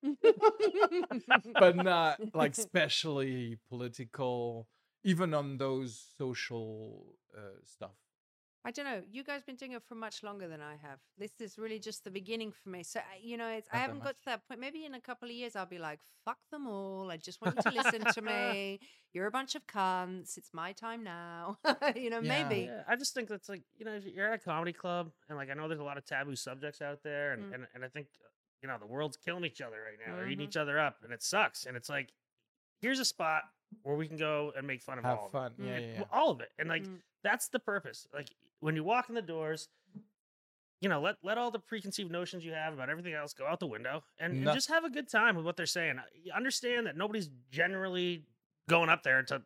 [0.04, 1.54] you.
[1.60, 4.68] but not like especially political
[5.04, 7.06] even on those social
[7.38, 7.92] uh, stuff.
[8.66, 9.02] I don't know.
[9.12, 11.00] You guys been doing it for much longer than I have.
[11.18, 12.84] This is really just the beginning for me.
[12.84, 14.62] So you know, it's I haven't got to that point.
[14.62, 17.12] Maybe in a couple of years, I'll be like, "Fuck them all.
[17.12, 18.80] I just want you to listen to me.
[19.14, 20.38] You're a bunch of cunts.
[20.38, 21.58] It's my time now."
[21.96, 22.48] you know, Yeah.
[22.48, 22.62] maybe.
[22.66, 25.38] Yeah, I just think that's like you know if you're at a comedy club and
[25.38, 27.54] like I know there's a lot of taboo subjects out there and Mm.
[27.56, 28.28] and, and I think uh,
[28.62, 30.16] you know the world's killing each other right now.
[30.16, 30.50] They're eating Mhm.
[30.50, 31.66] each other up and it sucks.
[31.66, 32.14] And it's like
[32.80, 33.44] here's a spot
[33.82, 35.66] where we can go and make fun of all Have of it.
[35.66, 36.04] Yeah, And- yeah.
[36.14, 36.52] all of it.
[36.58, 37.00] And like Mm.
[37.24, 38.08] that's the purpose.
[38.14, 38.30] Like
[38.64, 39.68] when you walk in the doors,
[40.82, 43.60] you know, let let all the preconceived notions you have about everything else go out
[43.60, 45.98] the window and, and just have a good time with what they're saying.
[46.24, 48.24] You understand that nobody's generally
[48.70, 49.42] going up there to,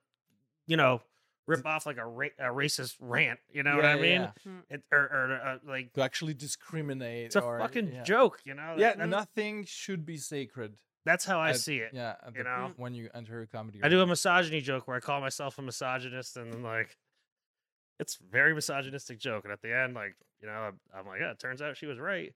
[0.68, 1.02] you know,
[1.48, 3.40] rip off like a, ra- a racist rant.
[3.52, 4.22] You know what I yeah, mean?
[4.46, 4.52] yeah.
[4.70, 7.28] It, or or uh, like To actually discriminate.
[7.28, 8.04] it's a or, fucking yeah.
[8.04, 8.40] joke.
[8.44, 8.76] You know?
[8.78, 10.76] Yeah, That- nothing should be sacred.
[11.06, 11.92] that's how I at- see it.
[11.94, 12.72] Yeah, you know?
[12.78, 13.80] when you enter a comedy.
[13.84, 16.98] I do a misogyny joke where I call myself a misogynist, and then like,
[18.00, 19.44] it's a very misogynistic joke.
[19.44, 21.86] And at the end, like, you know, I'm, I'm like, yeah, it turns out she
[21.88, 22.34] was right.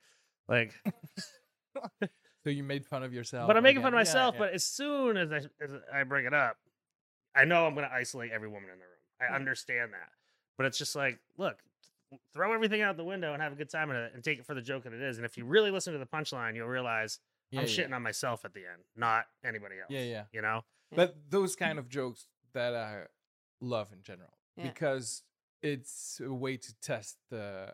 [0.47, 0.73] Like,
[2.43, 3.47] So you made fun of yourself.
[3.47, 4.05] but I'm making fun of again.
[4.07, 4.35] Yeah, myself.
[4.35, 4.39] yeah.
[4.39, 6.57] But as soon as I as I bring it up,
[7.35, 8.91] I know I'm going to isolate every woman in the room.
[9.21, 9.35] I Yeah.
[9.35, 10.09] understand that,
[10.57, 11.61] but it's just like, look,
[12.33, 14.55] throw everything out the window and have a good time it, and take it for
[14.55, 15.17] the joke that it is.
[15.17, 17.19] And if you really listen to the punchline, you'll realize
[17.51, 17.71] yeah, I'm yeah.
[17.71, 19.89] shitting on myself at the end, not anybody else.
[19.89, 20.23] Yeah, yeah.
[20.33, 20.61] You know,
[20.95, 21.59] But those mm.
[21.59, 23.03] kind of jokes that I
[23.61, 24.63] love in general Yeah.
[24.63, 25.23] because
[25.61, 27.71] it's a way to test the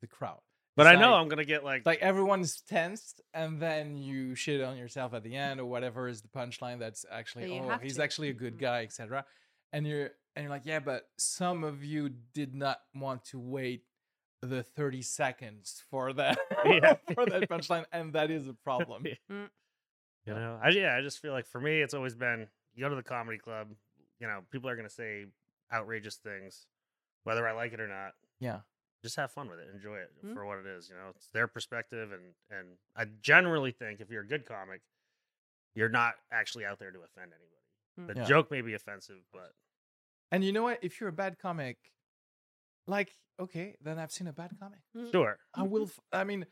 [0.00, 0.40] the crowd.
[0.76, 3.96] but It's I know like- I'm going to get like, like everyone's tensed and then
[3.96, 7.78] you shit on yourself at the end or whatever is the punchline that's actually oh
[7.82, 8.02] he's to.
[8.02, 8.60] actually a good Mhm.
[8.60, 9.24] guy etc
[9.72, 13.84] and you're and you're like yeah but some of you did not want to wait
[14.42, 16.96] the 30 seconds for that Yeah.
[17.14, 19.06] for that punchline and that is a problem
[20.26, 22.88] you know, I yeah, I just feel like for me, it's always been you go
[22.88, 23.68] to the comedy club,
[24.18, 25.26] you know, people are going to say
[25.72, 26.66] outrageous things,
[27.26, 28.14] whether I like it or not.
[28.40, 28.60] yeah
[29.02, 30.34] just have fun with it, enjoy it Mm.
[30.34, 30.88] for what it is.
[30.88, 34.80] You know, it's their perspective, and and I generally think if you're a good comic,
[35.74, 37.62] you're not actually out there to offend anybody.
[38.00, 38.06] Mm.
[38.14, 38.26] The Yeah.
[38.26, 39.52] joke may be offensive, but
[40.32, 41.92] and you know what if you're a bad comic
[42.88, 44.78] like okay then i've seen a bad comic
[45.12, 46.46] sure, i will f- i mean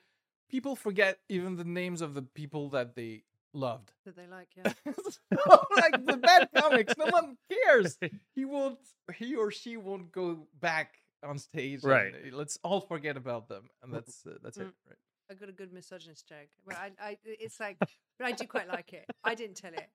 [0.49, 3.23] people forget even the names of the people that they
[3.55, 4.49] loved that they like.
[4.57, 4.73] Yeah.
[5.77, 7.99] like the bad comics, no one cares.
[8.35, 8.79] He won't,
[9.17, 11.83] he or she won't go back on stage.
[11.83, 12.13] and, Right.
[12.15, 14.67] uh, let's all forget about them, and that's uh, that's it.
[14.67, 14.73] Mm.
[14.89, 14.99] Right?
[15.31, 16.51] I got a good misogynist joke.
[16.67, 19.07] Well, I, I, it's like, but I do quite like it.
[19.25, 19.89] I didn't tell it.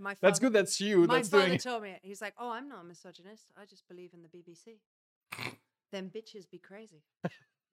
[0.00, 0.52] My father, That's good.
[0.52, 1.06] That's you.
[1.06, 1.54] My That's father doing.
[1.54, 1.62] it.
[1.62, 2.00] told me it.
[2.02, 3.52] He's like, "Oh, I'm not a misogynist.
[3.56, 4.80] I just believe in the BBC.
[5.92, 7.04] Them bitches be crazy."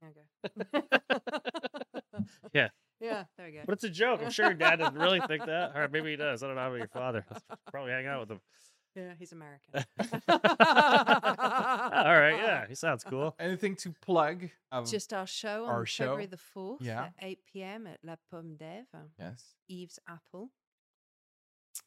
[0.02, 0.16] There you
[0.62, 2.24] go.
[2.54, 2.70] Yeah.
[3.04, 3.24] Yeah.
[3.38, 3.60] There we go.
[3.66, 4.22] but it's a joke.
[4.24, 6.42] I'm sure your dad doesn't really think that, or maybe he does.
[6.42, 7.26] I don't know about your father.
[7.72, 8.40] Probably hang out with him.
[8.96, 9.74] Yeah, he's American.
[10.30, 13.36] All right, yeah, he sounds cool.
[13.40, 14.50] Anything to plug?
[14.72, 16.04] Um, Just our show on Our show?
[16.04, 17.06] February the 4th Yeah.
[17.06, 17.88] at 8 p.m.
[17.88, 18.86] at La Pomme d'Ève,
[19.20, 19.56] yes.
[19.68, 20.50] Eve's Apple.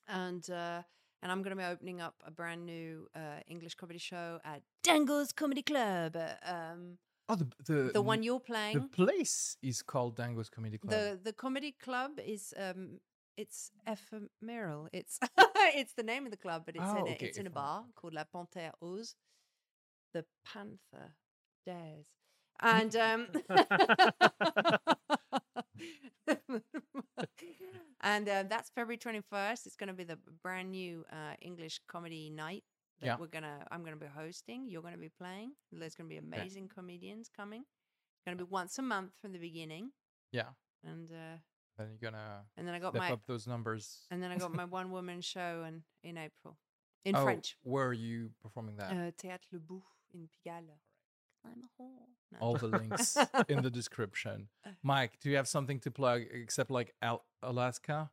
[0.08, 0.82] And uh,
[1.22, 4.62] and I'm going to be opening up a brand new uh, English comedy show at
[4.82, 6.16] Dangle's Comedy Club.
[6.16, 6.98] uh, um,
[7.28, 8.74] Oh, the the the one you're playing.
[8.78, 10.92] the place is called Dango's Comedy Club.
[10.92, 13.00] The the comedy club is um
[13.36, 14.88] it's ephemeral.
[14.92, 15.18] It's
[15.74, 17.50] it's the name of the club, but it's Oh, in a, okay, it's in a
[17.50, 19.14] bar called La Panthère Ose.
[20.14, 21.14] The Panther
[21.66, 22.06] dares.
[22.60, 23.26] And um
[28.00, 29.66] and uh, that's February 21st.
[29.66, 32.64] It's going to be the brand new uh, English comedy night
[33.00, 33.16] that Yeah.
[33.18, 34.68] we're gonna I'm gonna be hosting.
[34.68, 35.52] You're gonna be playing.
[35.72, 37.62] There's gonna be amazing comedians coming.
[37.62, 39.92] It's gonna be once a month from the beginning.
[40.32, 40.50] yeah.
[40.84, 41.38] And uh,
[41.78, 44.06] Then you're gonna and then I got my up those numbers.
[44.10, 46.58] and then I got my one woman show and in April
[47.04, 47.56] in oh, French.
[47.62, 48.90] Where are you performing that?
[48.92, 49.82] Uh, Théâtre Le Bout
[50.14, 50.78] in Pigalle.
[51.44, 52.08] I'm a whore.
[52.32, 52.38] No.
[52.40, 53.16] All the links
[53.48, 54.48] in the description.
[54.82, 58.10] Mike, do you have something to plug except like Al- Alaska?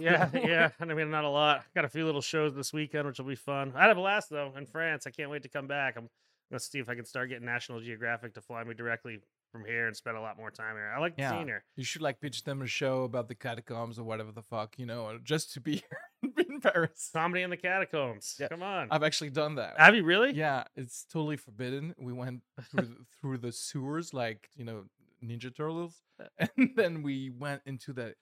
[0.00, 0.70] Yeah, yeah.
[0.80, 1.64] And I mean, not a lot.
[1.74, 3.72] Got a few little shows this weekend, which will be fun.
[3.76, 5.06] I had a blast though in France.
[5.06, 5.94] I can't wait to come back.
[5.96, 6.08] I'm
[6.50, 9.18] gonna see if I can start getting National Geographic to fly me directly
[9.52, 10.92] from here and spend a lot more time here.
[10.94, 11.30] I like Yeah.
[11.30, 11.62] seeing her.
[11.76, 14.84] You should like pitch them a show about the catacombs or whatever the fuck, you
[14.86, 15.80] know, just to be
[16.22, 17.10] in Paris.
[17.14, 18.36] Comedy in the catacombs.
[18.40, 18.48] Yeah.
[18.48, 18.88] Come on.
[18.90, 19.78] I've actually done that.
[19.78, 20.32] Have you really?
[20.34, 21.94] Yeah, it's totally forbidden.
[21.98, 24.84] We went through the, through the sewers like you know
[25.24, 26.02] Ninja Turtles,
[26.38, 28.16] and then we went into that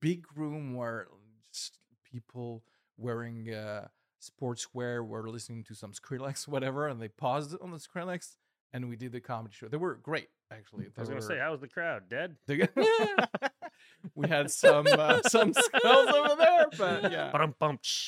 [0.00, 1.08] big room where
[1.52, 1.78] just
[2.12, 2.62] people
[2.96, 3.88] wearing uh,
[4.22, 8.36] sportswear were listening to some Skrillex, whatever, and they paused on the Skrillex,
[8.72, 9.68] and we did the comedy show.
[9.68, 10.86] They were great, actually.
[10.96, 12.08] I was gonna say, how was the crowd?
[12.08, 12.36] Dead?
[12.46, 12.68] they-
[14.14, 17.30] we had some uh, some skulls over there, but yeah,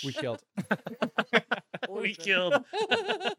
[0.04, 0.42] we killed.
[2.02, 2.24] we Awesome.
[2.24, 2.64] killed.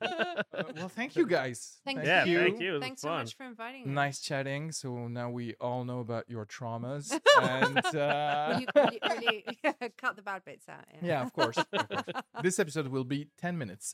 [0.01, 1.77] Uh, well, thank you guys.
[1.85, 2.39] Thank Yeah, you.
[2.39, 2.69] thank you.
[2.71, 3.19] It was Thanks so fun.
[3.19, 3.93] much for inviting me.
[3.93, 4.71] Nice chatting.
[4.71, 7.11] So now we all know about your traumas.
[7.41, 10.83] and uh, Will you, will you, will cut the bad bits out?
[11.01, 12.03] yeah, of course, of course.
[12.41, 13.93] This episode will be 10 minutes.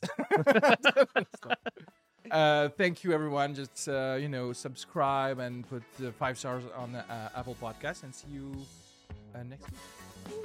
[2.30, 3.54] uh, thank you, everyone.
[3.54, 8.14] Just, uh, you know, subscribe and put uh, five stars on uh, Apple Podcasts and
[8.14, 8.52] see you
[9.34, 10.44] uh, next week.